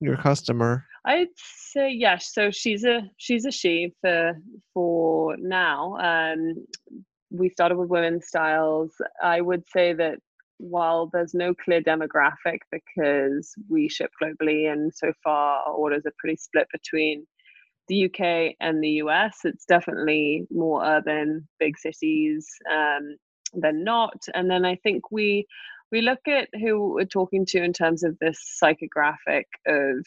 your 0.00 0.16
customer? 0.16 0.84
I'd 1.04 1.28
say 1.36 1.90
yes. 1.90 2.34
So 2.34 2.50
she's 2.50 2.84
a 2.84 3.02
she's 3.18 3.44
a 3.46 3.50
she 3.50 3.94
for 4.00 4.32
for 4.74 5.36
now. 5.38 5.96
Um, 5.98 6.66
we 7.30 7.48
started 7.50 7.76
with 7.78 7.88
women's 7.88 8.26
styles. 8.26 8.90
I 9.22 9.40
would 9.40 9.62
say 9.68 9.92
that 9.94 10.18
while 10.60 11.08
there's 11.12 11.34
no 11.34 11.54
clear 11.54 11.80
demographic 11.80 12.58
because 12.70 13.54
we 13.68 13.88
ship 13.88 14.10
globally 14.22 14.70
and 14.70 14.92
so 14.94 15.12
far 15.24 15.62
our 15.66 15.72
orders 15.72 16.04
are 16.06 16.12
pretty 16.18 16.36
split 16.36 16.66
between 16.70 17.26
the 17.88 18.04
UK 18.04 18.54
and 18.60 18.82
the 18.82 19.02
US, 19.02 19.40
it's 19.44 19.64
definitely 19.66 20.46
more 20.50 20.84
urban, 20.84 21.48
big 21.58 21.76
cities 21.76 22.48
um, 22.72 23.16
than 23.52 23.82
not. 23.82 24.16
And 24.32 24.48
then 24.48 24.64
I 24.64 24.76
think 24.76 25.10
we 25.10 25.46
we 25.90 26.00
look 26.00 26.28
at 26.28 26.48
who 26.52 26.94
we're 26.94 27.04
talking 27.04 27.44
to 27.46 27.62
in 27.62 27.72
terms 27.72 28.04
of 28.04 28.16
this 28.20 28.38
psychographic 28.62 29.46
of 29.66 30.06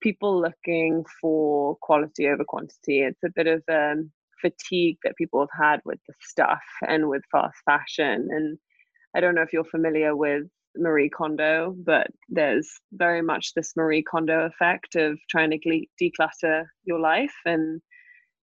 people 0.00 0.40
looking 0.40 1.04
for 1.20 1.76
quality 1.80 2.26
over 2.26 2.42
quantity. 2.44 3.02
It's 3.02 3.22
a 3.24 3.30
bit 3.30 3.46
of 3.46 3.62
um, 3.70 4.10
fatigue 4.40 4.98
that 5.04 5.16
people 5.16 5.38
have 5.38 5.66
had 5.66 5.80
with 5.84 6.00
the 6.08 6.14
stuff 6.20 6.64
and 6.88 7.08
with 7.08 7.22
fast 7.30 7.58
fashion. 7.64 8.28
And 8.32 8.58
I 9.14 9.20
don't 9.20 9.34
know 9.34 9.42
if 9.42 9.52
you're 9.52 9.64
familiar 9.64 10.16
with 10.16 10.44
Marie 10.76 11.10
Kondo, 11.10 11.74
but 11.84 12.08
there's 12.28 12.68
very 12.92 13.22
much 13.22 13.52
this 13.54 13.74
Marie 13.76 14.02
Kondo 14.02 14.46
effect 14.46 14.96
of 14.96 15.18
trying 15.28 15.50
to 15.50 15.58
declutter 16.00 16.64
your 16.84 16.98
life. 16.98 17.34
And 17.44 17.80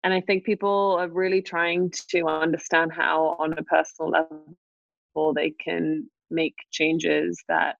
and 0.04 0.14
I 0.14 0.22
think 0.22 0.46
people 0.46 0.98
are 1.00 1.10
really 1.10 1.42
trying 1.42 1.92
to 2.12 2.28
understand 2.28 2.94
how 2.94 3.36
on 3.38 3.54
a 3.58 3.64
personal 3.64 4.12
level 4.12 5.34
they 5.34 5.52
can 5.64 6.10
make 6.32 6.56
changes 6.72 7.44
that 7.50 7.76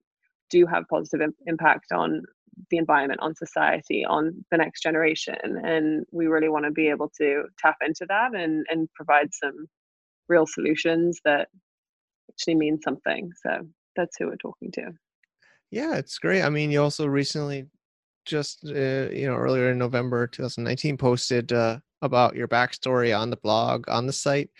do 0.50 0.66
have 0.66 0.84
positive 0.90 1.22
im- 1.22 1.34
impact 1.46 1.92
on 1.92 2.22
the 2.70 2.76
environment 2.76 3.20
on 3.22 3.34
society 3.34 4.04
on 4.04 4.44
the 4.50 4.58
next 4.58 4.82
generation. 4.82 5.36
And 5.64 6.04
we 6.12 6.26
really 6.26 6.50
want 6.50 6.66
to 6.66 6.70
be 6.70 6.88
able 6.88 7.10
to 7.18 7.44
tap 7.58 7.76
into 7.86 8.04
that 8.08 8.34
and 8.34 8.66
and 8.70 8.88
provide 8.94 9.32
some 9.32 9.66
real 10.28 10.46
solutions 10.46 11.20
that 11.24 11.48
actually 12.30 12.54
mean 12.54 12.80
something 12.80 13.30
so 13.42 13.66
that's 13.96 14.16
who 14.18 14.26
we're 14.26 14.36
talking 14.36 14.70
to 14.72 14.92
Yeah, 15.70 15.96
it's 15.96 16.18
great. 16.18 16.42
I 16.42 16.50
mean, 16.50 16.70
you 16.70 16.82
also 16.82 17.06
recently, 17.06 17.66
just 18.24 18.64
uh, 18.66 19.08
you 19.10 19.26
know, 19.26 19.36
earlier 19.36 19.70
in 19.70 19.78
November 19.78 20.26
2019, 20.26 20.96
posted 20.96 21.52
uh, 21.52 21.78
about 22.02 22.34
your 22.34 22.48
backstory 22.48 23.16
on 23.16 23.30
the 23.30 23.36
blog 23.36 23.88
on 23.88 24.06
the 24.06 24.12
site, 24.12 24.50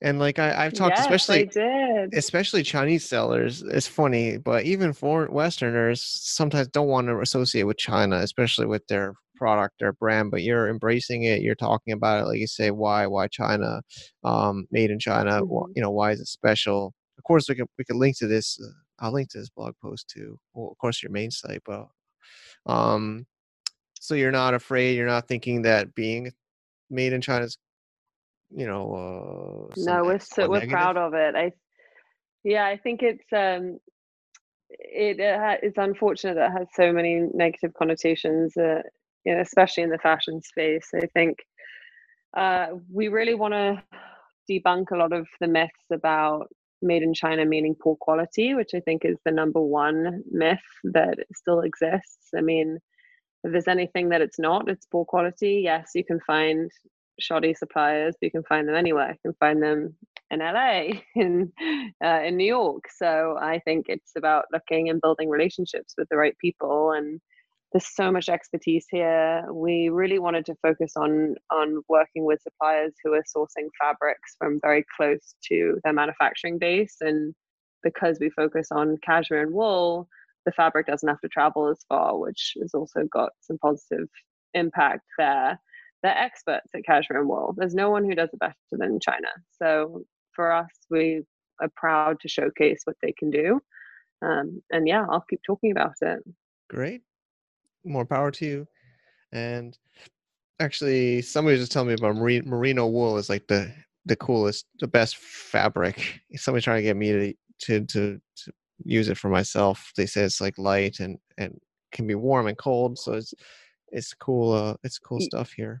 and 0.00 0.18
like 0.18 0.38
I, 0.38 0.66
I've 0.66 0.74
talked, 0.74 0.98
yes 0.98 1.06
especially 1.06 1.44
did 1.46 2.14
especially 2.14 2.62
Chinese 2.62 3.04
sellers. 3.08 3.62
It's 3.62 3.88
funny, 3.88 4.38
but 4.38 4.64
even 4.64 4.92
foreign 4.92 5.32
Westerners 5.32 6.02
sometimes 6.02 6.68
don't 6.68 6.88
want 6.88 7.08
to 7.08 7.20
associate 7.20 7.64
with 7.64 7.78
China, 7.78 8.16
especially 8.16 8.66
with 8.66 8.86
their 8.86 9.14
product, 9.36 9.82
or 9.82 9.92
brand. 9.92 10.30
But 10.30 10.42
you're 10.42 10.68
embracing 10.68 11.24
it. 11.24 11.42
You're 11.42 11.54
talking 11.54 11.92
about 11.92 12.22
it, 12.22 12.26
like 12.26 12.38
you 12.38 12.46
say, 12.46 12.70
why, 12.70 13.06
why 13.06 13.28
China, 13.28 13.82
um, 14.24 14.66
made 14.70 14.90
in 14.90 14.98
China. 14.98 15.42
Mhm. 15.42 15.66
You 15.74 15.82
know, 15.82 15.90
why 15.90 16.12
is 16.12 16.20
it 16.20 16.26
special? 16.26 16.94
Of 17.18 17.24
course, 17.24 17.48
we 17.48 17.54
could 17.54 17.68
we 17.78 17.84
could 17.84 17.96
link 17.96 18.16
to 18.18 18.26
this. 18.26 18.58
Uh, 18.60 18.72
I'll 18.98 19.12
link 19.12 19.28
to 19.30 19.38
this 19.38 19.50
blog 19.50 19.74
post 19.82 20.08
too. 20.08 20.38
Well, 20.54 20.70
of 20.70 20.78
course, 20.78 21.02
your 21.02 21.12
main 21.12 21.30
site, 21.30 21.62
but 21.64 21.86
um, 22.66 23.26
so 24.00 24.14
you're 24.14 24.30
not 24.30 24.54
afraid. 24.54 24.96
You're 24.96 25.06
not 25.06 25.28
thinking 25.28 25.62
that 25.62 25.94
being 25.94 26.32
made 26.90 27.12
in 27.12 27.20
China 27.20 27.44
is, 27.44 27.58
you 28.50 28.66
know, 28.66 29.68
uh, 29.70 29.74
no 29.76 30.04
we're 30.04 30.18
so 30.18 30.48
we're 30.48 30.60
negative. 30.60 30.70
proud 30.72 30.96
of 30.96 31.14
it 31.14 31.34
i 31.34 31.52
yeah 32.44 32.64
i 32.64 32.76
think 32.76 33.02
it's 33.02 33.24
um 33.32 33.78
it, 34.70 35.18
it 35.18 35.38
ha- 35.38 35.58
it's 35.62 35.78
unfortunate 35.78 36.34
that 36.34 36.50
it 36.50 36.58
has 36.58 36.68
so 36.74 36.92
many 36.92 37.26
negative 37.34 37.72
connotations 37.74 38.56
uh, 38.56 38.82
you 39.26 39.34
know, 39.34 39.40
especially 39.40 39.82
in 39.82 39.90
the 39.90 39.98
fashion 39.98 40.40
space 40.40 40.88
i 40.94 41.06
think 41.14 41.38
uh, 42.36 42.66
we 42.92 43.08
really 43.08 43.34
want 43.34 43.54
to 43.54 43.82
debunk 44.50 44.90
a 44.92 44.96
lot 44.96 45.12
of 45.12 45.26
the 45.40 45.48
myths 45.48 45.90
about 45.92 46.48
made 46.82 47.02
in 47.02 47.12
china 47.12 47.44
meaning 47.44 47.74
poor 47.82 47.96
quality 47.96 48.54
which 48.54 48.70
i 48.74 48.80
think 48.80 49.04
is 49.04 49.18
the 49.24 49.32
number 49.32 49.60
one 49.60 50.22
myth 50.30 50.58
that 50.84 51.18
still 51.34 51.60
exists. 51.60 52.28
I 52.36 52.40
mean 52.40 52.78
if 53.44 53.52
there's 53.52 53.68
anything 53.68 54.08
that 54.10 54.20
it's 54.20 54.38
not 54.38 54.68
it's 54.68 54.86
poor 54.86 55.04
quality. 55.04 55.62
Yes 55.64 55.90
you 55.94 56.04
can 56.04 56.20
find 56.26 56.70
shoddy 57.18 57.54
suppliers 57.54 58.14
but 58.20 58.26
you 58.26 58.30
can 58.30 58.44
find 58.44 58.68
them 58.68 58.76
anywhere. 58.76 59.10
You 59.10 59.30
can 59.30 59.36
find 59.40 59.62
them 59.62 59.96
in 60.30 60.40
la 60.40 60.82
in 61.16 61.52
uh, 62.04 62.20
in 62.26 62.36
new 62.36 62.46
york. 62.46 62.84
So 62.94 63.38
i 63.40 63.58
think 63.60 63.86
it's 63.88 64.12
about 64.16 64.44
looking 64.52 64.90
and 64.90 65.00
building 65.00 65.30
relationships 65.30 65.94
with 65.96 66.08
the 66.10 66.16
right 66.16 66.36
people 66.38 66.92
and 66.92 67.20
there's 67.76 67.94
so 67.94 68.10
much 68.10 68.30
expertise 68.30 68.86
here. 68.90 69.44
We 69.52 69.90
really 69.90 70.18
wanted 70.18 70.46
to 70.46 70.54
focus 70.62 70.94
on 70.96 71.34
on 71.50 71.82
working 71.90 72.24
with 72.24 72.40
suppliers 72.40 72.94
who 73.04 73.12
are 73.12 73.22
sourcing 73.36 73.68
fabrics 73.78 74.34
from 74.38 74.58
very 74.62 74.82
close 74.96 75.34
to 75.48 75.78
their 75.84 75.92
manufacturing 75.92 76.58
base. 76.58 76.96
And 77.02 77.34
because 77.82 78.16
we 78.18 78.30
focus 78.30 78.68
on 78.70 78.96
cashmere 79.04 79.42
and 79.42 79.52
wool 79.52 80.08
the 80.46 80.52
fabric 80.52 80.86
doesn't 80.86 81.08
have 81.08 81.20
to 81.20 81.28
travel 81.28 81.68
as 81.68 81.84
far 81.88 82.16
which 82.16 82.54
has 82.62 82.72
also 82.72 83.02
got 83.12 83.30
some 83.40 83.58
positive 83.58 84.08
impact 84.54 85.02
there. 85.18 85.60
They're 86.02 86.16
experts 86.16 86.68
at 86.74 86.84
cashmere 86.84 87.20
and 87.20 87.28
wool. 87.28 87.54
There's 87.58 87.74
no 87.74 87.90
one 87.90 88.04
who 88.04 88.14
does 88.14 88.30
it 88.32 88.38
better 88.38 88.54
than 88.72 89.00
china. 89.00 89.28
So 89.60 90.04
for 90.34 90.50
us 90.50 90.70
we 90.88 91.24
are 91.60 91.70
proud 91.76 92.20
to 92.20 92.28
showcase 92.28 92.80
what 92.84 92.96
they 93.02 93.12
can 93.18 93.30
do. 93.30 93.60
Um, 94.22 94.62
and 94.70 94.88
yeah 94.88 95.04
i'll 95.10 95.26
keep 95.28 95.40
talking 95.46 95.72
about 95.72 95.96
it. 96.00 96.20
Great. 96.70 97.02
More 97.86 98.04
power 98.04 98.30
to 98.32 98.44
you. 98.44 98.66
And 99.32 99.76
actually, 100.60 101.22
somebody 101.22 101.54
was 101.54 101.62
just 101.62 101.72
telling 101.72 101.88
me 101.88 101.94
about 101.94 102.16
merino, 102.16 102.86
wool 102.86 103.16
is 103.16 103.28
like 103.28 103.46
the 103.46 103.72
the 104.04 104.16
coolest, 104.16 104.66
the 104.80 104.86
best 104.86 105.16
fabric. 105.16 106.20
Somebody 106.34 106.62
trying 106.62 106.78
to 106.78 106.82
get 106.82 106.96
me 106.96 107.12
to 107.12 107.34
to 107.62 107.86
to, 107.86 108.20
to 108.36 108.52
use 108.84 109.08
it 109.08 109.18
for 109.18 109.28
myself. 109.28 109.92
They 109.96 110.06
say 110.06 110.22
it's 110.22 110.40
like 110.40 110.58
light 110.58 111.00
and 111.00 111.18
and 111.38 111.58
can 111.92 112.06
be 112.06 112.14
warm 112.14 112.46
and 112.46 112.58
cold. 112.58 112.98
So 112.98 113.14
it's 113.14 113.34
it's 113.88 114.14
cool. 114.14 114.52
Uh, 114.52 114.74
it's 114.82 114.98
cool 114.98 115.20
stuff 115.20 115.52
here. 115.52 115.78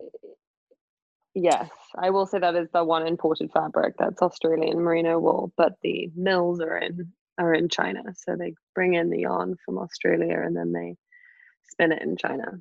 Yes, 1.34 1.68
I 1.98 2.10
will 2.10 2.24
say 2.24 2.38
that 2.38 2.56
is 2.56 2.68
the 2.72 2.82
one 2.82 3.06
imported 3.06 3.50
fabric 3.52 3.94
that's 3.98 4.22
Australian 4.22 4.80
merino 4.80 5.18
wool, 5.18 5.52
but 5.56 5.74
the 5.82 6.10
mills 6.16 6.60
are 6.60 6.78
in 6.78 7.12
are 7.38 7.52
in 7.52 7.68
China. 7.68 8.02
So 8.14 8.36
they 8.36 8.54
bring 8.74 8.94
in 8.94 9.10
the 9.10 9.20
yarn 9.20 9.56
from 9.64 9.78
Australia 9.78 10.40
and 10.42 10.56
then 10.56 10.72
they 10.72 10.96
spin 11.68 11.92
it 11.92 12.02
in 12.02 12.16
China. 12.16 12.60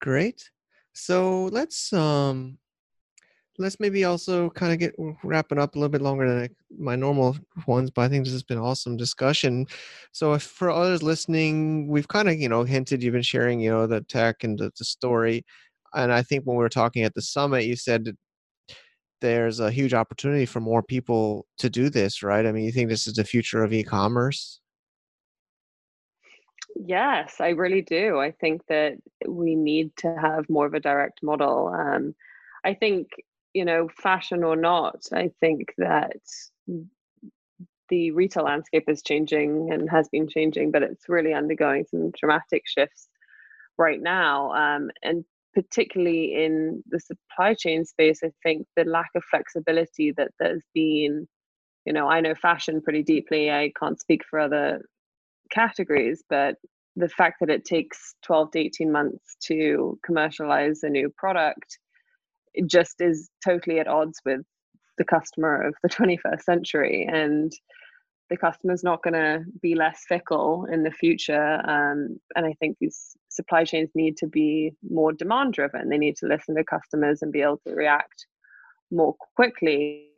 Great. 0.00 0.50
So 0.92 1.46
let's 1.46 1.92
um 1.92 2.58
let's 3.58 3.78
maybe 3.78 4.04
also 4.04 4.50
kind 4.50 4.72
of 4.72 4.78
get 4.78 4.94
wrapping 5.22 5.58
up 5.58 5.74
a 5.74 5.78
little 5.78 5.90
bit 5.90 6.02
longer 6.02 6.28
than 6.28 6.48
my 6.76 6.96
normal 6.96 7.36
ones, 7.66 7.90
but 7.90 8.02
I 8.02 8.08
think 8.08 8.24
this 8.24 8.32
has 8.32 8.42
been 8.42 8.58
awesome 8.58 8.96
discussion. 8.96 9.66
So 10.12 10.36
for 10.38 10.70
others 10.70 11.02
listening, 11.02 11.88
we've 11.88 12.08
kind 12.08 12.28
of, 12.28 12.34
you 12.34 12.48
know, 12.48 12.64
hinted 12.64 13.02
you've 13.02 13.12
been 13.12 13.22
sharing, 13.22 13.60
you 13.60 13.70
know, 13.70 13.86
the 13.86 14.00
tech 14.02 14.42
and 14.42 14.58
the, 14.58 14.72
the 14.76 14.84
story. 14.84 15.44
And 15.94 16.12
I 16.12 16.22
think 16.22 16.44
when 16.44 16.56
we 16.56 16.62
were 16.62 16.68
talking 16.68 17.04
at 17.04 17.14
the 17.14 17.22
summit, 17.22 17.64
you 17.64 17.76
said 17.76 18.16
there's 19.20 19.60
a 19.60 19.70
huge 19.70 19.94
opportunity 19.94 20.46
for 20.46 20.60
more 20.60 20.82
people 20.82 21.46
to 21.58 21.70
do 21.70 21.88
this, 21.88 22.22
right? 22.22 22.44
I 22.44 22.52
mean, 22.52 22.64
you 22.64 22.72
think 22.72 22.88
this 22.88 23.06
is 23.06 23.14
the 23.14 23.24
future 23.24 23.62
of 23.62 23.72
e-commerce? 23.72 24.60
Yes, 26.74 27.40
I 27.40 27.50
really 27.50 27.82
do. 27.82 28.18
I 28.18 28.32
think 28.32 28.66
that 28.68 28.94
we 29.28 29.54
need 29.54 29.96
to 29.98 30.14
have 30.20 30.48
more 30.50 30.66
of 30.66 30.74
a 30.74 30.80
direct 30.80 31.22
model. 31.22 31.68
Um, 31.68 32.14
I 32.64 32.74
think, 32.74 33.08
you 33.52 33.64
know, 33.64 33.88
fashion 33.88 34.42
or 34.42 34.56
not, 34.56 35.02
I 35.12 35.30
think 35.40 35.72
that 35.78 36.16
the 37.88 38.10
retail 38.12 38.44
landscape 38.44 38.84
is 38.88 39.02
changing 39.02 39.70
and 39.72 39.90
has 39.90 40.08
been 40.08 40.28
changing, 40.28 40.70
but 40.70 40.82
it's 40.82 41.08
really 41.08 41.34
undergoing 41.34 41.84
some 41.90 42.10
dramatic 42.18 42.62
shifts 42.66 43.08
right 43.78 44.00
now. 44.02 44.52
Um, 44.52 44.90
and 45.02 45.24
particularly 45.54 46.34
in 46.44 46.82
the 46.88 47.00
supply 47.00 47.54
chain 47.54 47.84
space, 47.84 48.20
I 48.24 48.32
think 48.42 48.66
the 48.76 48.84
lack 48.84 49.10
of 49.14 49.24
flexibility 49.30 50.12
that 50.12 50.32
there's 50.40 50.64
been, 50.74 51.28
you 51.86 51.92
know, 51.92 52.08
I 52.08 52.20
know 52.20 52.34
fashion 52.34 52.82
pretty 52.82 53.02
deeply. 53.02 53.50
I 53.50 53.72
can't 53.78 54.00
speak 54.00 54.22
for 54.28 54.40
other 54.40 54.82
categories, 55.50 56.22
but 56.28 56.56
the 56.96 57.08
fact 57.08 57.36
that 57.40 57.50
it 57.50 57.64
takes 57.64 58.14
12 58.24 58.52
to 58.52 58.58
18 58.58 58.92
months 58.92 59.36
to 59.42 59.98
commercialize 60.04 60.82
a 60.82 60.88
new 60.88 61.12
product 61.16 61.78
just 62.66 63.00
is 63.00 63.30
totally 63.44 63.80
at 63.80 63.88
odds 63.88 64.20
with 64.24 64.42
the 64.98 65.04
customer 65.04 65.60
of 65.60 65.74
the 65.82 65.88
21st 65.90 66.42
century 66.42 67.08
and 67.10 67.52
the 68.30 68.36
customer's 68.36 68.82
not 68.82 69.02
going 69.02 69.14
to 69.14 69.44
be 69.60 69.74
less 69.74 70.04
fickle 70.08 70.66
in 70.72 70.82
the 70.82 70.90
future 70.90 71.60
um, 71.68 72.18
and 72.36 72.46
i 72.46 72.54
think 72.60 72.76
these 72.80 73.16
supply 73.28 73.64
chains 73.64 73.90
need 73.94 74.16
to 74.16 74.26
be 74.26 74.72
more 74.88 75.12
demand 75.12 75.52
driven 75.52 75.88
they 75.88 75.98
need 75.98 76.16
to 76.16 76.26
listen 76.26 76.54
to 76.54 76.64
customers 76.64 77.22
and 77.22 77.32
be 77.32 77.42
able 77.42 77.60
to 77.66 77.74
react 77.74 78.26
more 78.90 79.14
quickly 79.36 80.08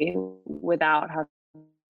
without 0.44 1.10
having 1.10 1.26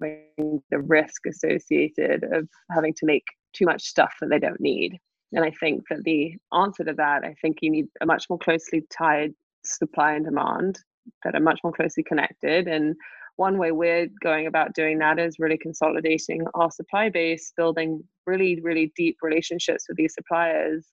the 0.01 0.61
risk 0.70 1.22
associated 1.26 2.24
of 2.32 2.49
having 2.70 2.94
to 2.94 3.07
make 3.07 3.24
too 3.55 3.64
much 3.64 3.82
stuff 3.82 4.14
that 4.20 4.28
they 4.28 4.38
don't 4.38 4.61
need 4.61 4.99
and 5.32 5.44
i 5.44 5.51
think 5.61 5.82
that 5.88 6.03
the 6.05 6.34
answer 6.53 6.84
to 6.84 6.92
that 6.92 7.24
i 7.24 7.34
think 7.40 7.59
you 7.62 7.70
need 7.70 7.86
a 8.01 8.07
much 8.07 8.26
more 8.28 8.38
closely 8.38 8.82
tied 8.97 9.32
supply 9.64 10.12
and 10.12 10.24
demand 10.24 10.78
that 11.24 11.34
are 11.34 11.40
much 11.40 11.61
more 11.62 11.72
closely 11.72 12.03
connected. 12.03 12.66
And 12.68 12.94
one 13.36 13.59
way 13.59 13.72
we're 13.72 14.09
going 14.22 14.47
about 14.47 14.74
doing 14.74 14.99
that 14.99 15.18
is 15.18 15.38
really 15.38 15.59
consolidating 15.59 16.47
our 16.55 16.70
supply 16.70 17.11
base, 17.11 17.53
building 17.57 18.03
really, 18.26 18.61
really 18.62 18.92
deep 18.97 19.16
relationships 19.22 19.86
with 19.88 19.97
these 19.97 20.14
suppliers 20.14 20.86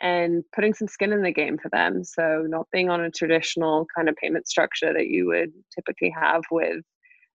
and 0.00 0.42
putting 0.54 0.74
some 0.74 0.88
skin 0.88 1.12
in 1.12 1.22
the 1.22 1.32
game 1.32 1.56
for 1.58 1.68
them. 1.68 2.02
So, 2.02 2.44
not 2.48 2.66
being 2.72 2.90
on 2.90 3.02
a 3.02 3.10
traditional 3.10 3.86
kind 3.94 4.08
of 4.08 4.16
payment 4.16 4.48
structure 4.48 4.92
that 4.92 5.06
you 5.06 5.26
would 5.26 5.52
typically 5.74 6.12
have 6.18 6.42
with 6.50 6.82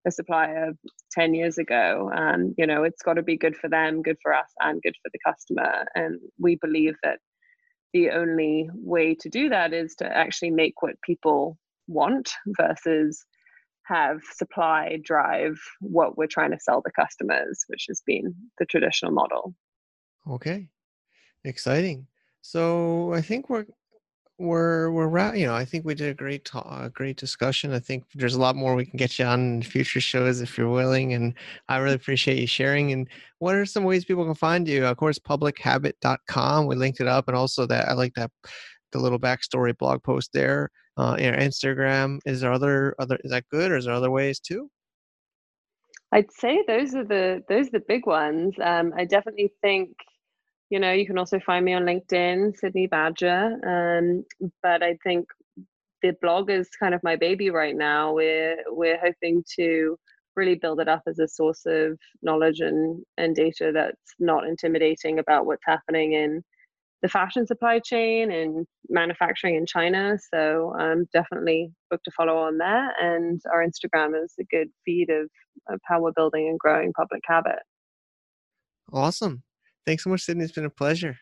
a 0.08 0.12
supplier 0.12 0.72
10 1.12 1.34
years 1.34 1.58
ago. 1.58 2.10
And, 2.14 2.56
you 2.58 2.66
know, 2.66 2.84
it's 2.84 3.02
got 3.02 3.16
to 3.16 3.24
be 3.24 3.38
good 3.38 3.58
for 3.58 3.70
them, 3.70 4.02
good 4.02 4.18
for 4.22 4.34
us, 4.34 4.50
and 4.60 4.82
good 4.82 4.96
for 5.02 5.10
the 5.12 5.20
customer. 5.26 5.86
And 5.96 6.20
we 6.40 6.56
believe 6.56 6.96
that 7.04 7.20
the 7.94 8.12
only 8.12 8.70
way 8.74 9.16
to 9.16 9.30
do 9.30 9.50
that 9.50 9.74
is 9.74 9.96
to 9.96 10.06
actually 10.06 10.52
make 10.52 10.82
what 10.82 11.02
people 11.02 11.58
want 11.88 12.32
versus 12.48 13.26
have 13.84 14.22
supply 14.36 15.00
drive 15.04 15.60
what 15.82 16.16
we're 16.16 16.28
trying 16.28 16.52
to 16.52 16.60
sell 16.60 16.82
the 16.86 16.92
customers, 16.92 17.66
which 17.68 17.86
has 17.88 18.02
been 18.06 18.36
the 18.60 18.66
traditional 18.66 19.12
model. 19.12 19.56
Okay, 20.30 20.70
exciting. 21.44 22.06
So 22.42 23.14
I 23.14 23.22
think 23.22 23.50
we're 23.50 23.66
we're 24.40 24.90
we're 24.92 25.36
you 25.36 25.46
know 25.46 25.54
I 25.54 25.66
think 25.66 25.86
we 25.86 25.94
did 25.94 26.10
a 26.10 26.14
great 26.14 26.46
talk, 26.46 26.66
a 26.70 26.90
great 26.90 27.18
discussion. 27.18 27.74
I 27.74 27.80
think 27.80 28.06
there's 28.16 28.36
a 28.36 28.40
lot 28.40 28.56
more 28.56 28.74
we 28.74 28.86
can 28.86 28.98
get 28.98 29.20
you 29.20 29.26
on 29.26 29.62
future 29.62 30.00
shows 30.00 30.42
if 30.42 30.58
you're 30.58 30.70
willing, 30.70 31.14
and 31.14 31.34
I 31.68 31.78
really 31.78 31.96
appreciate 31.96 32.40
you 32.40 32.48
sharing. 32.48 32.92
And 32.94 33.08
what 33.40 33.56
are 33.56 33.66
some 33.66 33.84
ways 33.84 34.06
people 34.06 34.26
can 34.26 34.36
find 34.36 34.68
you? 34.68 34.86
Of 34.86 34.98
course, 34.98 35.20
publichabit.com. 35.20 36.68
We 36.68 36.76
linked 36.76 37.02
it 37.02 37.08
up, 37.08 37.28
and 37.28 37.36
also 37.36 37.66
that 37.68 37.90
I 37.90 37.94
like 37.94 38.14
that 38.16 38.32
the 38.92 39.00
little 39.00 39.20
backstory 39.20 39.78
blog 39.78 40.04
post 40.04 40.32
there. 40.34 40.72
Uh, 40.98 41.16
Instagram. 41.16 42.20
Is 42.26 42.42
there 42.42 42.52
other 42.52 42.96
other 43.00 43.18
is 43.24 43.32
that 43.32 43.46
good, 43.50 43.72
or 43.72 43.78
is 43.78 43.86
there 43.86 43.94
other 43.94 44.12
ways 44.12 44.40
too? 44.40 44.70
I'd 46.12 46.32
say 46.32 46.64
those 46.68 46.96
are 46.96 47.06
the 47.06 47.44
those 47.48 47.68
are 47.68 47.72
the 47.80 47.86
big 47.88 48.06
ones. 48.06 48.56
Um, 48.62 48.94
I 48.98 49.06
definitely 49.06 49.54
think 49.62 49.92
you 50.70 50.80
know 50.80 50.92
you 50.92 51.06
can 51.06 51.18
also 51.18 51.40
find 51.40 51.66
me 51.66 51.74
on 51.74 51.84
LinkedIn, 51.84 52.58
Sydney 52.58 52.88
Badger. 52.88 53.58
Um, 53.66 54.26
but 54.64 54.84
I 54.84 54.98
think 55.04 55.28
the 56.02 56.16
blog 56.22 56.50
is 56.50 56.70
kind 56.80 56.94
of 56.94 57.04
my 57.04 57.16
baby 57.16 57.50
right 57.50 57.76
now. 57.76 58.14
We're 58.14 58.58
we're 58.68 59.00
hoping 59.00 59.44
to 59.58 59.98
really 60.36 60.56
build 60.56 60.80
it 60.80 60.88
up 60.88 61.04
as 61.08 61.20
a 61.20 61.28
source 61.28 61.64
of 61.66 61.98
knowledge 62.22 62.60
and 62.60 63.04
and 63.18 63.36
data 63.36 63.72
that's 63.74 64.14
not 64.20 64.48
intimidating 64.48 65.20
about 65.20 65.46
what's 65.46 65.66
happening 65.66 66.14
in 66.14 66.44
the 67.02 67.10
fashion 67.10 67.48
supply 67.48 67.80
chain 67.80 68.32
and 68.32 68.68
manufacturing 68.90 69.56
in 69.56 69.66
China. 69.66 70.18
So 70.34 70.74
um, 70.80 71.06
definitely 71.14 71.72
book 71.90 72.02
to 72.04 72.12
follow 72.12 72.38
on 72.38 72.58
there. 72.58 72.92
And 73.00 73.42
our 73.54 73.66
Instagram 73.66 74.22
is 74.22 74.34
a 74.40 74.44
good 74.52 74.68
feed 74.86 75.10
of, 75.10 75.30
of 75.70 75.80
how 75.86 76.02
we're 76.02 76.12
building 76.12 76.50
and 76.50 76.60
growing 76.60 76.92
Public 76.94 77.22
Habit. 77.26 77.60
Awesome. 78.92 79.44
Thanks 79.86 80.04
so 80.04 80.10
much, 80.10 80.22
Sydney. 80.22 80.44
It's 80.44 80.54
been 80.54 80.66
a 80.66 80.70
pleasure. 80.70 81.18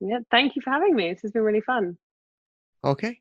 Yeah, 0.00 0.18
thank 0.30 0.56
you 0.56 0.62
for 0.62 0.70
having 0.70 0.96
me. 0.96 1.12
This 1.12 1.22
has 1.22 1.32
been 1.32 1.42
really 1.42 1.60
fun. 1.60 1.96
Okay. 2.84 3.18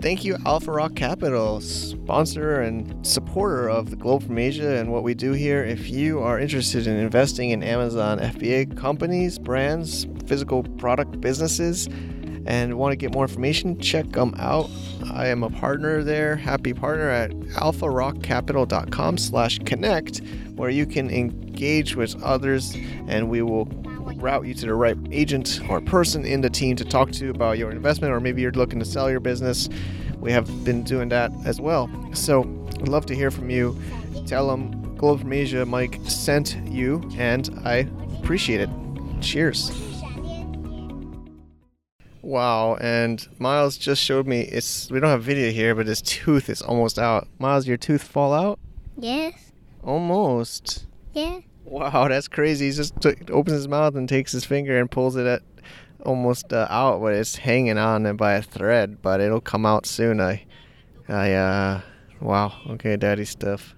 Thank 0.00 0.24
you, 0.24 0.36
Alpha 0.46 0.70
Rock 0.70 0.94
Capital, 0.94 1.60
sponsor 1.60 2.60
and 2.60 3.04
supporter 3.04 3.68
of 3.68 3.90
the 3.90 3.96
Global 3.96 4.20
from 4.20 4.38
Asia 4.38 4.76
and 4.76 4.92
what 4.92 5.02
we 5.02 5.12
do 5.12 5.32
here. 5.32 5.64
If 5.64 5.90
you 5.90 6.20
are 6.20 6.38
interested 6.38 6.86
in 6.86 6.96
investing 6.96 7.50
in 7.50 7.64
Amazon 7.64 8.20
FBA 8.20 8.76
companies, 8.76 9.40
brands, 9.40 10.06
physical 10.26 10.62
product 10.62 11.20
businesses, 11.20 11.88
and 12.48 12.78
want 12.78 12.92
to 12.92 12.96
get 12.96 13.12
more 13.12 13.24
information, 13.24 13.78
check 13.78 14.10
them 14.10 14.34
out. 14.38 14.70
I 15.12 15.28
am 15.28 15.42
a 15.42 15.50
partner 15.50 16.02
there, 16.02 16.34
happy 16.34 16.72
partner 16.72 17.10
at 17.10 17.30
alpharockcapital.com 17.30 19.18
slash 19.18 19.58
connect, 19.60 20.22
where 20.56 20.70
you 20.70 20.86
can 20.86 21.10
engage 21.10 21.94
with 21.94 22.20
others 22.22 22.74
and 23.06 23.28
we 23.28 23.42
will 23.42 23.66
route 24.16 24.46
you 24.46 24.54
to 24.54 24.66
the 24.66 24.74
right 24.74 24.96
agent 25.12 25.60
or 25.68 25.82
person 25.82 26.24
in 26.24 26.40
the 26.40 26.48
team 26.48 26.74
to 26.76 26.86
talk 26.86 27.12
to 27.12 27.28
about 27.28 27.58
your 27.58 27.70
investment, 27.70 28.14
or 28.14 28.18
maybe 28.18 28.40
you're 28.40 28.50
looking 28.52 28.78
to 28.78 28.84
sell 28.86 29.10
your 29.10 29.20
business. 29.20 29.68
We 30.16 30.32
have 30.32 30.64
been 30.64 30.82
doing 30.82 31.10
that 31.10 31.30
as 31.44 31.60
well. 31.60 31.90
So 32.14 32.40
I'd 32.80 32.88
love 32.88 33.04
to 33.06 33.14
hear 33.14 33.30
from 33.30 33.50
you. 33.50 33.78
Tell 34.26 34.48
them 34.48 34.96
Global 34.96 35.18
from 35.18 35.32
Asia 35.34 35.66
Mike 35.66 36.00
sent 36.04 36.56
you, 36.66 37.08
and 37.18 37.60
I 37.64 37.86
appreciate 38.20 38.62
it. 38.62 38.70
Cheers. 39.20 39.97
Wow, 42.28 42.76
and 42.78 43.26
Miles 43.38 43.78
just 43.78 44.02
showed 44.02 44.26
me 44.26 44.42
it's 44.42 44.90
we 44.90 45.00
don't 45.00 45.08
have 45.08 45.22
video 45.22 45.50
here, 45.50 45.74
but 45.74 45.86
his 45.86 46.02
tooth 46.02 46.50
is 46.50 46.60
almost 46.60 46.98
out. 46.98 47.26
Miles, 47.38 47.66
your 47.66 47.78
tooth 47.78 48.02
fall 48.02 48.34
out? 48.34 48.58
Yes. 48.98 49.50
Almost. 49.82 50.84
Yeah. 51.14 51.38
Wow, 51.64 52.06
that's 52.08 52.28
crazy. 52.28 52.66
He 52.66 52.72
just 52.72 53.00
t- 53.00 53.14
opens 53.30 53.54
his 53.54 53.66
mouth 53.66 53.94
and 53.94 54.06
takes 54.06 54.30
his 54.30 54.44
finger 54.44 54.78
and 54.78 54.90
pulls 54.90 55.16
it 55.16 55.26
at 55.26 55.40
almost 56.04 56.52
uh, 56.52 56.66
out, 56.68 57.00
but 57.00 57.14
it's 57.14 57.36
hanging 57.36 57.78
on 57.78 58.14
by 58.18 58.34
a 58.34 58.42
thread. 58.42 59.00
But 59.00 59.22
it'll 59.22 59.40
come 59.40 59.64
out 59.64 59.86
soon. 59.86 60.20
I, 60.20 60.44
I, 61.08 61.32
uh, 61.32 61.80
wow. 62.20 62.52
Okay, 62.72 62.98
daddy 62.98 63.24
stuff. 63.24 63.74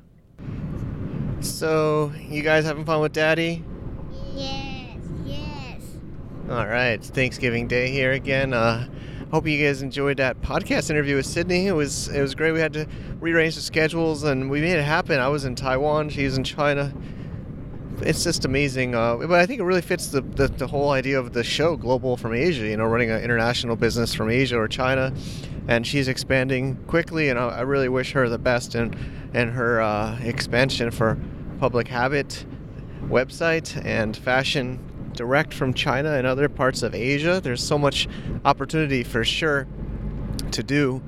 So, 1.39 2.13
you 2.19 2.43
guys 2.43 2.65
having 2.65 2.85
fun 2.85 3.01
with 3.01 3.13
daddy? 3.13 3.65
Yes. 4.35 4.70
All 6.51 6.67
right, 6.67 6.89
it's 6.89 7.11
Thanksgiving 7.11 7.69
Day 7.69 7.93
here 7.93 8.11
again. 8.11 8.53
Uh, 8.53 8.89
hope 9.31 9.47
you 9.47 9.65
guys 9.65 9.83
enjoyed 9.83 10.17
that 10.17 10.41
podcast 10.41 10.91
interview 10.91 11.15
with 11.15 11.27
Sydney. 11.27 11.69
It 11.69 11.73
was 11.73 12.09
it 12.09 12.21
was 12.21 12.35
great. 12.35 12.51
We 12.51 12.59
had 12.59 12.73
to 12.73 12.89
rearrange 13.21 13.55
the 13.55 13.61
schedules 13.61 14.25
and 14.25 14.51
we 14.51 14.61
made 14.61 14.77
it 14.77 14.83
happen. 14.83 15.21
I 15.21 15.29
was 15.29 15.45
in 15.45 15.55
Taiwan, 15.55 16.09
she's 16.09 16.37
in 16.37 16.43
China 16.43 16.93
it's 18.03 18.25
just 18.25 18.45
amazing. 18.45 18.95
Uh, 18.95 19.17
but 19.17 19.33
I 19.33 19.47
think 19.47 19.61
it 19.61 19.65
really 19.65 19.83
fits 19.83 20.09
the, 20.09 20.23
the, 20.23 20.49
the, 20.49 20.67
whole 20.67 20.91
idea 20.91 21.19
of 21.19 21.35
the 21.35 21.45
show, 21.45 21.77
Global 21.77 22.17
from 22.17 22.33
Asia, 22.33 22.67
you 22.67 22.77
know, 22.79 22.87
running 22.87 23.11
an 23.11 23.23
international 23.23 23.77
business 23.77 24.15
from 24.15 24.31
Asia 24.31 24.59
or 24.59 24.69
China. 24.69 25.13
And 25.69 25.87
she's 25.87 26.09
expanding 26.09 26.77
quickly, 26.87 27.29
and 27.29 27.39
I, 27.39 27.49
I 27.49 27.61
really 27.61 27.91
wish 27.91 28.13
her 28.13 28.27
the 28.31 28.39
best 28.39 28.75
in, 28.75 28.95
in 29.35 29.51
her 29.51 29.83
uh, 29.83 30.19
expansion 30.21 30.91
for 30.91 31.19
Public 31.59 31.89
Habit 31.89 32.47
website 33.03 33.85
and 33.85 34.17
fashion 34.17 34.90
direct 35.15 35.53
from 35.55 35.75
China 35.75 36.13
and 36.13 36.27
other 36.27 36.49
parts 36.49 36.83
of 36.83 36.95
Asia. 36.95 37.41
There's 37.43 37.63
so 37.63 37.79
much 37.79 38.09
opportunity 38.45 39.03
for 39.03 39.25
sure 39.25 39.67
to 40.53 40.63
do. 40.63 41.03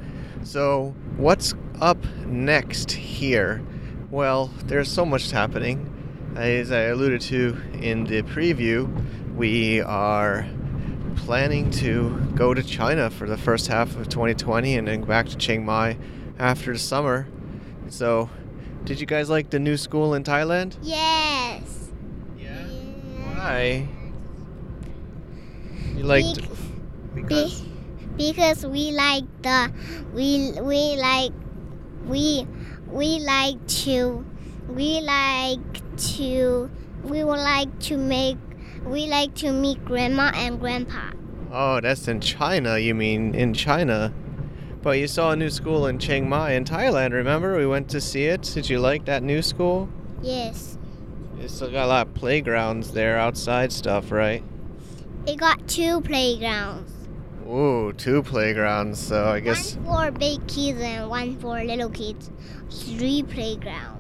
So, 0.44 0.94
what's 1.16 1.55
up 1.80 2.05
next 2.26 2.92
here? 2.92 3.62
Well, 4.11 4.50
there's 4.64 4.90
so 4.90 5.07
much 5.07 5.30
happening. 5.30 5.88
As 6.36 6.72
I 6.72 6.82
alluded 6.82 7.20
to 7.22 7.57
in 7.74 8.05
the 8.05 8.22
preview, 8.22 8.88
we 9.36 9.80
are 9.80 10.46
planning 11.16 11.70
to 11.70 12.18
go 12.34 12.55
to 12.55 12.62
China 12.62 13.11
for 13.11 13.28
the 13.28 13.36
first 13.36 13.68
half 13.68 13.96
of 13.96 14.09
2020 14.09 14.76
and 14.76 14.88
then 14.88 15.03
back 15.03 15.28
to 15.28 15.36
Chiang 15.36 15.64
Mai 15.64 15.96
after 16.38 16.72
the 16.72 16.78
summer. 16.78 17.28
So, 17.88 18.30
did 18.84 19.00
you 19.00 19.07
guys 19.07 19.30
like 19.30 19.50
the 19.50 19.59
new 19.59 19.76
school 19.76 20.14
in 20.14 20.24
Thailand? 20.24 20.76
Yes. 20.82 21.81
Why? 23.43 23.88
You 25.97 26.05
liked 26.05 26.38
Be- 26.38 27.22
because 27.22 27.64
because 28.16 28.64
we 28.64 28.93
like 28.93 29.24
the 29.43 29.72
we 30.14 30.55
we 30.62 30.95
like 30.95 31.32
we 32.07 32.47
we 32.86 33.18
like 33.18 33.59
to 33.82 34.24
we 34.68 35.01
like 35.01 35.59
to 36.14 36.70
we 37.03 37.24
would 37.24 37.43
like 37.43 37.76
to 37.90 37.97
make 37.97 38.38
we 38.86 39.09
like 39.09 39.34
to 39.43 39.51
meet 39.51 39.84
grandma 39.84 40.30
and 40.36 40.61
grandpa. 40.61 41.11
Oh, 41.51 41.80
that's 41.80 42.07
in 42.07 42.20
China. 42.20 42.78
You 42.78 42.95
mean 42.95 43.34
in 43.34 43.55
China? 43.55 44.14
But 44.82 45.01
you 45.01 45.09
saw 45.09 45.32
a 45.32 45.36
new 45.36 45.51
school 45.51 45.88
in 45.88 45.99
Chiang 45.99 46.28
Mai 46.28 46.53
in 46.53 46.64
Thailand, 46.64 47.12
remember? 47.12 47.57
We 47.57 47.66
went 47.66 47.88
to 47.90 48.01
see 48.01 48.26
it. 48.26 48.43
Did 48.55 48.70
you 48.70 48.78
like 48.78 49.05
that 49.07 49.24
new 49.24 49.43
school? 49.43 49.88
Yes. 50.22 50.78
It 51.43 51.51
still 51.51 51.72
got 51.72 51.86
a 51.86 51.88
lot 51.88 52.07
of 52.07 52.14
playgrounds 52.14 52.93
there, 52.93 53.18
outside 53.18 53.72
stuff, 53.72 54.12
right? 54.12 54.45
They 55.26 55.34
got 55.34 55.66
two 55.66 56.01
playgrounds. 56.03 56.93
Ooh, 57.49 57.93
two 57.97 58.22
playgrounds. 58.22 59.01
So 59.01 59.24
I 59.24 59.40
guess. 59.40 59.74
One 59.76 60.12
for 60.12 60.18
big 60.18 60.47
kids 60.47 60.80
and 60.80 61.11
one 61.11 61.36
for 61.38 61.62
little 61.64 61.90
kids. 61.90 62.30
Three 62.70 63.24
playground. 63.24 63.99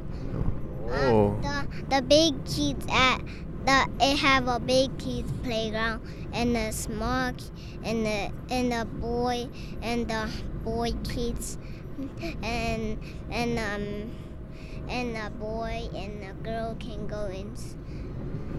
Oh. 0.88 1.36
the 1.42 1.96
the 1.96 2.02
big 2.02 2.44
kids 2.44 2.86
at 2.90 3.18
the 3.64 3.88
it 4.00 4.18
have 4.18 4.46
a 4.46 4.60
big 4.60 4.96
kids 4.98 5.32
playground 5.42 6.02
and 6.32 6.54
the 6.54 6.70
small 6.70 7.32
and 7.82 8.06
the 8.06 8.30
and 8.50 8.72
the 8.72 8.84
boy 8.84 9.48
and 9.80 10.06
the 10.06 10.28
boy 10.64 10.92
kids 11.04 11.56
and 12.42 12.98
and 13.30 13.58
um 13.58 14.10
and 14.88 15.16
the 15.16 15.30
boy 15.38 15.88
and 15.94 16.22
the 16.22 16.32
girl 16.42 16.76
can 16.78 17.06
go 17.06 17.26
in. 17.26 17.54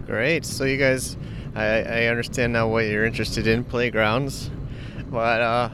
Great. 0.06 0.44
So 0.44 0.64
you 0.64 0.76
guys, 0.76 1.16
I, 1.54 1.82
I 1.82 2.06
understand 2.06 2.52
now 2.52 2.68
what 2.68 2.86
you're 2.86 3.04
interested 3.04 3.46
in 3.46 3.64
playgrounds, 3.64 4.50
but 5.10 5.40
uh, 5.40 5.70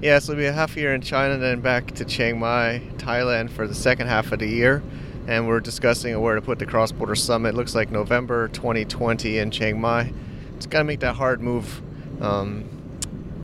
yeah, 0.00 0.18
so 0.18 0.32
it'll 0.32 0.42
be 0.42 0.46
a 0.46 0.52
half 0.52 0.76
year 0.76 0.94
in 0.94 1.00
China, 1.00 1.38
then 1.38 1.60
back 1.60 1.92
to 1.92 2.04
Chiang 2.04 2.38
Mai, 2.38 2.82
Thailand 2.98 3.50
for 3.50 3.66
the 3.66 3.74
second 3.74 4.06
half 4.06 4.32
of 4.32 4.38
the 4.38 4.46
year, 4.46 4.82
and 5.26 5.48
we're 5.48 5.60
discussing 5.60 6.20
where 6.20 6.34
to 6.34 6.42
put 6.42 6.58
the 6.58 6.66
cross-border 6.66 7.14
summit. 7.14 7.54
Looks 7.54 7.74
like 7.74 7.90
November 7.90 8.48
2020 8.48 9.38
in 9.38 9.50
Chiang 9.50 9.80
Mai. 9.80 10.12
It's 10.56 10.66
got 10.66 10.78
to 10.78 10.84
make 10.84 11.00
that 11.00 11.14
hard 11.14 11.40
move 11.40 11.82
um, 12.20 12.68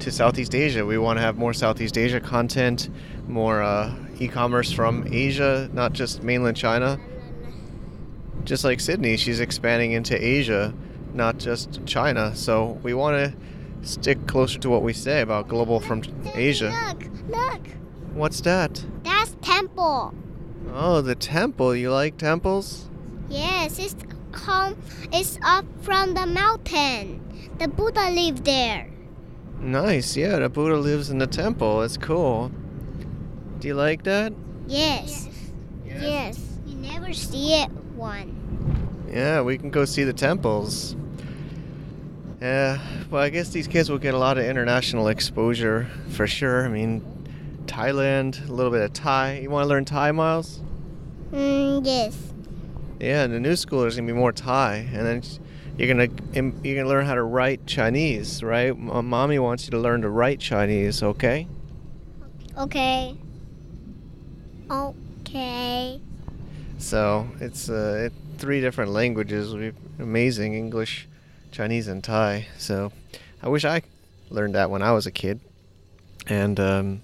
to 0.00 0.10
Southeast 0.10 0.54
Asia. 0.54 0.84
We 0.84 0.98
want 0.98 1.16
to 1.18 1.22
have 1.22 1.38
more 1.38 1.52
Southeast 1.52 1.96
Asia 1.96 2.20
content, 2.20 2.88
more 3.26 3.62
uh, 3.62 3.94
e-commerce 4.20 4.70
from 4.70 5.06
Asia, 5.10 5.68
not 5.72 5.92
just 5.92 6.22
mainland 6.22 6.56
China 6.56 7.00
just 8.44 8.64
like 8.64 8.80
Sydney, 8.80 9.16
she's 9.16 9.40
expanding 9.40 9.92
into 9.92 10.22
Asia, 10.22 10.74
not 11.14 11.38
just 11.38 11.84
China. 11.86 12.34
So 12.34 12.78
we 12.82 12.94
want 12.94 13.16
to 13.16 13.86
stick 13.86 14.26
closer 14.26 14.58
to 14.60 14.70
what 14.70 14.82
we 14.82 14.92
say 14.92 15.20
about 15.20 15.48
global 15.48 15.80
from 15.80 16.02
Asia. 16.34 16.72
Look, 16.88 17.04
look, 17.28 17.66
What's 18.14 18.40
that? 18.42 18.84
that's 19.04 19.36
temple. 19.40 20.14
Oh, 20.72 21.00
the 21.00 21.14
temple. 21.14 21.74
You 21.74 21.90
like 21.92 22.16
temples? 22.16 22.88
Yes, 23.28 23.78
it's 23.78 23.94
home. 24.34 24.76
It's 25.12 25.38
up 25.44 25.64
from 25.82 26.14
the 26.14 26.26
mountain. 26.26 27.22
The 27.58 27.68
Buddha 27.68 28.10
lived 28.10 28.44
there. 28.44 28.90
Nice. 29.60 30.16
Yeah, 30.16 30.38
the 30.40 30.48
Buddha 30.48 30.76
lives 30.76 31.10
in 31.10 31.18
the 31.18 31.26
temple. 31.26 31.82
It's 31.82 31.96
cool. 31.96 32.50
Do 33.60 33.68
you 33.68 33.74
like 33.74 34.02
that? 34.04 34.32
Yes. 34.66 35.28
Yes. 35.84 36.38
You 36.66 36.76
never 36.76 37.12
see 37.12 37.54
it 37.54 37.70
one. 37.94 39.06
Yeah, 39.12 39.42
we 39.42 39.58
can 39.58 39.70
go 39.70 39.84
see 39.84 40.04
the 40.04 40.12
temples. 40.12 40.96
Yeah, 42.40 42.78
well, 43.10 43.22
I 43.22 43.28
guess 43.28 43.50
these 43.50 43.68
kids 43.68 43.90
will 43.90 43.98
get 43.98 44.14
a 44.14 44.18
lot 44.18 44.38
of 44.38 44.44
international 44.44 45.08
exposure 45.08 45.88
for 46.10 46.26
sure. 46.26 46.64
I 46.64 46.68
mean, 46.68 47.02
Thailand, 47.66 48.48
a 48.48 48.52
little 48.52 48.72
bit 48.72 48.80
of 48.80 48.92
Thai. 48.94 49.40
You 49.40 49.50
want 49.50 49.64
to 49.64 49.68
learn 49.68 49.84
Thai, 49.84 50.12
Miles? 50.12 50.62
Mm, 51.32 51.84
yes. 51.84 52.16
Yeah, 52.98 53.24
in 53.24 53.32
the 53.32 53.40
new 53.40 53.56
school 53.56 53.82
there's 53.82 53.96
gonna 53.96 54.06
be 54.06 54.14
more 54.14 54.32
Thai, 54.32 54.88
and 54.92 55.06
then 55.06 55.22
you're 55.76 55.88
gonna 55.88 56.08
you're 56.64 56.76
gonna 56.76 56.88
learn 56.88 57.04
how 57.04 57.14
to 57.14 57.22
write 57.22 57.66
Chinese, 57.66 58.42
right? 58.42 58.70
M- 58.70 59.06
Mommy 59.06 59.38
wants 59.38 59.66
you 59.66 59.70
to 59.72 59.78
learn 59.78 60.00
to 60.02 60.08
write 60.08 60.40
Chinese, 60.40 61.02
okay? 61.02 61.46
Okay. 62.56 63.16
Okay. 64.70 66.00
So 66.78 67.28
it's 67.40 67.68
uh, 67.68 68.06
it, 68.06 68.12
three 68.38 68.60
different 68.60 68.92
languages. 68.92 69.52
We 69.52 69.72
amazing 69.98 70.54
English, 70.54 71.08
Chinese, 71.50 71.88
and 71.88 72.04
Thai. 72.04 72.46
So 72.56 72.92
I 73.42 73.48
wish 73.48 73.64
I 73.64 73.82
learned 74.30 74.54
that 74.54 74.70
when 74.70 74.82
I 74.82 74.92
was 74.92 75.06
a 75.06 75.10
kid. 75.10 75.40
And 76.28 76.60
um, 76.60 77.02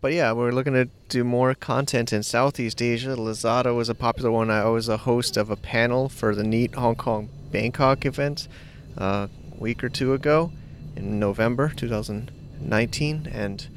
but 0.00 0.12
yeah, 0.12 0.32
we're 0.32 0.50
looking 0.50 0.72
to 0.72 0.88
do 1.08 1.22
more 1.22 1.54
content 1.54 2.12
in 2.12 2.24
Southeast 2.24 2.82
Asia. 2.82 3.10
Lazada 3.10 3.74
was 3.74 3.88
a 3.88 3.94
popular 3.94 4.32
one. 4.32 4.50
I 4.50 4.64
was 4.68 4.88
a 4.88 4.96
host 4.96 5.36
of 5.36 5.48
a 5.48 5.56
panel 5.56 6.08
for 6.08 6.34
the 6.34 6.42
NEAT 6.42 6.74
Hong 6.74 6.96
Kong 6.96 7.28
Bangkok 7.52 8.04
event 8.04 8.48
uh, 8.98 9.28
a 9.52 9.60
week 9.60 9.84
or 9.84 9.88
two 9.88 10.12
ago 10.12 10.50
in 10.96 11.20
November 11.20 11.72
2019, 11.76 13.28
and 13.32 13.68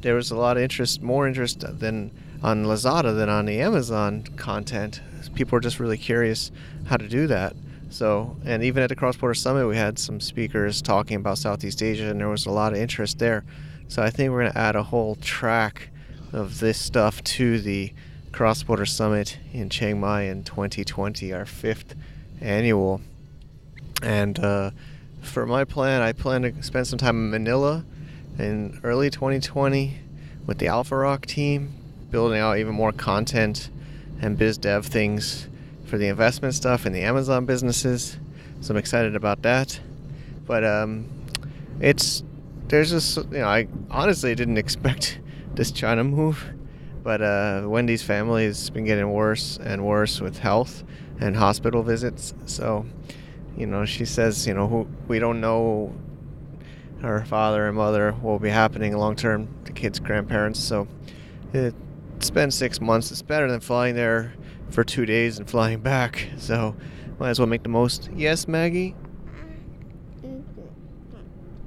there 0.00 0.14
was 0.14 0.30
a 0.30 0.36
lot 0.36 0.56
of 0.56 0.62
interest, 0.62 1.02
more 1.02 1.28
interest 1.28 1.64
than 1.78 2.10
on 2.44 2.66
Lazada 2.66 3.16
than 3.16 3.30
on 3.30 3.46
the 3.46 3.58
Amazon 3.58 4.22
content. 4.36 5.00
People 5.34 5.56
were 5.56 5.60
just 5.60 5.80
really 5.80 5.96
curious 5.96 6.52
how 6.84 6.98
to 6.98 7.08
do 7.08 7.26
that. 7.26 7.56
So, 7.88 8.36
and 8.44 8.62
even 8.62 8.82
at 8.82 8.90
the 8.90 8.96
Cross 8.96 9.16
Border 9.16 9.32
Summit, 9.32 9.66
we 9.66 9.78
had 9.78 9.98
some 9.98 10.20
speakers 10.20 10.82
talking 10.82 11.16
about 11.16 11.38
Southeast 11.38 11.82
Asia, 11.82 12.10
and 12.10 12.20
there 12.20 12.28
was 12.28 12.44
a 12.44 12.50
lot 12.50 12.74
of 12.74 12.78
interest 12.78 13.18
there. 13.18 13.44
So, 13.88 14.02
I 14.02 14.10
think 14.10 14.30
we're 14.30 14.42
going 14.42 14.52
to 14.52 14.58
add 14.58 14.76
a 14.76 14.82
whole 14.82 15.14
track 15.14 15.88
of 16.34 16.60
this 16.60 16.78
stuff 16.78 17.24
to 17.24 17.60
the 17.60 17.94
Cross 18.30 18.64
Border 18.64 18.84
Summit 18.84 19.38
in 19.52 19.70
Chiang 19.70 19.98
Mai 19.98 20.22
in 20.22 20.44
2020, 20.44 21.32
our 21.32 21.46
fifth 21.46 21.94
annual. 22.42 23.00
And 24.02 24.38
uh, 24.38 24.72
for 25.22 25.46
my 25.46 25.64
plan, 25.64 26.02
I 26.02 26.12
plan 26.12 26.42
to 26.42 26.62
spend 26.62 26.88
some 26.88 26.98
time 26.98 27.16
in 27.16 27.30
Manila 27.30 27.86
in 28.38 28.80
early 28.84 29.08
2020 29.08 29.98
with 30.46 30.58
the 30.58 30.66
Alpha 30.66 30.96
Rock 30.96 31.24
team, 31.24 31.72
building 32.14 32.38
out 32.38 32.58
even 32.58 32.72
more 32.72 32.92
content 32.92 33.70
and 34.20 34.38
biz 34.38 34.56
dev 34.56 34.86
things 34.86 35.48
for 35.84 35.98
the 35.98 36.06
investment 36.06 36.54
stuff 36.54 36.86
and 36.86 36.94
the 36.94 37.00
Amazon 37.00 37.44
businesses. 37.44 38.16
So 38.60 38.72
I'm 38.72 38.76
excited 38.76 39.16
about 39.16 39.42
that. 39.42 39.80
But 40.46 40.62
um, 40.62 41.08
it's 41.80 42.22
there's 42.68 42.90
just 42.90 43.16
you 43.16 43.38
know 43.38 43.48
I 43.48 43.66
honestly 43.90 44.32
didn't 44.36 44.58
expect 44.64 45.18
this 45.54 45.72
China 45.72 46.04
move, 46.04 46.54
but 47.02 47.20
uh, 47.20 47.62
Wendy's 47.66 48.04
family 48.04 48.44
has 48.44 48.70
been 48.70 48.84
getting 48.84 49.12
worse 49.12 49.58
and 49.60 49.84
worse 49.84 50.20
with 50.20 50.38
health 50.38 50.84
and 51.18 51.34
hospital 51.34 51.82
visits. 51.82 52.32
So 52.46 52.86
you 53.56 53.66
know 53.66 53.84
she 53.84 54.04
says 54.04 54.46
you 54.46 54.54
know 54.54 54.68
who 54.68 54.86
we 55.08 55.18
don't 55.18 55.40
know 55.40 55.92
her 57.02 57.24
father 57.24 57.66
and 57.66 57.76
mother 57.76 58.12
what 58.12 58.30
will 58.30 58.38
be 58.38 58.50
happening 58.50 58.96
long 58.96 59.16
term 59.16 59.48
the 59.64 59.72
kids 59.72 59.98
grandparents 59.98 60.60
so 60.60 60.86
it 61.52 61.74
spend 62.24 62.52
six 62.52 62.80
months 62.80 63.10
it's 63.10 63.22
better 63.22 63.50
than 63.50 63.60
flying 63.60 63.94
there 63.94 64.34
for 64.70 64.84
two 64.84 65.06
days 65.06 65.38
and 65.38 65.48
flying 65.48 65.80
back. 65.80 66.28
So 66.38 66.74
might 67.18 67.30
as 67.30 67.38
well 67.38 67.46
make 67.46 67.62
the 67.62 67.68
most. 67.68 68.10
Yes 68.14 68.48
maggie? 68.48 68.94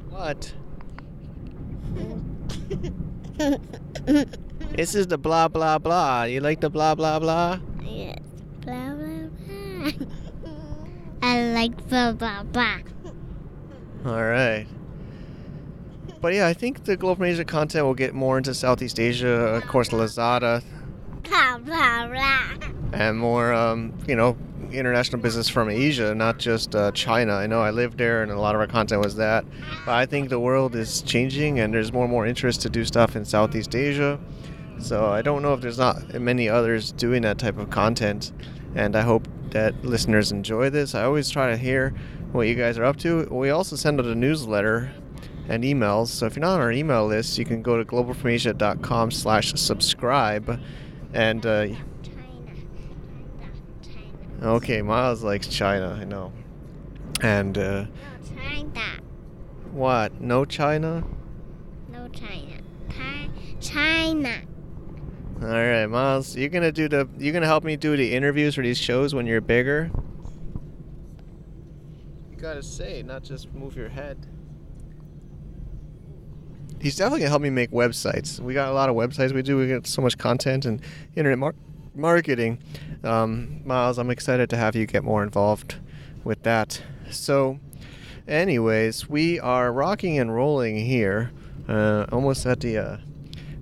What? 0.10 0.54
This 4.76 4.94
is 4.94 5.08
the 5.08 5.18
blah 5.18 5.48
blah 5.48 5.78
blah. 5.80 6.24
You 6.24 6.40
like 6.42 6.62
the 6.62 6.70
blah 6.70 6.96
blah 6.96 7.20
blah? 7.20 7.60
Yes. 7.84 8.20
Blah 8.62 8.94
blah 8.94 9.28
blah. 9.28 9.92
I 11.22 11.54
like 11.54 11.88
blah 11.88 12.12
blah 12.12 12.44
blah. 12.44 12.80
all 14.06 14.24
right 14.24 14.68
but 16.22 16.34
yeah 16.34 16.48
i 16.48 16.54
think 16.54 16.86
the 16.86 16.96
global 16.96 17.16
from 17.16 17.26
asia 17.26 17.46
content 17.46 17.86
will 17.86 17.94
get 17.94 18.14
more 18.14 18.38
into 18.38 18.54
southeast 18.54 19.00
asia 19.00 19.28
of 19.28 19.68
course 19.68 19.90
lazada 19.90 20.64
and 22.94 23.20
more, 23.20 23.54
um, 23.54 23.94
you 24.08 24.16
know, 24.16 24.38
international 24.72 25.22
business 25.22 25.50
from 25.50 25.70
Asia, 25.70 26.16
not 26.16 26.40
just 26.40 26.76
uh, 26.76 26.92
China. 26.92 27.34
I 27.34 27.48
know 27.48 27.62
I 27.62 27.72
lived 27.72 27.98
there, 27.98 28.24
and 28.24 28.32
a 28.32 28.40
lot 28.40 28.56
of 28.56 28.62
our 28.62 28.68
content 28.68 29.04
was 29.04 29.16
that. 29.16 29.46
But 29.86 29.96
I 29.96 30.06
think 30.06 30.30
the 30.30 30.40
world 30.40 30.76
is 30.76 31.02
changing, 31.02 31.60
and 31.60 31.74
there's 31.74 31.92
more 31.92 32.04
and 32.04 32.12
more 32.12 32.26
interest 32.26 32.62
to 32.64 32.70
do 32.70 32.86
stuff 32.86 33.16
in 33.16 33.26
Southeast 33.26 33.76
Asia. 33.76 34.20
So 34.80 35.08
I 35.08 35.22
don't 35.22 35.42
know 35.42 35.54
if 35.54 35.62
there's 35.62 35.78
not 35.78 36.20
many 36.20 36.48
others 36.48 36.92
doing 36.92 37.24
that 37.24 37.38
type 37.38 37.58
of 37.58 37.70
content, 37.70 38.32
and 38.76 38.96
I 38.96 39.02
hope 39.02 39.28
that 39.52 39.84
listeners 39.84 40.32
enjoy 40.32 40.70
this. 40.70 40.94
I 40.94 41.04
always 41.04 41.30
try 41.30 41.50
to 41.50 41.58
hear 41.58 41.94
what 42.32 42.48
you 42.48 42.56
guys 42.56 42.78
are 42.78 42.84
up 42.84 42.98
to. 42.98 43.28
We 43.32 43.50
also 43.50 43.76
send 43.76 44.00
out 44.00 44.06
a 44.06 44.16
newsletter 44.16 44.92
and 45.48 45.64
emails. 45.64 46.08
So 46.08 46.26
if 46.26 46.36
you're 46.36 46.42
not 46.42 46.56
on 46.56 46.60
our 46.62 46.72
email 46.72 47.06
list, 47.08 47.38
you 47.38 47.46
can 47.46 47.62
go 47.62 47.78
to 47.78 47.86
globalfromasia.com 47.86 49.12
slash 49.12 49.54
subscribe. 49.56 50.60
And 51.14 51.46
uh, 51.46 51.68
China. 51.68 51.78
China. 53.82 54.54
Okay, 54.56 54.82
Miles 54.82 55.24
likes 55.24 55.48
China, 55.48 55.98
I 56.00 56.04
know. 56.04 56.32
And 57.22 57.58
uh, 57.58 57.62
No 57.84 57.88
China. 58.36 58.82
what? 59.72 60.22
No 60.22 60.46
China? 60.46 61.04
No 61.92 62.08
China. 62.10 62.54
China. 63.60 64.34
All 65.42 65.48
right, 65.48 65.86
Miles, 65.88 66.36
you're 66.36 66.50
gonna 66.50 66.72
do 66.72 66.88
the. 66.88 67.08
You're 67.18 67.34
gonna 67.34 67.46
help 67.48 67.64
me 67.64 67.76
do 67.76 67.96
the 67.98 68.14
interviews 68.16 68.56
for 68.56 68.62
these 68.64 68.78
shows 68.78 69.14
when 69.14 69.26
you're 69.28 69.42
bigger. 69.42 69.92
You 72.32 72.38
gotta 72.38 72.64
say, 72.64 73.04
not 73.04 73.24
just 73.24 73.54
move 73.54 73.76
your 73.76 73.90
head. 73.90 74.18
He's 76.80 76.96
definitely 76.96 77.22
gonna 77.22 77.30
help 77.30 77.42
me 77.42 77.50
make 77.50 77.72
websites. 77.72 78.40
We 78.40 78.54
got 78.54 78.70
a 78.70 78.74
lot 78.74 78.90
of 78.90 78.96
websites 78.96 79.34
we 79.34 79.42
do. 79.42 79.58
We 79.58 79.68
got 79.68 79.88
so 79.88 80.02
much 80.02 80.18
content 80.18 80.66
and 80.66 80.82
internet 81.16 81.40
mar- 81.40 81.56
marketing. 81.96 82.60
Um, 83.04 83.62
Miles, 83.66 83.98
I'm 83.98 84.10
excited 84.10 84.50
to 84.52 84.58
have 84.58 84.76
you 84.76 84.86
get 84.86 85.04
more 85.04 85.24
involved 85.24 85.76
with 86.24 86.44
that. 86.44 86.82
So, 87.10 87.60
Anyways, 88.28 89.08
we 89.08 89.40
are 89.40 89.72
rocking 89.72 90.20
and 90.20 90.36
rolling 90.36 90.76
here, 90.76 91.32
uh, 91.70 92.08
almost 92.12 92.46
at 92.46 92.60
the 92.60 92.78
uh, 92.78 92.98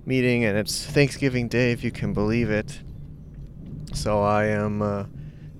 meeting, 0.04 0.44
and 0.44 0.58
it's 0.58 0.84
Thanksgiving 0.84 1.46
Day, 1.46 1.70
if 1.70 1.84
you 1.84 1.92
can 1.92 2.12
believe 2.12 2.50
it. 2.50 2.80
So 3.94 4.22
I 4.22 4.46
am 4.46 4.82
uh, 4.82 5.04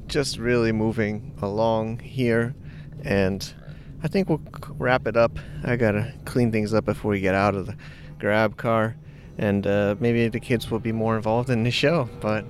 just 0.09 0.39
really 0.39 0.73
moving 0.73 1.39
along 1.41 2.01
here, 2.01 2.57
and 3.05 3.55
I 4.03 4.09
think 4.09 4.29
we'll 4.29 4.43
wrap 4.79 5.07
it 5.07 5.17
up. 5.17 5.39
I 5.65 5.77
gotta 5.77 6.13
clean 6.25 6.53
things 6.53 6.75
up 6.75 6.85
before 6.85 7.11
we 7.13 7.21
get 7.21 7.35
out 7.35 7.55
of 7.55 7.67
the 7.67 7.77
grab 8.19 8.57
car, 8.57 8.97
and 9.39 9.67
uh, 9.67 9.97
maybe 9.99 10.29
the 10.29 10.41
kids 10.41 10.71
will 10.71 10.81
be 10.81 10.93
more 10.93 11.17
involved 11.17 11.51
in 11.51 11.63
the 11.63 11.71
show. 11.71 12.09
But 12.21 12.45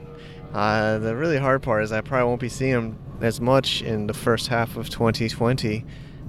uh, 0.52 0.98
the 0.98 1.14
really 1.14 1.38
hard 1.38 1.62
part 1.62 1.84
is 1.84 1.92
I 1.92 2.00
probably 2.00 2.28
won't 2.28 2.40
be 2.40 2.48
seeing 2.48 2.72
them 2.72 2.98
as 3.20 3.40
much 3.40 3.82
in 3.82 4.06
the 4.06 4.14
first 4.14 4.48
half 4.48 4.76
of 4.76 4.90
2020 4.90 5.84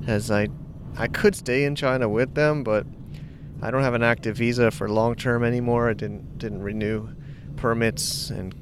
as 0.05 0.32
I 0.32 0.49
I 0.95 1.07
could 1.07 1.36
stay 1.36 1.65
in 1.65 1.76
China 1.76 2.09
with 2.09 2.34
them, 2.34 2.63
but 2.63 2.86
I 3.61 3.72
don't 3.72 3.84
have 3.84 3.93
an 3.93 4.03
active 4.03 4.38
visa 4.38 4.72
for 4.72 4.89
long 4.89 5.15
term 5.15 5.43
anymore. 5.43 5.89
I 5.89 5.93
didn't 5.93 6.38
didn't 6.38 6.61
renew 6.61 7.09
permits 7.55 8.30
and 8.30 8.53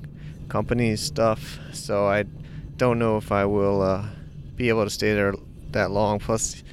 company 0.49 0.95
stuff, 0.95 1.59
so 1.73 2.05
I 2.05 2.23
don't 2.77 2.99
know 2.99 3.17
if 3.17 3.31
I 3.31 3.45
will 3.45 3.81
uh, 3.81 4.05
be 4.55 4.69
able 4.69 4.83
to 4.83 4.89
stay 4.89 5.13
there 5.13 5.33
that 5.75 5.91
long. 5.91 6.19
Plus, 6.19 6.63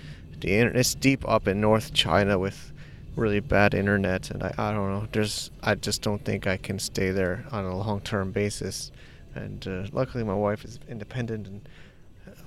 the 0.40 0.56
inter- 0.56 0.78
it's 0.78 0.94
deep 0.94 1.28
up 1.28 1.46
in 1.46 1.60
North 1.60 1.92
China 1.92 2.38
with 2.38 2.72
really 3.14 3.40
bad 3.40 3.74
internet, 3.74 4.30
and 4.30 4.42
I, 4.42 4.54
I 4.56 4.72
don't 4.72 4.90
know. 4.90 5.06
There's 5.12 5.50
I 5.62 5.74
just 5.74 6.02
don't 6.02 6.24
think 6.24 6.46
I 6.46 6.56
can 6.56 6.78
stay 6.78 7.10
there 7.10 7.44
on 7.52 7.64
a 7.64 7.76
long 7.76 8.00
term 8.00 8.32
basis. 8.32 8.90
And 9.34 9.66
uh, 9.66 9.86
luckily, 9.92 10.24
my 10.24 10.34
wife 10.34 10.64
is 10.64 10.78
independent 10.88 11.46
and 11.46 11.68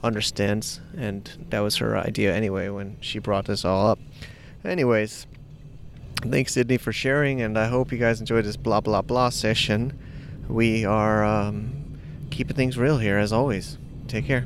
understands, 0.03 0.81
and 0.97 1.47
that 1.49 1.59
was 1.59 1.77
her 1.77 1.97
idea 1.97 2.35
anyway 2.35 2.69
when 2.69 2.97
she 3.01 3.19
brought 3.19 3.45
this 3.45 3.65
all 3.65 3.87
up. 3.87 3.99
Anyways, 4.63 5.25
thanks 6.21 6.53
Sydney 6.53 6.77
for 6.77 6.91
sharing, 6.91 7.41
and 7.41 7.57
I 7.57 7.67
hope 7.67 7.91
you 7.91 7.97
guys 7.97 8.19
enjoyed 8.19 8.45
this 8.45 8.57
blah 8.57 8.81
blah 8.81 9.01
blah 9.01 9.29
session. 9.29 9.97
We 10.47 10.85
are 10.85 11.23
um, 11.23 11.97
keeping 12.29 12.55
things 12.55 12.77
real 12.77 12.97
here 12.99 13.17
as 13.17 13.33
always. 13.33 13.77
Take 14.07 14.25
care. 14.25 14.45